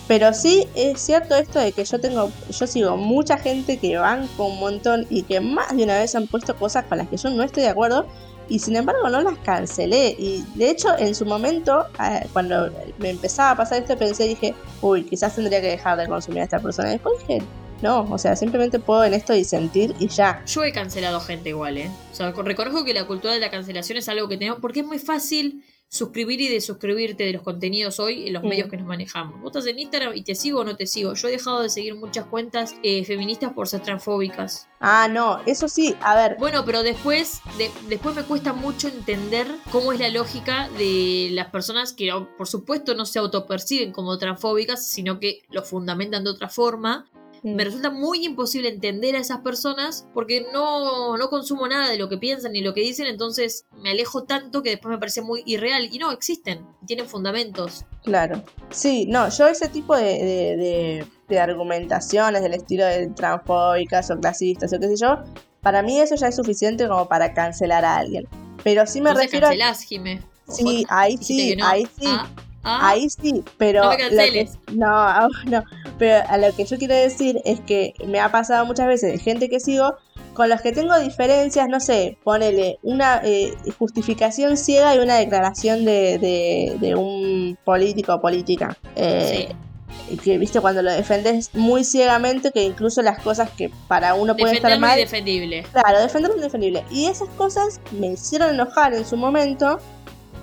Pero 0.08 0.32
sí 0.32 0.68
es 0.74 1.00
cierto 1.00 1.34
esto 1.34 1.58
de 1.58 1.72
que 1.72 1.84
yo 1.84 2.00
tengo, 2.00 2.30
yo 2.48 2.66
sigo 2.66 2.96
mucha 2.96 3.38
gente 3.38 3.78
que 3.78 3.96
banco 3.96 4.46
un 4.46 4.60
montón 4.60 5.06
y 5.10 5.22
que 5.22 5.40
más 5.40 5.76
de 5.76 5.82
una 5.82 5.98
vez 5.98 6.14
han 6.14 6.28
puesto 6.28 6.54
cosas 6.56 6.84
con 6.84 6.98
las 6.98 7.08
que 7.08 7.16
yo 7.16 7.30
no 7.30 7.42
estoy 7.42 7.64
de 7.64 7.70
acuerdo 7.70 8.06
y 8.48 8.60
sin 8.60 8.76
embargo 8.76 9.08
no 9.08 9.20
las 9.20 9.38
cancelé. 9.38 10.14
Y 10.18 10.44
de 10.54 10.70
hecho 10.70 10.96
en 10.96 11.14
su 11.14 11.24
momento, 11.24 11.86
eh, 12.00 12.26
cuando 12.32 12.70
me 12.98 13.10
empezaba 13.10 13.50
a 13.50 13.56
pasar 13.56 13.82
esto, 13.82 13.96
pensé, 13.98 14.24
dije, 14.24 14.54
uy, 14.80 15.04
quizás 15.04 15.34
tendría 15.34 15.60
que 15.60 15.68
dejar 15.68 15.98
de 15.98 16.06
consumir 16.06 16.40
a 16.40 16.44
esta 16.44 16.60
persona. 16.60 16.88
Y 16.88 16.92
después 16.92 17.18
dije, 17.26 17.42
no, 17.82 18.02
o 18.10 18.18
sea, 18.18 18.36
simplemente 18.36 18.78
puedo 18.78 19.04
en 19.04 19.14
esto 19.14 19.32
disentir 19.32 19.94
y 19.98 20.08
ya. 20.08 20.42
Yo 20.46 20.64
he 20.64 20.72
cancelado 20.72 21.20
gente 21.20 21.50
igual, 21.50 21.76
¿eh? 21.76 21.90
O 22.12 22.14
sea, 22.14 22.30
reconozco 22.30 22.84
que 22.84 22.94
la 22.94 23.06
cultura 23.06 23.34
de 23.34 23.40
la 23.40 23.50
cancelación 23.50 23.98
es 23.98 24.08
algo 24.08 24.28
que 24.28 24.38
tenemos, 24.38 24.60
porque 24.60 24.80
es 24.80 24.86
muy 24.86 24.98
fácil 24.98 25.62
suscribir 25.88 26.40
y 26.40 26.48
desuscribirte 26.48 27.24
de 27.24 27.32
los 27.32 27.42
contenidos 27.42 28.00
hoy 28.00 28.26
en 28.26 28.32
los 28.34 28.42
medios 28.42 28.68
que 28.68 28.76
nos 28.76 28.86
manejamos. 28.86 29.40
Vos 29.40 29.50
estás 29.50 29.66
en 29.66 29.78
Instagram 29.78 30.14
y 30.16 30.22
te 30.22 30.34
sigo 30.34 30.60
o 30.60 30.64
no 30.64 30.76
te 30.76 30.86
sigo. 30.86 31.14
Yo 31.14 31.28
he 31.28 31.30
dejado 31.30 31.62
de 31.62 31.68
seguir 31.70 31.94
muchas 31.94 32.26
cuentas 32.26 32.74
eh, 32.82 33.04
feministas 33.04 33.52
por 33.52 33.68
ser 33.68 33.80
transfóbicas. 33.82 34.68
Ah, 34.80 35.08
no, 35.10 35.40
eso 35.46 35.68
sí, 35.68 35.94
a 36.00 36.14
ver, 36.14 36.36
Bueno, 36.38 36.64
pero 36.64 36.82
después, 36.82 37.40
de- 37.56 37.70
después 37.88 38.14
me 38.14 38.24
cuesta 38.24 38.52
mucho 38.52 38.88
entender 38.88 39.46
cómo 39.72 39.92
es 39.92 40.00
la 40.00 40.08
lógica 40.10 40.68
de 40.76 41.28
las 41.32 41.50
personas 41.50 41.92
que, 41.92 42.10
por 42.36 42.46
supuesto, 42.46 42.94
no 42.94 43.06
se 43.06 43.18
autoperciben 43.18 43.92
como 43.92 44.18
transfóbicas, 44.18 44.86
sino 44.88 45.18
que 45.20 45.42
lo 45.50 45.62
fundamentan 45.62 46.24
de 46.24 46.30
otra 46.30 46.48
forma. 46.48 47.10
Me 47.54 47.64
resulta 47.64 47.90
muy 47.90 48.24
imposible 48.24 48.68
entender 48.68 49.14
a 49.14 49.20
esas 49.20 49.38
personas 49.38 50.06
porque 50.12 50.46
no, 50.52 51.16
no 51.16 51.28
consumo 51.30 51.68
nada 51.68 51.88
de 51.88 51.96
lo 51.96 52.08
que 52.08 52.18
piensan 52.18 52.52
ni 52.52 52.60
lo 52.60 52.74
que 52.74 52.80
dicen, 52.80 53.06
entonces 53.06 53.66
me 53.82 53.90
alejo 53.90 54.24
tanto 54.24 54.62
que 54.62 54.70
después 54.70 54.90
me 54.90 54.98
parece 54.98 55.22
muy 55.22 55.42
irreal. 55.46 55.88
Y 55.92 55.98
no, 55.98 56.10
existen, 56.10 56.66
tienen 56.86 57.06
fundamentos. 57.08 57.84
Claro. 58.04 58.42
Sí, 58.70 59.06
no, 59.08 59.28
yo 59.28 59.46
ese 59.46 59.68
tipo 59.68 59.94
de, 59.96 60.02
de, 60.04 60.56
de- 60.56 61.06
de 61.28 61.40
argumentaciones 61.40 62.42
del 62.42 62.54
estilo 62.54 62.84
de 62.84 63.08
transfóbicas 63.08 64.10
o 64.10 64.18
clasistas 64.20 64.72
o 64.72 64.78
qué 64.78 64.86
sé 64.88 64.96
yo, 64.96 65.18
para 65.60 65.82
mí 65.82 66.00
eso 66.00 66.14
ya 66.14 66.28
es 66.28 66.36
suficiente 66.36 66.86
como 66.88 67.08
para 67.08 67.32
cancelar 67.34 67.84
a 67.84 67.96
alguien. 67.96 68.28
Pero 68.62 68.86
sí 68.86 69.00
me 69.00 69.10
Entonces 69.10 69.26
refiero 69.32 69.46
a... 69.46 69.50
cancelás, 69.50 69.82
Jime. 69.82 70.22
Sí, 70.48 70.84
ahí 70.88 71.16
sí, 71.18 71.56
no. 71.56 71.66
ahí 71.66 71.84
sí. 71.98 72.06
Ah, 72.06 72.28
ah. 72.66 72.88
Ahí 72.90 73.08
sí, 73.08 73.42
pero 73.56 73.84
No 73.84 73.90
me 73.90 73.96
que- 73.96 74.48
no, 74.72 75.28
no, 75.46 75.62
pero 75.98 76.24
a 76.28 76.36
lo 76.38 76.54
que 76.54 76.64
yo 76.64 76.76
quiero 76.78 76.94
decir 76.94 77.40
es 77.44 77.60
que 77.60 77.94
me 78.06 78.20
ha 78.20 78.30
pasado 78.30 78.66
muchas 78.66 78.86
veces 78.86 79.12
de 79.12 79.18
gente 79.18 79.48
que 79.48 79.60
sigo 79.60 79.96
con 80.34 80.50
los 80.50 80.60
que 80.60 80.72
tengo 80.72 80.98
diferencias, 80.98 81.66
no 81.68 81.80
sé, 81.80 82.18
ponele 82.22 82.78
una 82.82 83.22
eh, 83.24 83.54
justificación 83.78 84.58
ciega 84.58 84.94
y 84.94 84.98
una 84.98 85.16
declaración 85.16 85.86
de, 85.86 86.18
de, 86.18 86.76
de 86.78 86.94
un 86.94 87.56
político 87.64 88.14
o 88.14 88.20
política. 88.20 88.76
Eh, 88.96 89.48
que 90.22 90.38
viste 90.38 90.60
cuando 90.60 90.82
lo 90.82 90.92
defendes 90.92 91.50
muy 91.54 91.82
ciegamente 91.84 92.52
que 92.52 92.62
incluso 92.62 93.02
las 93.02 93.18
cosas 93.20 93.50
que 93.50 93.70
para 93.88 94.14
uno 94.14 94.36
puede 94.36 94.54
estar 94.56 94.78
mal 94.78 94.98
indefendible 94.98 95.64
claro 95.72 96.00
defender 96.00 96.30
lo 96.30 96.36
indefendible 96.36 96.84
y 96.90 97.06
esas 97.06 97.28
cosas 97.30 97.80
me 97.92 98.08
hicieron 98.08 98.50
enojar 98.54 98.94
en 98.94 99.04
su 99.06 99.16
momento 99.16 99.80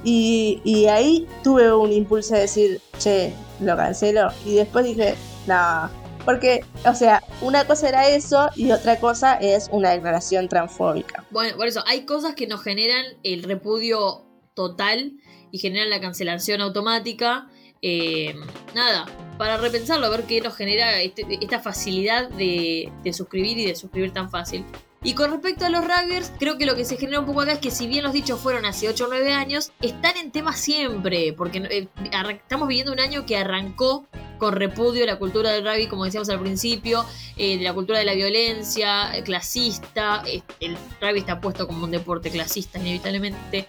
y, 0.04 0.86
ahí 0.88 1.28
tuve 1.44 1.74
un 1.74 1.92
impulso 1.92 2.34
de 2.34 2.42
decir 2.42 2.82
che 3.00 3.34
lo 3.60 3.76
cancelo 3.78 4.30
y 4.46 4.56
después 4.56 4.86
dije 4.86 5.16
no 5.48 5.90
porque, 6.26 6.64
o 6.86 6.96
sea, 6.96 7.22
una 7.42 7.66
cosa 7.66 7.90
era 7.90 8.08
eso 8.08 8.50
y 8.56 8.72
otra 8.72 9.00
cosa 9.00 9.36
es 9.36 9.68
una 9.72 9.92
declaración 9.92 10.48
transfóbica. 10.48 11.26
Bueno, 11.32 11.58
por 11.58 11.68
eso, 11.68 11.84
hay 11.86 12.06
cosas 12.06 12.34
que 12.34 12.48
nos 12.48 12.64
generan 12.64 13.06
el 13.24 13.44
repudio 13.44 14.26
total 14.54 15.14
y 15.52 15.58
generan 15.60 15.90
la 15.90 16.00
cancelación 16.00 16.62
automática. 16.62 17.50
Eh, 17.82 18.34
nada, 18.74 19.06
para 19.38 19.58
repensarlo, 19.58 20.06
a 20.06 20.10
ver 20.10 20.24
qué 20.24 20.40
nos 20.40 20.56
genera 20.56 21.02
este, 21.02 21.26
esta 21.42 21.60
facilidad 21.60 22.30
de, 22.30 22.92
suscribir 23.12 23.58
y 23.58 23.66
de 23.66 23.76
suscribir 23.76 24.14
tan 24.14 24.30
fácil. 24.30 24.66
Y 25.04 25.16
con 25.16 25.32
respecto 25.32 25.66
a 25.66 25.70
los 25.70 25.84
rugbyers, 25.84 26.32
creo 26.40 26.58
que 26.58 26.66
lo 26.66 26.76
que 26.76 26.86
se 26.86 26.96
genera 26.96 27.20
un 27.20 27.26
poco 27.26 27.42
acá 27.42 27.54
es 27.54 27.60
que 27.60 27.72
si 27.72 27.88
bien 27.88 28.04
los 28.04 28.14
dichos 28.14 28.40
fueron 28.40 28.66
hace 28.66 28.88
8 28.88 29.04
o 29.04 29.08
9 29.10 29.34
años, 29.34 29.72
están 29.82 30.16
en 30.16 30.32
tema 30.32 30.54
siempre, 30.54 31.34
porque 31.34 31.58
eh, 31.70 31.88
estamos 32.30 32.68
viviendo 32.70 32.94
un 32.94 33.02
año 33.02 33.26
que 33.26 33.36
arrancó 33.36 34.08
con 34.38 34.54
repudio 34.54 35.06
la 35.06 35.20
cultura 35.20 35.52
del 35.52 35.66
rugby, 35.66 35.88
como 35.88 36.06
decíamos 36.06 36.30
al 36.30 36.40
principio, 36.40 37.06
eh, 37.36 37.58
de 37.58 37.64
la 37.64 37.74
cultura 37.74 38.00
de 38.00 38.06
la 38.06 38.14
violencia, 38.14 39.12
clasista, 39.26 40.24
el 40.60 40.78
rugby 41.02 41.20
está 41.20 41.42
puesto 41.42 41.68
como 41.68 41.84
un 41.84 41.92
deporte 41.92 42.30
clasista 42.30 42.80
inevitablemente, 42.80 43.68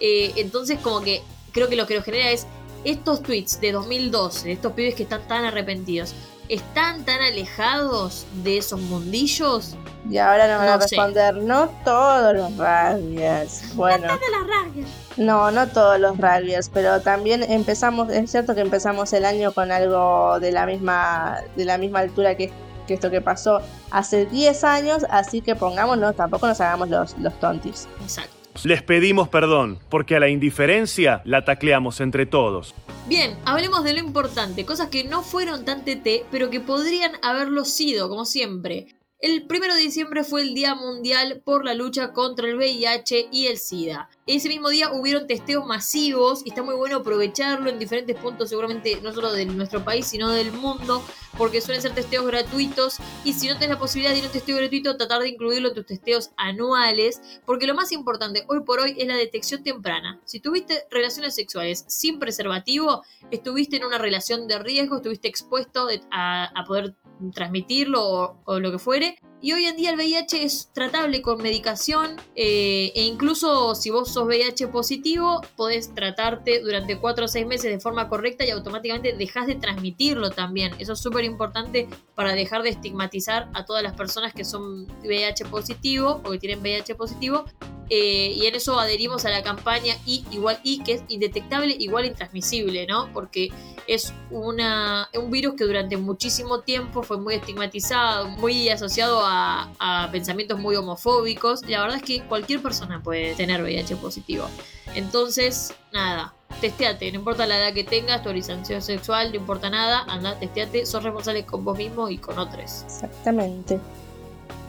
entonces 0.00 0.78
como 0.80 1.00
que 1.00 1.22
creo 1.52 1.68
que 1.68 1.76
lo 1.76 1.86
que 1.86 1.94
nos 1.96 2.04
genera 2.04 2.30
es 2.30 2.46
estos 2.84 3.22
tweets 3.22 3.60
de 3.60 3.72
2012, 3.72 4.48
de 4.48 4.52
estos 4.52 4.72
pibes 4.72 4.94
que 4.94 5.04
están 5.04 5.26
tan 5.26 5.44
arrepentidos, 5.44 6.14
¿están 6.48 7.04
tan 7.04 7.20
alejados 7.20 8.26
de 8.42 8.58
esos 8.58 8.80
mundillos? 8.80 9.76
Y 10.10 10.18
ahora 10.18 10.46
no 10.46 10.58
van 10.58 10.68
a 10.68 10.76
responder, 10.76 11.36
no 11.36 11.68
todos 11.84 12.34
los 12.34 12.50
rugbyers. 12.56 13.74
Bueno. 13.74 14.06
No 14.08 14.18
todos 14.18 14.86
No, 15.16 15.50
no 15.50 15.68
todos 15.68 15.98
los 15.98 16.18
rugbyers, 16.18 16.68
pero 16.68 17.00
también 17.00 17.42
empezamos, 17.42 18.10
es 18.10 18.30
cierto 18.30 18.54
que 18.54 18.60
empezamos 18.60 19.12
el 19.12 19.24
año 19.24 19.52
con 19.52 19.72
algo 19.72 20.38
de 20.40 20.52
la 20.52 20.66
misma, 20.66 21.38
de 21.56 21.64
la 21.64 21.78
misma 21.78 22.00
altura 22.00 22.36
que, 22.36 22.52
esto 22.88 23.10
que 23.10 23.22
pasó 23.22 23.60
hace 23.90 24.26
10 24.26 24.64
años, 24.64 25.06
así 25.08 25.40
que 25.40 25.56
pongámonos, 25.56 26.14
tampoco 26.16 26.46
nos 26.46 26.60
hagamos 26.60 26.90
los, 26.90 27.16
los 27.18 27.32
tontis. 27.40 27.88
Exacto. 28.02 28.43
Les 28.62 28.82
pedimos 28.82 29.28
perdón, 29.28 29.78
porque 29.90 30.16
a 30.16 30.20
la 30.20 30.28
indiferencia 30.28 31.20
la 31.24 31.44
tacleamos 31.44 32.00
entre 32.00 32.24
todos. 32.24 32.74
Bien, 33.08 33.36
hablemos 33.44 33.84
de 33.84 33.92
lo 33.92 33.98
importante, 33.98 34.64
cosas 34.64 34.88
que 34.88 35.04
no 35.04 35.22
fueron 35.22 35.64
tan 35.64 35.84
TT, 35.84 36.26
pero 36.30 36.48
que 36.48 36.60
podrían 36.60 37.12
haberlo 37.22 37.64
sido, 37.64 38.08
como 38.08 38.24
siempre. 38.24 38.93
El 39.20 39.46
1 39.48 39.74
de 39.74 39.80
diciembre 39.80 40.22
fue 40.22 40.42
el 40.42 40.54
Día 40.54 40.74
Mundial 40.74 41.40
por 41.44 41.64
la 41.64 41.74
lucha 41.74 42.12
contra 42.12 42.46
el 42.46 42.56
VIH 42.56 43.28
y 43.32 43.46
el 43.46 43.58
SIDA. 43.58 44.10
Ese 44.26 44.48
mismo 44.48 44.68
día 44.68 44.92
hubieron 44.92 45.26
testeos 45.26 45.66
masivos 45.66 46.42
y 46.44 46.48
está 46.48 46.62
muy 46.62 46.74
bueno 46.74 46.96
aprovecharlo 46.96 47.70
en 47.70 47.78
diferentes 47.78 48.16
puntos, 48.16 48.48
seguramente 48.48 48.98
no 49.02 49.12
solo 49.12 49.32
de 49.32 49.46
nuestro 49.46 49.84
país, 49.84 50.06
sino 50.06 50.30
del 50.30 50.50
mundo, 50.52 51.02
porque 51.36 51.60
suelen 51.60 51.82
ser 51.82 51.94
testeos 51.94 52.26
gratuitos 52.26 52.98
y 53.24 53.32
si 53.32 53.48
no 53.48 53.58
tienes 53.58 53.76
la 53.76 53.78
posibilidad 53.78 54.12
de 54.12 54.18
ir 54.18 54.24
a 54.24 54.28
un 54.28 54.32
testeo 54.32 54.56
gratuito, 54.56 54.96
tratar 54.96 55.22
de 55.22 55.28
incluirlo 55.28 55.68
en 55.68 55.74
tus 55.74 55.86
testeos 55.86 56.30
anuales, 56.36 57.20
porque 57.44 57.66
lo 57.66 57.74
más 57.74 57.92
importante 57.92 58.44
hoy 58.48 58.60
por 58.60 58.80
hoy 58.80 58.96
es 58.98 59.06
la 59.06 59.16
detección 59.16 59.62
temprana. 59.62 60.20
Si 60.24 60.40
tuviste 60.40 60.86
relaciones 60.90 61.34
sexuales 61.34 61.84
sin 61.88 62.18
preservativo, 62.18 63.02
estuviste 63.30 63.76
en 63.76 63.84
una 63.84 63.98
relación 63.98 64.48
de 64.48 64.58
riesgo, 64.58 64.96
estuviste 64.96 65.28
expuesto 65.28 65.88
a, 66.10 66.64
poder 66.66 66.94
transmitirlo 67.34 68.40
o, 68.44 68.60
lo 68.60 68.72
que 68.72 68.78
fuere. 68.78 69.03
れ 69.04 69.33
Y 69.44 69.52
hoy 69.52 69.66
en 69.66 69.76
día 69.76 69.90
el 69.90 69.96
VIH 69.96 70.42
es 70.42 70.70
tratable 70.72 71.20
con 71.20 71.36
medicación 71.36 72.16
eh, 72.34 72.92
e 72.94 73.02
incluso 73.02 73.74
si 73.74 73.90
vos 73.90 74.10
sos 74.10 74.24
VIH 74.24 74.68
positivo, 74.68 75.42
podés 75.54 75.94
tratarte 75.94 76.60
durante 76.60 76.96
4 76.96 77.26
o 77.26 77.28
6 77.28 77.46
meses 77.46 77.70
de 77.70 77.78
forma 77.78 78.08
correcta 78.08 78.46
y 78.46 78.50
automáticamente 78.50 79.12
dejas 79.12 79.46
de 79.46 79.56
transmitirlo 79.56 80.30
también. 80.30 80.72
Eso 80.78 80.94
es 80.94 80.98
súper 80.98 81.26
importante 81.26 81.88
para 82.14 82.32
dejar 82.32 82.62
de 82.62 82.70
estigmatizar 82.70 83.50
a 83.52 83.66
todas 83.66 83.82
las 83.82 83.92
personas 83.92 84.32
que 84.32 84.46
son 84.46 84.86
VIH 85.02 85.44
positivo 85.50 86.22
o 86.24 86.30
que 86.30 86.38
tienen 86.38 86.60
VIH 86.60 86.94
positivo 86.94 87.44
eh, 87.90 88.32
y 88.34 88.46
en 88.46 88.54
eso 88.54 88.80
adherimos 88.80 89.26
a 89.26 89.30
la 89.30 89.42
campaña 89.42 89.94
I 90.06 90.24
igual 90.30 90.58
I, 90.62 90.82
que 90.82 90.94
es 90.94 91.02
indetectable 91.08 91.76
igual 91.78 92.06
intransmisible, 92.06 92.86
¿no? 92.86 93.12
Porque 93.12 93.50
es 93.86 94.14
una, 94.30 95.10
un 95.14 95.30
virus 95.30 95.54
que 95.54 95.64
durante 95.64 95.98
muchísimo 95.98 96.60
tiempo 96.60 97.02
fue 97.02 97.18
muy 97.18 97.34
estigmatizado, 97.34 98.28
muy 98.28 98.70
asociado 98.70 99.24
a, 99.24 99.33
a 99.34 100.08
pensamientos 100.12 100.58
muy 100.58 100.76
homofóbicos. 100.76 101.62
La 101.68 101.80
verdad 101.80 101.96
es 101.96 102.02
que 102.02 102.22
cualquier 102.22 102.60
persona 102.60 103.02
puede 103.02 103.34
tener 103.34 103.62
VIH 103.62 103.96
positivo. 103.96 104.46
Entonces, 104.94 105.74
nada, 105.92 106.34
testeate, 106.60 107.10
no 107.12 107.18
importa 107.18 107.46
la 107.46 107.58
edad 107.58 107.74
que 107.74 107.84
tengas, 107.84 108.22
tu 108.22 108.28
orientación 108.28 108.80
sexual, 108.82 109.30
no 109.30 109.36
importa 109.36 109.70
nada, 109.70 110.04
anda, 110.06 110.38
testeate, 110.38 110.86
sos 110.86 111.02
responsable 111.02 111.44
con 111.44 111.64
vos 111.64 111.76
mismo 111.76 112.08
y 112.08 112.18
con 112.18 112.38
otros. 112.38 112.84
Exactamente. 112.86 113.80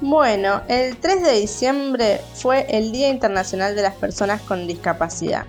Bueno, 0.02 0.62
el 0.68 0.98
3 0.98 1.24
de 1.24 1.32
diciembre 1.40 2.22
fue 2.34 2.66
el 2.70 2.92
Día 2.92 3.10
Internacional 3.10 3.76
de 3.76 3.82
las 3.82 3.96
Personas 3.96 4.42
con 4.42 4.68
Discapacidad. 4.68 5.46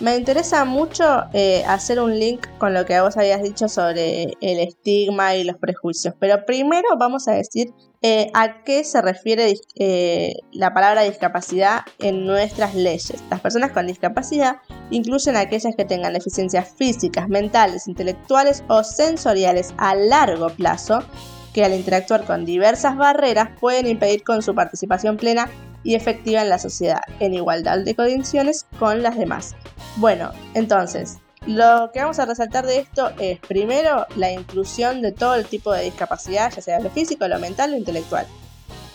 Me 0.00 0.16
interesa 0.16 0.64
mucho 0.64 1.04
eh, 1.32 1.64
hacer 1.66 2.00
un 2.00 2.18
link 2.18 2.46
con 2.58 2.74
lo 2.74 2.84
que 2.84 3.00
vos 3.00 3.16
habías 3.16 3.42
dicho 3.42 3.68
sobre 3.68 4.32
el 4.40 4.58
estigma 4.58 5.36
y 5.36 5.44
los 5.44 5.56
prejuicios, 5.56 6.14
pero 6.18 6.44
primero 6.44 6.88
vamos 6.98 7.28
a 7.28 7.32
decir 7.32 7.72
eh, 8.00 8.30
a 8.34 8.64
qué 8.64 8.82
se 8.82 9.00
refiere 9.00 9.54
eh, 9.76 10.34
la 10.50 10.74
palabra 10.74 11.02
discapacidad 11.02 11.82
en 12.00 12.26
nuestras 12.26 12.74
leyes. 12.74 13.22
Las 13.30 13.40
personas 13.40 13.70
con 13.70 13.86
discapacidad 13.86 14.56
incluyen 14.90 15.36
aquellas 15.36 15.76
que 15.76 15.84
tengan 15.84 16.14
deficiencias 16.14 16.74
físicas, 16.76 17.28
mentales, 17.28 17.86
intelectuales 17.86 18.64
o 18.68 18.82
sensoriales 18.82 19.72
a 19.76 19.94
largo 19.94 20.48
plazo 20.50 21.04
que 21.52 21.64
al 21.64 21.74
interactuar 21.74 22.24
con 22.24 22.44
diversas 22.44 22.96
barreras 22.96 23.50
pueden 23.60 23.86
impedir 23.86 24.24
con 24.24 24.42
su 24.42 24.54
participación 24.54 25.16
plena 25.16 25.48
y 25.84 25.94
efectiva 25.94 26.42
en 26.42 26.48
la 26.48 26.58
sociedad, 26.58 27.00
en 27.20 27.34
igualdad 27.34 27.78
de 27.84 27.94
condiciones 27.94 28.66
con 28.78 29.02
las 29.02 29.16
demás. 29.16 29.54
Bueno, 29.96 30.32
entonces, 30.54 31.18
lo 31.46 31.90
que 31.92 32.00
vamos 32.00 32.18
a 32.18 32.24
resaltar 32.24 32.66
de 32.66 32.78
esto 32.78 33.10
es, 33.18 33.38
primero, 33.40 34.06
la 34.16 34.30
inclusión 34.32 35.02
de 35.02 35.12
todo 35.12 35.34
el 35.34 35.44
tipo 35.46 35.72
de 35.72 35.84
discapacidad, 35.84 36.52
ya 36.52 36.62
sea 36.62 36.80
lo 36.80 36.90
físico, 36.90 37.26
lo 37.28 37.38
mental 37.38 37.72
o 37.74 37.76
intelectual. 37.76 38.26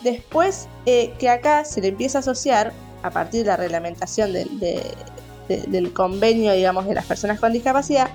Después, 0.02 0.68
eh, 0.86 1.12
que 1.18 1.28
acá 1.28 1.64
se 1.64 1.80
le 1.80 1.88
empieza 1.88 2.18
a 2.18 2.20
asociar, 2.20 2.72
a 3.02 3.10
partir 3.10 3.42
de 3.42 3.46
la 3.46 3.56
reglamentación 3.56 4.32
del 4.32 5.92
convenio, 5.92 6.52
digamos, 6.52 6.86
de 6.86 6.94
las 6.94 7.04
personas 7.04 7.38
con 7.38 7.52
discapacidad, 7.52 8.10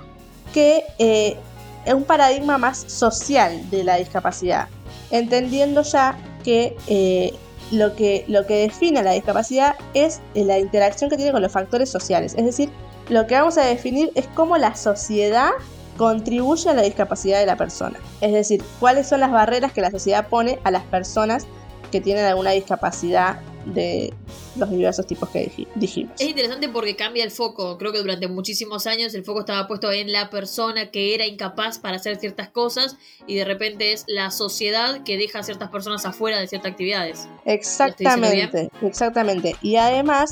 que 0.54 0.84
eh, 1.00 1.38
es 1.86 1.94
un 1.94 2.04
paradigma 2.04 2.58
más 2.58 2.80
social 2.80 3.70
de 3.70 3.84
la 3.84 3.96
discapacidad, 3.96 4.68
entendiendo 5.10 5.84
ya 5.84 6.18
que, 6.44 6.76
eh, 6.88 7.34
lo, 7.74 7.96
que 7.96 8.24
lo 8.28 8.46
que 8.46 8.56
define 8.56 9.02
la 9.04 9.12
discapacidad 9.12 9.76
es 9.94 10.22
eh, 10.36 10.46
la 10.46 10.60
interacción 10.60 11.10
que 11.10 11.18
tiene 11.18 11.32
con 11.32 11.42
los 11.42 11.52
factores 11.52 11.90
sociales. 11.90 12.36
Es 12.38 12.46
decir, 12.46 12.70
lo 13.10 13.26
que 13.28 13.36
vamos 13.36 13.58
a 13.58 13.66
definir 13.66 14.12
es 14.16 14.28
cómo 14.28 14.58
la 14.58 14.76
sociedad 14.76 15.50
contribuye 15.98 16.70
a 16.70 16.74
la 16.74 16.84
discapacidad 16.84 17.40
de 17.40 17.46
la 17.46 17.58
persona. 17.58 18.00
Es 18.22 18.32
decir, 18.32 18.64
cuáles 18.80 19.08
son 19.08 19.20
las 19.20 19.32
barreras 19.32 19.74
que 19.74 19.82
la 19.82 19.92
sociedad 19.92 20.28
pone 20.28 20.60
a 20.64 20.72
las 20.72 20.84
personas 20.84 21.48
que 21.92 22.00
tienen 22.00 22.26
alguna 22.26 22.52
discapacidad 22.52 23.40
de 23.66 24.14
los 24.58 24.70
diversos 24.70 25.08
tipos 25.08 25.30
que 25.30 25.52
dijimos. 25.76 26.14
Es 26.20 26.28
interesante 26.28 26.70
porque 26.70 26.96
cambia 26.96 27.24
el 27.24 27.32
foco. 27.32 27.78
Creo 27.78 27.92
que 27.92 28.00
durante 28.00 28.28
muchísimos 28.28 28.88
años 28.88 29.14
el 29.14 29.24
foco 29.24 29.42
estaba 29.42 29.68
puesto 29.68 29.92
en 29.92 30.12
la 30.12 30.30
persona 30.30 30.92
que 30.92 31.16
era 31.16 31.26
incapaz 31.26 31.80
para 31.80 31.98
hacer 31.98 32.18
ciertas 32.18 32.50
cosas 32.50 32.98
y 33.28 33.36
de 33.36 33.46
repente 33.46 33.94
es 33.94 34.06
la 34.08 34.32
sociedad 34.32 35.04
que 35.04 35.18
deja 35.18 35.40
a 35.40 35.44
ciertas 35.44 35.70
personas 35.70 36.06
afuera 36.06 36.40
de 36.40 36.48
ciertas 36.48 36.72
actividades. 36.72 37.28
Exactamente, 37.46 38.70
exactamente. 38.82 39.56
Y 39.62 39.78
además, 39.78 40.32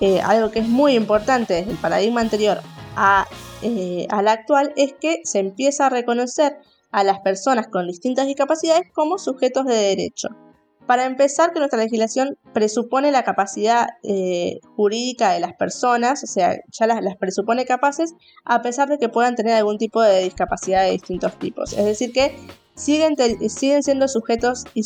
eh, 0.00 0.20
algo 0.20 0.50
que 0.50 0.60
es 0.60 0.68
muy 0.68 0.94
importante 0.94 1.54
desde 1.54 1.72
el 1.72 1.78
paradigma 1.78 2.20
anterior 2.20 2.60
a, 2.96 3.26
eh, 3.62 4.06
al 4.10 4.28
actual 4.28 4.72
es 4.76 4.94
que 5.00 5.20
se 5.24 5.38
empieza 5.38 5.86
a 5.86 5.90
reconocer 5.90 6.58
a 6.90 7.04
las 7.04 7.20
personas 7.20 7.68
con 7.68 7.86
distintas 7.86 8.26
discapacidades 8.26 8.90
como 8.92 9.18
sujetos 9.18 9.64
de 9.66 9.74
derecho. 9.74 10.28
Para 10.86 11.06
empezar, 11.06 11.52
que 11.52 11.60
nuestra 11.60 11.78
legislación 11.78 12.36
presupone 12.52 13.12
la 13.12 13.22
capacidad 13.22 13.86
eh, 14.02 14.60
jurídica 14.76 15.32
de 15.32 15.40
las 15.40 15.54
personas, 15.54 16.24
o 16.24 16.26
sea, 16.26 16.60
ya 16.70 16.86
las, 16.86 17.16
presupone 17.16 17.64
capaces, 17.64 18.14
a 18.44 18.62
pesar 18.62 18.88
de 18.88 18.98
que 18.98 19.08
puedan 19.08 19.36
tener 19.36 19.54
algún 19.54 19.78
tipo 19.78 20.02
de 20.02 20.24
discapacidad 20.24 20.84
de 20.84 20.90
distintos 20.90 21.38
tipos. 21.38 21.72
Es 21.72 21.84
decir, 21.84 22.12
que 22.12 22.36
siguen, 22.74 23.16
siguen 23.48 23.82
siendo 23.82 24.08
sujetos, 24.08 24.64
y, 24.74 24.82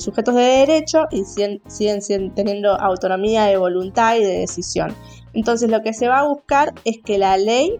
sujetos 0.00 0.34
de 0.34 0.42
derecho 0.42 1.04
y 1.10 1.24
siguen, 1.24 1.60
siguen 1.68 2.34
teniendo 2.34 2.72
autonomía 2.80 3.44
de 3.44 3.58
voluntad 3.58 4.16
y 4.16 4.24
de 4.24 4.38
decisión. 4.38 4.94
Entonces, 5.34 5.70
lo 5.70 5.82
que 5.82 5.92
se 5.92 6.08
va 6.08 6.20
a 6.20 6.28
buscar 6.28 6.72
es 6.84 6.98
que 7.04 7.18
la 7.18 7.36
ley 7.36 7.78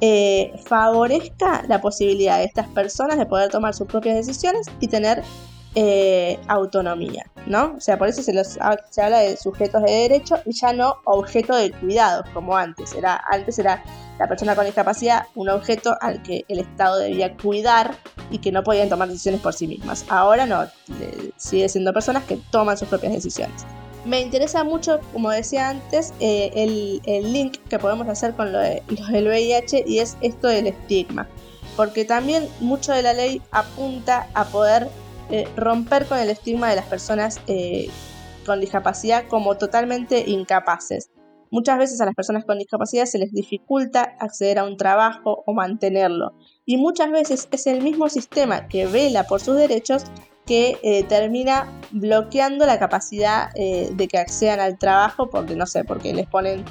eh, 0.00 0.52
favorezca 0.64 1.64
la 1.68 1.80
posibilidad 1.80 2.38
de 2.38 2.44
estas 2.44 2.68
personas 2.68 3.16
de 3.16 3.26
poder 3.26 3.50
tomar 3.50 3.74
sus 3.74 3.86
propias 3.86 4.14
decisiones 4.14 4.66
y 4.78 4.88
tener 4.88 5.22
eh, 5.74 6.38
autonomía, 6.48 7.26
¿no? 7.46 7.74
O 7.76 7.80
sea, 7.80 7.98
por 7.98 8.08
eso 8.08 8.22
se, 8.22 8.32
los, 8.32 8.58
se 8.90 9.02
habla 9.02 9.18
de 9.18 9.36
sujetos 9.36 9.82
de 9.82 9.90
derecho 9.90 10.36
y 10.46 10.52
ya 10.52 10.72
no 10.72 10.96
objeto 11.04 11.54
de 11.54 11.72
cuidados, 11.72 12.26
como 12.32 12.56
antes. 12.56 12.94
Era, 12.94 13.22
antes 13.30 13.58
era 13.58 13.82
la 14.18 14.26
persona 14.26 14.56
con 14.56 14.64
discapacidad 14.64 15.26
un 15.34 15.48
objeto 15.48 15.96
al 16.00 16.22
que 16.22 16.44
el 16.48 16.58
Estado 16.60 16.98
debía 16.98 17.36
cuidar 17.36 17.94
y 18.30 18.38
que 18.38 18.50
no 18.50 18.62
podían 18.64 18.88
tomar 18.88 19.08
decisiones 19.08 19.40
por 19.40 19.54
sí 19.54 19.66
mismas. 19.66 20.04
Ahora 20.08 20.46
no, 20.46 20.66
sigue 21.36 21.68
siendo 21.68 21.92
personas 21.92 22.24
que 22.24 22.38
toman 22.50 22.76
sus 22.76 22.88
propias 22.88 23.12
decisiones. 23.12 23.64
Me 24.04 24.20
interesa 24.20 24.64
mucho, 24.64 25.00
como 25.12 25.30
decía 25.30 25.68
antes, 25.68 26.14
eh, 26.18 26.50
el, 27.04 27.32
link 27.32 27.58
que 27.68 27.78
podemos 27.78 28.08
hacer 28.08 28.34
con 28.34 28.52
lo, 28.52 28.58
de, 28.58 28.82
del 29.10 29.28
VIH 29.28 29.84
y 29.86 29.98
es 29.98 30.16
esto 30.22 30.48
del 30.48 30.68
estigma. 30.68 31.28
Porque 31.76 32.04
también 32.04 32.48
mucho 32.60 32.92
de 32.92 33.02
la 33.02 33.12
ley 33.12 33.40
apunta 33.52 34.28
a 34.34 34.44
poder 34.46 34.88
eh, 35.30 35.46
romper 35.56 36.06
con 36.06 36.18
el 36.18 36.30
estigma 36.30 36.70
de 36.70 36.76
las 36.76 36.86
personas 36.86 37.40
eh, 37.46 37.88
con 38.46 38.60
discapacidad 38.60 39.26
como 39.28 39.56
totalmente 39.56 40.24
incapaces. 40.26 41.10
Muchas 41.50 41.78
veces 41.78 42.00
a 42.00 42.06
las 42.06 42.14
personas 42.14 42.44
con 42.44 42.58
discapacidad 42.58 43.06
se 43.06 43.18
les 43.18 43.32
dificulta 43.32 44.16
acceder 44.20 44.58
a 44.58 44.64
un 44.64 44.76
trabajo 44.76 45.44
o 45.46 45.54
mantenerlo. 45.54 46.34
Y 46.66 46.76
muchas 46.76 47.10
veces 47.10 47.48
es 47.50 47.66
el 47.66 47.82
mismo 47.82 48.08
sistema 48.08 48.68
que 48.68 48.86
vela 48.86 49.24
por 49.24 49.40
sus 49.40 49.56
derechos 49.56 50.04
que 50.46 50.78
eh, 50.82 51.04
termina 51.04 51.70
bloqueando 51.90 52.64
la 52.64 52.78
capacidad 52.78 53.50
de 53.52 54.08
que 54.08 54.18
accedan 54.18 54.60
al 54.60 54.78
trabajo 54.78 55.28
porque 55.28 55.56
no 55.56 55.66
sé, 55.66 55.84
porque 55.84 56.14
les 56.14 56.26
ponen 56.26 56.64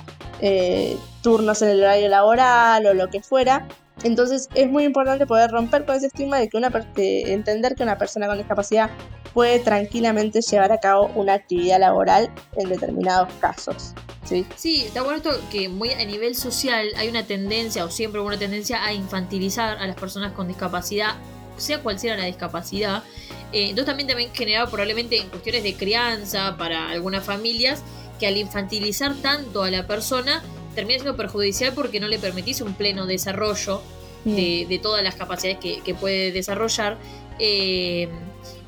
turnos 1.21 1.61
en 1.61 1.69
el 1.69 1.81
horario 1.81 2.09
laboral 2.09 2.85
o 2.85 2.93
lo 2.93 3.09
que 3.09 3.21
fuera 3.21 3.67
entonces 4.03 4.49
es 4.53 4.69
muy 4.69 4.83
importante 4.83 5.25
poder 5.25 5.51
romper 5.51 5.85
con 5.85 5.95
ese 5.95 6.07
estigma 6.07 6.37
de 6.37 6.49
que 6.49 6.57
una 6.57 6.71
entender 6.95 7.75
que 7.75 7.83
una 7.83 7.97
persona 7.97 8.27
con 8.27 8.37
discapacidad 8.37 8.89
puede 9.33 9.59
tranquilamente 9.59 10.41
llevar 10.41 10.71
a 10.71 10.79
cabo 10.79 11.11
una 11.15 11.33
actividad 11.33 11.79
laboral 11.79 12.31
en 12.55 12.69
determinados 12.69 13.31
casos. 13.39 13.93
Sí, 14.25 14.45
sí 14.55 14.83
está 14.85 15.03
bueno 15.03 15.17
esto 15.17 15.31
que 15.51 15.69
muy 15.69 15.91
a 15.91 16.03
nivel 16.03 16.35
social 16.35 16.89
hay 16.97 17.07
una 17.07 17.23
tendencia 17.23 17.85
o 17.85 17.89
siempre 17.89 18.19
hubo 18.19 18.27
una 18.27 18.37
tendencia 18.37 18.83
a 18.83 18.93
infantilizar 18.93 19.77
a 19.77 19.87
las 19.87 19.95
personas 19.95 20.33
con 20.33 20.47
discapacidad, 20.47 21.15
sea 21.55 21.81
cual 21.81 21.97
sea 21.97 22.17
la 22.17 22.25
discapacidad. 22.25 23.03
Eh, 23.53 23.69
entonces 23.69 23.85
también 23.85 24.07
también 24.07 24.31
generaba 24.33 24.69
probablemente 24.69 25.17
en 25.17 25.29
cuestiones 25.29 25.63
de 25.63 25.75
crianza 25.75 26.57
para 26.57 26.89
algunas 26.89 27.23
familias 27.23 27.83
que 28.19 28.27
al 28.27 28.35
infantilizar 28.37 29.15
tanto 29.15 29.63
a 29.63 29.71
la 29.71 29.87
persona 29.87 30.43
termina 30.77 30.99
siendo 30.99 31.17
perjudicial 31.17 31.73
porque 31.73 31.99
no 31.99 32.07
le 32.07 32.19
permitís 32.19 32.61
un 32.61 32.75
pleno 32.75 33.07
desarrollo 33.07 33.81
de, 34.25 34.79
todas 34.83 35.03
las 35.03 35.15
capacidades 35.15 35.57
que, 35.59 35.95
puede 35.95 36.31
desarrollar. 36.31 36.99
Eh, 37.39 38.07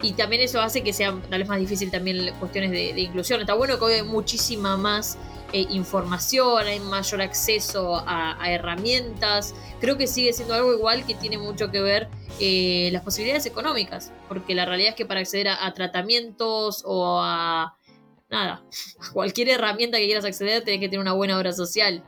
y 0.01 0.13
también 0.13 0.41
eso 0.41 0.59
hace 0.59 0.81
que 0.81 0.91
sea 0.91 1.15
tal 1.29 1.39
vez 1.39 1.47
más 1.47 1.59
difícil 1.59 1.91
también 1.91 2.33
cuestiones 2.39 2.71
de, 2.71 2.99
inclusión. 2.99 3.41
Está 3.41 3.53
bueno 3.53 3.77
que 3.77 3.85
hoy 3.85 3.93
hay 3.93 4.01
muchísima 4.01 4.75
más 4.75 5.19
eh, 5.53 5.67
información, 5.69 6.65
hay 6.65 6.79
mayor 6.79 7.21
acceso 7.21 8.03
a, 8.07 8.51
herramientas. 8.51 9.53
Creo 9.79 9.95
que 9.95 10.07
sigue 10.07 10.33
siendo 10.33 10.55
algo 10.55 10.73
igual 10.73 11.05
que 11.05 11.13
tiene 11.13 11.37
mucho 11.37 11.69
que 11.69 11.79
ver 11.79 12.07
eh, 12.39 12.89
las 12.91 13.03
posibilidades 13.03 13.45
económicas, 13.45 14.11
porque 14.27 14.55
la 14.55 14.65
realidad 14.65 14.89
es 14.89 14.95
que 14.95 15.05
para 15.05 15.19
acceder 15.19 15.49
a 15.49 15.71
tratamientos 15.75 16.81
o 16.87 17.21
a 17.21 17.77
nada, 18.29 18.63
cualquier 19.13 19.49
herramienta 19.49 19.97
que 19.97 20.05
quieras 20.05 20.25
acceder 20.25 20.63
tenés 20.63 20.79
que 20.79 20.87
tener 20.87 21.01
una 21.01 21.13
buena 21.13 21.37
obra 21.37 21.53
social. 21.53 22.03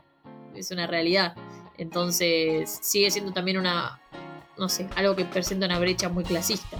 Es 0.54 0.70
una 0.70 0.86
realidad. 0.86 1.34
Entonces 1.78 2.78
sigue 2.82 3.10
siendo 3.10 3.32
también 3.32 3.58
una, 3.58 4.00
no 4.58 4.68
sé, 4.68 4.88
algo 4.96 5.16
que 5.16 5.24
presenta 5.24 5.66
una 5.66 5.78
brecha 5.78 6.08
muy 6.08 6.24
clasista. 6.24 6.76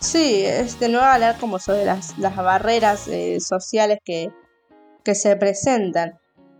Sí, 0.00 0.44
es 0.44 0.80
de 0.80 0.88
nuevo 0.88 1.06
hablar 1.06 1.38
como 1.38 1.60
sobre 1.60 1.84
las, 1.84 2.18
barreras 2.18 3.06
eh, 3.06 3.38
sociales 3.38 3.98
que, 4.04 4.32
que, 5.04 5.14
se 5.14 5.36
presentan. 5.36 6.18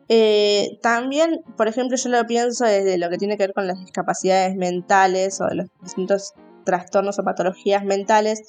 Eh, 0.09 0.79
también, 0.81 1.41
por 1.57 1.67
ejemplo, 1.67 1.97
yo 1.97 2.09
lo 2.09 2.25
pienso 2.25 2.65
desde 2.65 2.99
lo 2.99 3.11
que 3.11 3.19
tiene 3.19 3.37
que 3.37 3.45
ver 3.45 3.53
con 3.53 3.67
las 3.67 3.81
discapacidades 3.81 4.55
mentales 4.55 5.41
o 5.41 5.49
los 5.53 5.67
distintos 5.83 6.35
trastornos 6.65 7.19
o 7.19 7.25
patologías 7.25 7.85
mentales 7.85 8.43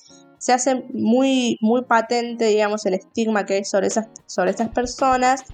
se 0.43 0.51
hace 0.51 0.83
muy, 0.93 1.57
muy 1.61 1.85
patente, 1.85 2.47
digamos, 2.47 2.85
el 2.85 2.95
estigma 2.95 3.45
que 3.45 3.53
hay 3.53 3.63
sobre, 3.63 3.87
esas, 3.87 4.07
sobre 4.25 4.51
estas 4.51 4.67
personas, 4.67 5.45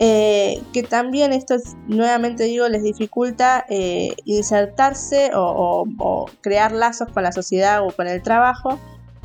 eh, 0.00 0.60
que 0.72 0.82
también 0.82 1.32
esto, 1.32 1.54
nuevamente 1.86 2.42
digo, 2.42 2.68
les 2.68 2.82
dificulta 2.82 3.64
eh, 3.68 4.16
insertarse 4.24 5.30
o, 5.32 6.26
crear 6.40 6.72
lazos 6.72 7.06
con 7.12 7.22
la 7.22 7.30
sociedad 7.30 7.86
o 7.86 7.92
con 7.92 8.08
el 8.08 8.20
trabajo, 8.20 8.80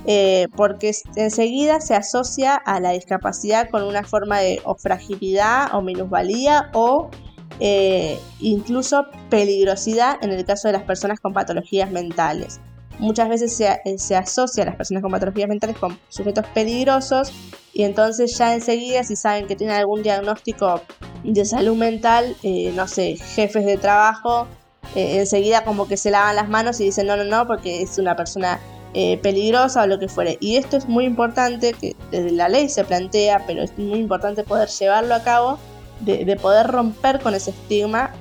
eh, 0.05 0.49
porque 0.55 0.91
enseguida 1.15 1.81
se 1.81 1.95
asocia 1.95 2.53
a 2.53 2.79
la 2.79 2.91
discapacidad 2.91 3.71
con 3.71 3.81
una 3.81 4.03
forma 4.03 4.37
de 4.37 4.61
o 4.65 4.75
fragilidad 4.75 5.73
o 5.73 5.81
minusvalía 5.81 6.69
o 6.75 7.09
incluso 8.39 9.07
peligrosidad 9.31 10.19
en 10.21 10.29
el 10.29 10.45
caso 10.45 10.67
de 10.67 10.73
las 10.73 10.83
personas 10.83 11.19
con 11.19 11.33
patologías 11.33 11.89
mentales 11.89 12.59
muchas 12.99 13.29
veces 13.29 13.55
se, 13.55 13.67
eh, 13.85 13.97
se, 13.97 14.15
asocia 14.15 14.63
a 14.63 14.65
las 14.67 14.75
personas 14.75 15.03
con 15.03 15.11
patologías 15.11 15.47
mentales 15.47 15.77
con 15.77 15.97
sujetos 16.09 16.45
peligrosos 16.53 17.31
y 17.73 17.83
entonces 17.83 18.37
ya 18.37 18.53
enseguida 18.53 19.03
si 19.03 19.15
saben 19.15 19.47
que 19.47 19.55
tienen 19.55 19.75
algún 19.75 20.03
diagnóstico 20.03 20.81
de 21.23 21.45
salud 21.45 21.75
mental, 21.75 22.35
eh, 22.43 22.71
no 22.75 22.87
sé, 22.87 23.17
jefes 23.35 23.65
de 23.65 23.77
trabajo, 23.77 24.47
eh, 24.95 25.19
enseguida 25.19 25.63
como 25.63 25.87
que 25.87 25.97
se 25.97 26.11
lavan 26.11 26.35
las 26.35 26.49
manos 26.49 26.79
y 26.79 26.85
dicen 26.85 27.07
no, 27.07 27.17
no, 27.17 27.23
no, 27.23 27.45
porque 27.45 27.81
es 27.81 27.97
una 27.97 28.15
persona 28.15 28.59
peligrosa 29.21 29.83
o 29.83 29.85
lo 29.85 29.99
que 29.99 30.07
fuere. 30.07 30.39
Y 30.41 30.55
esto 30.55 30.75
es 30.75 30.87
muy 30.87 31.05
importante, 31.05 31.73
que 31.73 31.95
desde 32.09 32.31
la 32.31 32.49
ley 32.49 32.67
se 32.67 32.83
plantea, 32.83 33.43
pero 33.45 33.61
es 33.61 33.77
muy 33.77 33.99
importante 33.99 34.43
poder 34.43 34.69
llevarlo 34.69 35.13
a 35.13 35.21
cabo, 35.21 35.59
de, 35.99 36.25
de 36.25 36.35
poder 36.35 36.65
romper 36.65 37.19
con 37.19 37.35
ese 37.35 37.51
estigma 37.51 38.11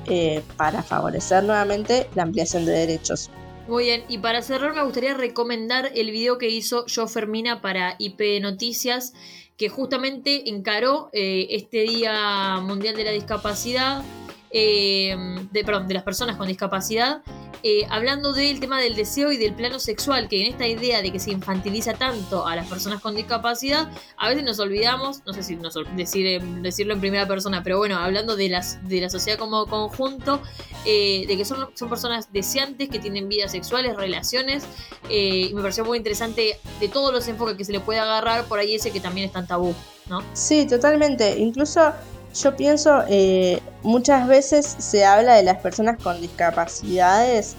para 0.58 0.82
favorecer 0.82 1.44
nuevamente 1.44 2.10
la 2.14 2.24
ampliación 2.24 2.66
de 2.66 2.72
derechos. 2.72 3.30
Muy 3.68 3.84
bien, 3.86 4.04
y 4.08 4.18
para 4.18 4.42
cerrar 4.42 4.74
me 4.74 4.82
gustaría 4.84 5.14
recomendar 5.14 5.90
el 5.96 6.12
video 6.12 6.38
que 6.38 6.48
hizo 6.48 6.86
Yo 6.86 7.08
Fermina 7.08 7.60
para 7.60 7.96
IP 7.98 8.40
Noticias, 8.40 9.12
que 9.56 9.68
justamente 9.68 10.48
encaró 10.48 11.10
eh, 11.12 11.48
este 11.50 11.78
Día 11.78 12.60
Mundial 12.62 12.94
de 12.94 13.02
la 13.02 13.10
Discapacidad, 13.10 14.04
eh, 14.50 15.16
de, 15.50 15.64
perdón, 15.64 15.88
de 15.88 15.94
las 15.94 16.02
personas 16.02 16.36
con 16.36 16.46
discapacidad, 16.46 17.22
eh, 17.62 17.86
hablando 17.90 18.32
del 18.32 18.60
tema 18.60 18.80
del 18.80 18.94
deseo 18.94 19.32
y 19.32 19.38
del 19.38 19.52
plano 19.54 19.78
sexual, 19.78 20.28
que 20.28 20.40
en 20.40 20.52
esta 20.52 20.66
idea 20.66 21.02
de 21.02 21.10
que 21.10 21.18
se 21.18 21.32
infantiliza 21.32 21.94
tanto 21.94 22.46
a 22.46 22.54
las 22.54 22.68
personas 22.68 23.00
con 23.00 23.16
discapacidad, 23.16 23.90
a 24.16 24.28
veces 24.28 24.44
nos 24.44 24.60
olvidamos, 24.60 25.22
no 25.26 25.32
sé 25.32 25.42
si 25.42 25.56
nos, 25.56 25.74
decir, 25.96 26.40
decirlo 26.62 26.94
en 26.94 27.00
primera 27.00 27.26
persona, 27.26 27.62
pero 27.64 27.78
bueno, 27.78 27.96
hablando 27.96 28.36
de, 28.36 28.50
las, 28.50 28.86
de 28.88 29.00
la 29.00 29.10
sociedad 29.10 29.38
como 29.38 29.66
conjunto, 29.66 30.40
eh, 30.84 31.24
de 31.26 31.36
que 31.36 31.44
son, 31.44 31.68
son 31.74 31.88
personas 31.88 32.32
deseantes, 32.32 32.88
que 32.88 32.98
tienen 32.98 33.28
vidas 33.28 33.52
sexuales, 33.52 33.96
relaciones, 33.96 34.64
eh, 35.08 35.48
y 35.50 35.54
me 35.54 35.62
pareció 35.62 35.84
muy 35.84 35.98
interesante 35.98 36.60
de 36.78 36.88
todos 36.88 37.12
los 37.12 37.26
enfoques 37.26 37.56
que 37.56 37.64
se 37.64 37.72
le 37.72 37.80
puede 37.80 37.98
agarrar, 37.98 38.44
por 38.44 38.58
ahí 38.58 38.74
ese 38.76 38.92
que 38.92 39.00
también 39.00 39.26
es 39.26 39.32
tan 39.32 39.46
tabú, 39.46 39.74
¿no? 40.08 40.22
Sí, 40.34 40.66
totalmente. 40.66 41.36
Incluso 41.38 41.92
yo 42.42 42.56
pienso, 42.56 43.02
eh, 43.08 43.60
muchas 43.82 44.28
veces 44.28 44.76
se 44.78 45.04
habla 45.04 45.34
de 45.34 45.42
las 45.42 45.58
personas 45.58 46.02
con 46.02 46.20
discapacidades 46.20 47.56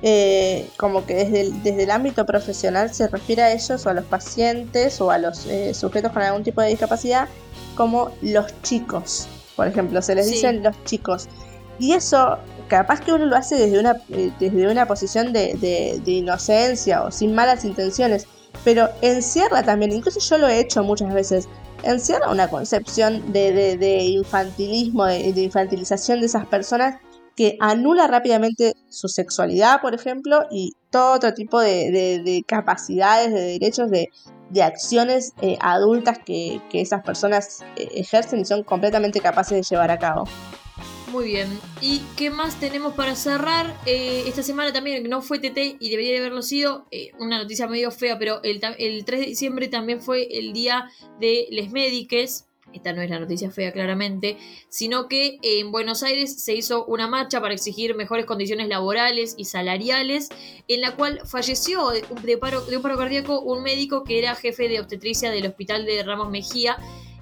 eh, 0.00 0.68
como 0.76 1.04
que 1.06 1.14
desde 1.14 1.40
el, 1.40 1.62
desde 1.64 1.82
el 1.82 1.90
ámbito 1.90 2.24
profesional 2.24 2.94
se 2.94 3.08
refiere 3.08 3.42
a 3.42 3.52
ellos 3.52 3.84
o 3.84 3.90
a 3.90 3.94
los 3.94 4.04
pacientes 4.04 5.00
o 5.00 5.10
a 5.10 5.18
los 5.18 5.44
eh, 5.46 5.74
sujetos 5.74 6.12
con 6.12 6.22
algún 6.22 6.44
tipo 6.44 6.60
de 6.60 6.68
discapacidad 6.68 7.28
como 7.74 8.12
los 8.22 8.46
chicos, 8.62 9.26
por 9.56 9.66
ejemplo, 9.66 10.00
se 10.02 10.14
les 10.14 10.30
dicen 10.30 10.62
los 10.62 10.76
chicos. 10.84 11.28
Y 11.80 11.92
eso 11.92 12.38
capaz 12.68 13.00
que 13.00 13.12
uno 13.12 13.26
lo 13.26 13.36
hace 13.36 13.56
desde 13.56 13.78
una, 13.78 14.00
desde 14.08 14.68
una 14.68 14.86
posición 14.86 15.32
de, 15.32 15.54
de 16.04 16.10
inocencia 16.10 17.02
o 17.02 17.10
sin 17.10 17.34
malas 17.34 17.64
intenciones, 17.64 18.26
pero 18.64 18.88
encierra 19.00 19.62
también, 19.62 19.92
incluso 19.92 20.20
yo 20.20 20.38
lo 20.38 20.48
he 20.48 20.60
hecho 20.60 20.82
muchas 20.82 21.12
veces, 21.14 21.48
encierra 21.82 22.30
una 22.30 22.48
concepción 22.48 23.32
de, 23.32 24.04
infantilismo, 24.04 25.06
de, 25.06 25.42
infantilización 25.42 26.20
de 26.20 26.26
esas 26.26 26.46
personas 26.46 26.96
que 27.36 27.56
anula 27.60 28.08
rápidamente 28.08 28.74
su 28.88 29.08
sexualidad, 29.08 29.80
por 29.80 29.94
ejemplo, 29.94 30.46
y 30.50 30.72
todo 30.90 31.14
otro 31.14 31.34
tipo 31.34 31.60
de, 31.60 32.44
capacidades, 32.46 33.32
de 33.32 33.40
derechos, 33.40 33.90
de, 33.90 34.08
acciones 34.62 35.34
eh, 35.40 35.56
adultas 35.60 36.18
que, 36.18 36.60
esas 36.72 37.04
personas 37.04 37.60
eh, 37.76 37.88
ejercen 37.94 38.40
y 38.40 38.44
son 38.44 38.64
completamente 38.64 39.20
capaces 39.20 39.56
de 39.56 39.62
llevar 39.62 39.90
a 39.90 39.98
cabo. 39.98 40.24
Muy 41.10 41.26
bien. 41.26 41.48
¿Y 41.80 42.00
qué 42.16 42.28
más 42.28 42.60
tenemos 42.60 42.92
para 42.92 43.16
cerrar? 43.16 43.74
Eh, 43.86 44.24
esta 44.26 44.42
semana 44.42 44.72
también 44.74 45.08
no 45.08 45.22
fue 45.22 45.38
TT 45.38 45.76
y 45.80 45.88
debería 45.88 46.12
de 46.12 46.18
haberlo 46.18 46.42
sido. 46.42 46.86
Eh, 46.90 47.12
una 47.18 47.38
noticia 47.38 47.66
medio 47.66 47.90
fea, 47.90 48.18
pero 48.18 48.42
el, 48.42 48.60
3 48.60 49.20
de 49.20 49.26
diciembre 49.26 49.68
también 49.68 50.02
fue 50.02 50.28
el 50.38 50.52
día 50.52 50.90
de 51.18 51.46
les 51.50 51.70
médiques. 51.70 52.44
esta 52.74 52.92
no 52.92 53.00
es 53.00 53.08
la 53.08 53.18
noticia 53.18 53.50
fea 53.50 53.72
claramente, 53.72 54.36
sino 54.68 55.08
que 55.08 55.38
en 55.42 55.72
Buenos 55.72 56.02
Aires 56.02 56.42
se 56.42 56.54
hizo 56.54 56.84
una 56.84 57.08
marcha 57.08 57.40
para 57.40 57.54
exigir 57.54 57.94
mejores 57.94 58.26
condiciones 58.26 58.68
laborales 58.68 59.34
y 59.38 59.46
salariales, 59.46 60.28
en 60.68 60.82
la 60.82 60.94
cual 60.94 61.22
falleció 61.24 61.88
de, 61.88 62.36
paro, 62.36 62.60
de 62.66 62.76
un 62.76 62.82
paro 62.82 62.98
cardíaco 62.98 63.40
un 63.40 63.62
médico 63.62 64.04
que 64.04 64.18
era 64.18 64.34
jefe 64.34 64.68
de 64.68 64.80
obstetricia 64.80 65.30
del 65.30 65.46
hospital 65.46 65.86
de 65.86 66.02
Ramos 66.02 66.28
Mejía 66.28 66.76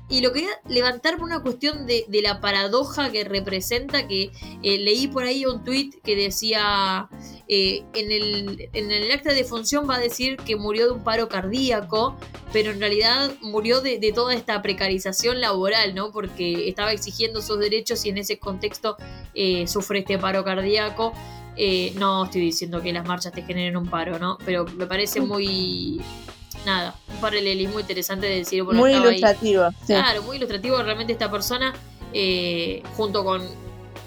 y 0.09 0.21
lo 0.21 0.33
quería 0.33 0.51
levantar 0.69 1.17
por 1.17 1.25
una 1.25 1.43
cuestión 1.43 1.87
de, 1.87 2.07
la 2.23 2.41
paradoja 2.41 3.11
que 3.11 3.25
representa, 3.25 4.07
que 4.07 4.31
eh, 4.63 4.79
leí 4.79 5.09
por 5.09 5.25
ahí 5.25 5.45
un 5.47 5.65
tuit 5.65 6.01
que 6.03 6.15
decía, 6.15 7.09
eh, 7.49 7.85
en, 7.93 8.13
el, 8.13 8.69
en 8.73 8.93
el 8.93 9.11
acta 9.11 9.35
de 9.35 9.45
función 9.45 9.89
va 9.89 9.97
a 9.97 9.99
decir 9.99 10.37
que 10.37 10.55
murió 10.55 10.87
de 10.87 10.93
un 10.93 11.03
paro 11.03 11.29
cardíaco, 11.29 12.17
pero 12.53 12.71
en 12.71 12.79
realidad 12.79 13.33
murió 13.41 13.81
de, 13.81 13.99
toda 14.15 14.35
esta 14.35 14.63
precarización 14.63 15.41
laboral, 15.41 15.95
¿no? 15.95 16.13
Porque 16.13 16.69
estaba 16.69 16.93
exigiendo 16.93 17.43
sus 17.43 17.59
derechos 17.59 18.05
y 18.07 18.11
en 18.11 18.19
ese 18.19 18.39
contexto 18.39 18.97
eh, 19.35 19.67
sufre 19.67 20.01
este 20.01 20.19
paro 20.19 20.45
cardíaco. 20.45 21.13
no 21.97 22.25
estoy 22.25 22.43
diciendo 22.43 22.81
que 22.81 22.93
las 22.93 23.07
marchas 23.07 23.33
te 23.33 23.43
generen 23.43 23.77
un 23.77 23.89
paro, 23.89 24.21
¿no? 24.21 24.39
Pero 24.45 24.67
me 24.67 24.87
parece 24.87 25.21
muy 25.21 26.01
nada, 26.65 26.96
un 27.17 27.21
paralelismo 27.21 27.81
interesante 27.81 28.27
de 28.27 28.37
decir. 28.37 28.63
muy 28.63 28.93
ilustrativo. 28.93 29.69
Claro, 29.87 30.23
muy 30.23 30.37
ilustrativo 30.37 30.83
realmente 30.83 31.13
esta 31.13 31.31
persona, 31.31 31.75
eh, 32.13 32.83
junto 32.97 33.25
con 33.25 33.43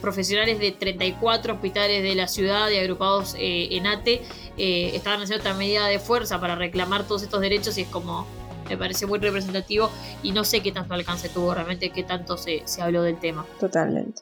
profesionales 0.02 0.60
de 0.60 0.72
34 0.72 1.56
hospitales 1.56 2.04
de 2.04 2.16
la 2.16 2.28
ciudad 2.28 2.70
y 2.70 2.78
agrupados 2.78 3.36
eh, 3.38 3.68
en 3.72 3.88
ATE, 3.88 4.22
eh, 4.58 4.92
estaban 4.94 5.22
haciendo 5.22 5.44
esta 5.44 5.58
medida 5.58 5.88
de 5.88 6.00
fuerza 6.00 6.40
para 6.40 6.56
reclamar 6.56 7.04
todos 7.04 7.24
estos 7.24 7.42
derechos 7.42 7.78
y 7.78 7.82
es 7.82 7.90
como, 7.90 8.26
me 8.70 8.78
parece 8.78 9.06
muy 9.06 9.20
representativo 9.20 9.90
y 10.24 10.32
no 10.32 10.46
sé 10.46 10.62
qué 10.62 10.72
tanto 10.72 10.94
alcance 10.94 11.28
tuvo 11.28 11.54
realmente, 11.54 11.90
qué 11.90 12.04
tanto 12.04 12.38
se, 12.38 12.62
se 12.66 12.82
habló 12.82 13.02
del 13.02 13.20
tema. 13.20 13.46
Totalmente. 13.60 14.22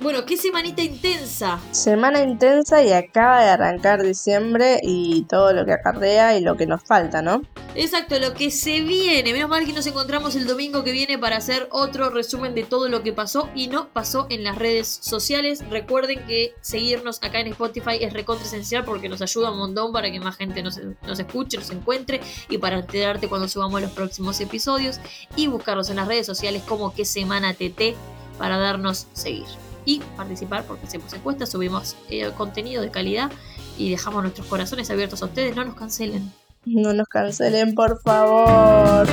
Bueno, 0.00 0.24
qué 0.24 0.36
semanita 0.36 0.82
intensa. 0.82 1.60
Semana 1.72 2.22
intensa 2.22 2.82
y 2.84 2.92
acaba 2.92 3.42
de 3.42 3.50
arrancar 3.50 4.02
diciembre 4.02 4.80
y 4.82 5.22
todo 5.24 5.52
lo 5.52 5.64
que 5.64 5.72
acarrea 5.72 6.38
y 6.38 6.42
lo 6.42 6.56
que 6.56 6.66
nos 6.66 6.82
falta, 6.82 7.22
¿no? 7.22 7.42
Exacto, 7.74 8.18
lo 8.18 8.34
que 8.34 8.50
se 8.50 8.80
viene. 8.80 9.32
Menos 9.32 9.48
mal 9.48 9.64
que 9.66 9.72
nos 9.72 9.86
encontramos 9.86 10.36
el 10.36 10.46
domingo 10.46 10.84
que 10.84 10.92
viene 10.92 11.18
para 11.18 11.36
hacer 11.36 11.68
otro 11.70 12.10
resumen 12.10 12.54
de 12.54 12.64
todo 12.64 12.88
lo 12.88 13.02
que 13.02 13.12
pasó 13.12 13.48
y 13.54 13.68
no 13.68 13.88
pasó 13.88 14.26
en 14.30 14.44
las 14.44 14.56
redes 14.56 14.86
sociales. 15.00 15.62
Recuerden 15.68 16.24
que 16.26 16.54
seguirnos 16.60 17.22
acá 17.22 17.40
en 17.40 17.48
Spotify 17.48 17.98
es 18.00 18.12
recontra 18.12 18.46
esencial 18.46 18.84
porque 18.84 19.08
nos 19.08 19.22
ayuda 19.22 19.50
un 19.50 19.58
montón 19.58 19.92
para 19.92 20.10
que 20.10 20.20
más 20.20 20.36
gente 20.36 20.62
nos, 20.62 20.80
nos 21.06 21.18
escuche, 21.18 21.58
nos 21.58 21.70
encuentre 21.70 22.20
y 22.48 22.58
para 22.58 22.78
enterarte 22.78 23.28
cuando 23.28 23.48
subamos 23.48 23.80
los 23.80 23.92
próximos 23.92 24.40
episodios 24.40 25.00
y 25.36 25.46
buscarnos 25.46 25.90
en 25.90 25.96
las 25.96 26.08
redes 26.08 26.26
sociales 26.26 26.62
como 26.66 26.94
que 26.94 27.04
semana 27.04 27.54
TT 27.54 27.94
para 28.38 28.58
darnos 28.58 29.06
seguir 29.12 29.67
y 29.88 30.00
participar 30.18 30.64
porque 30.64 30.86
hacemos 30.86 31.10
encuestas, 31.14 31.48
subimos 31.48 31.96
eh, 32.10 32.30
contenido 32.36 32.82
de 32.82 32.90
calidad 32.90 33.30
y 33.78 33.88
dejamos 33.88 34.22
nuestros 34.22 34.46
corazones 34.46 34.90
abiertos 34.90 35.22
a 35.22 35.26
ustedes. 35.26 35.56
No 35.56 35.64
nos 35.64 35.76
cancelen. 35.76 36.30
No 36.66 36.92
nos 36.92 37.08
cancelen, 37.08 37.74
por 37.74 37.98
favor. 38.02 39.08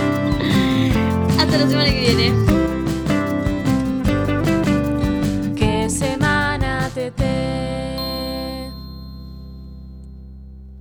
Hasta 1.39 1.57
la 1.57 1.69
semana 1.69 1.85
que 1.85 2.01
viene. 2.01 2.64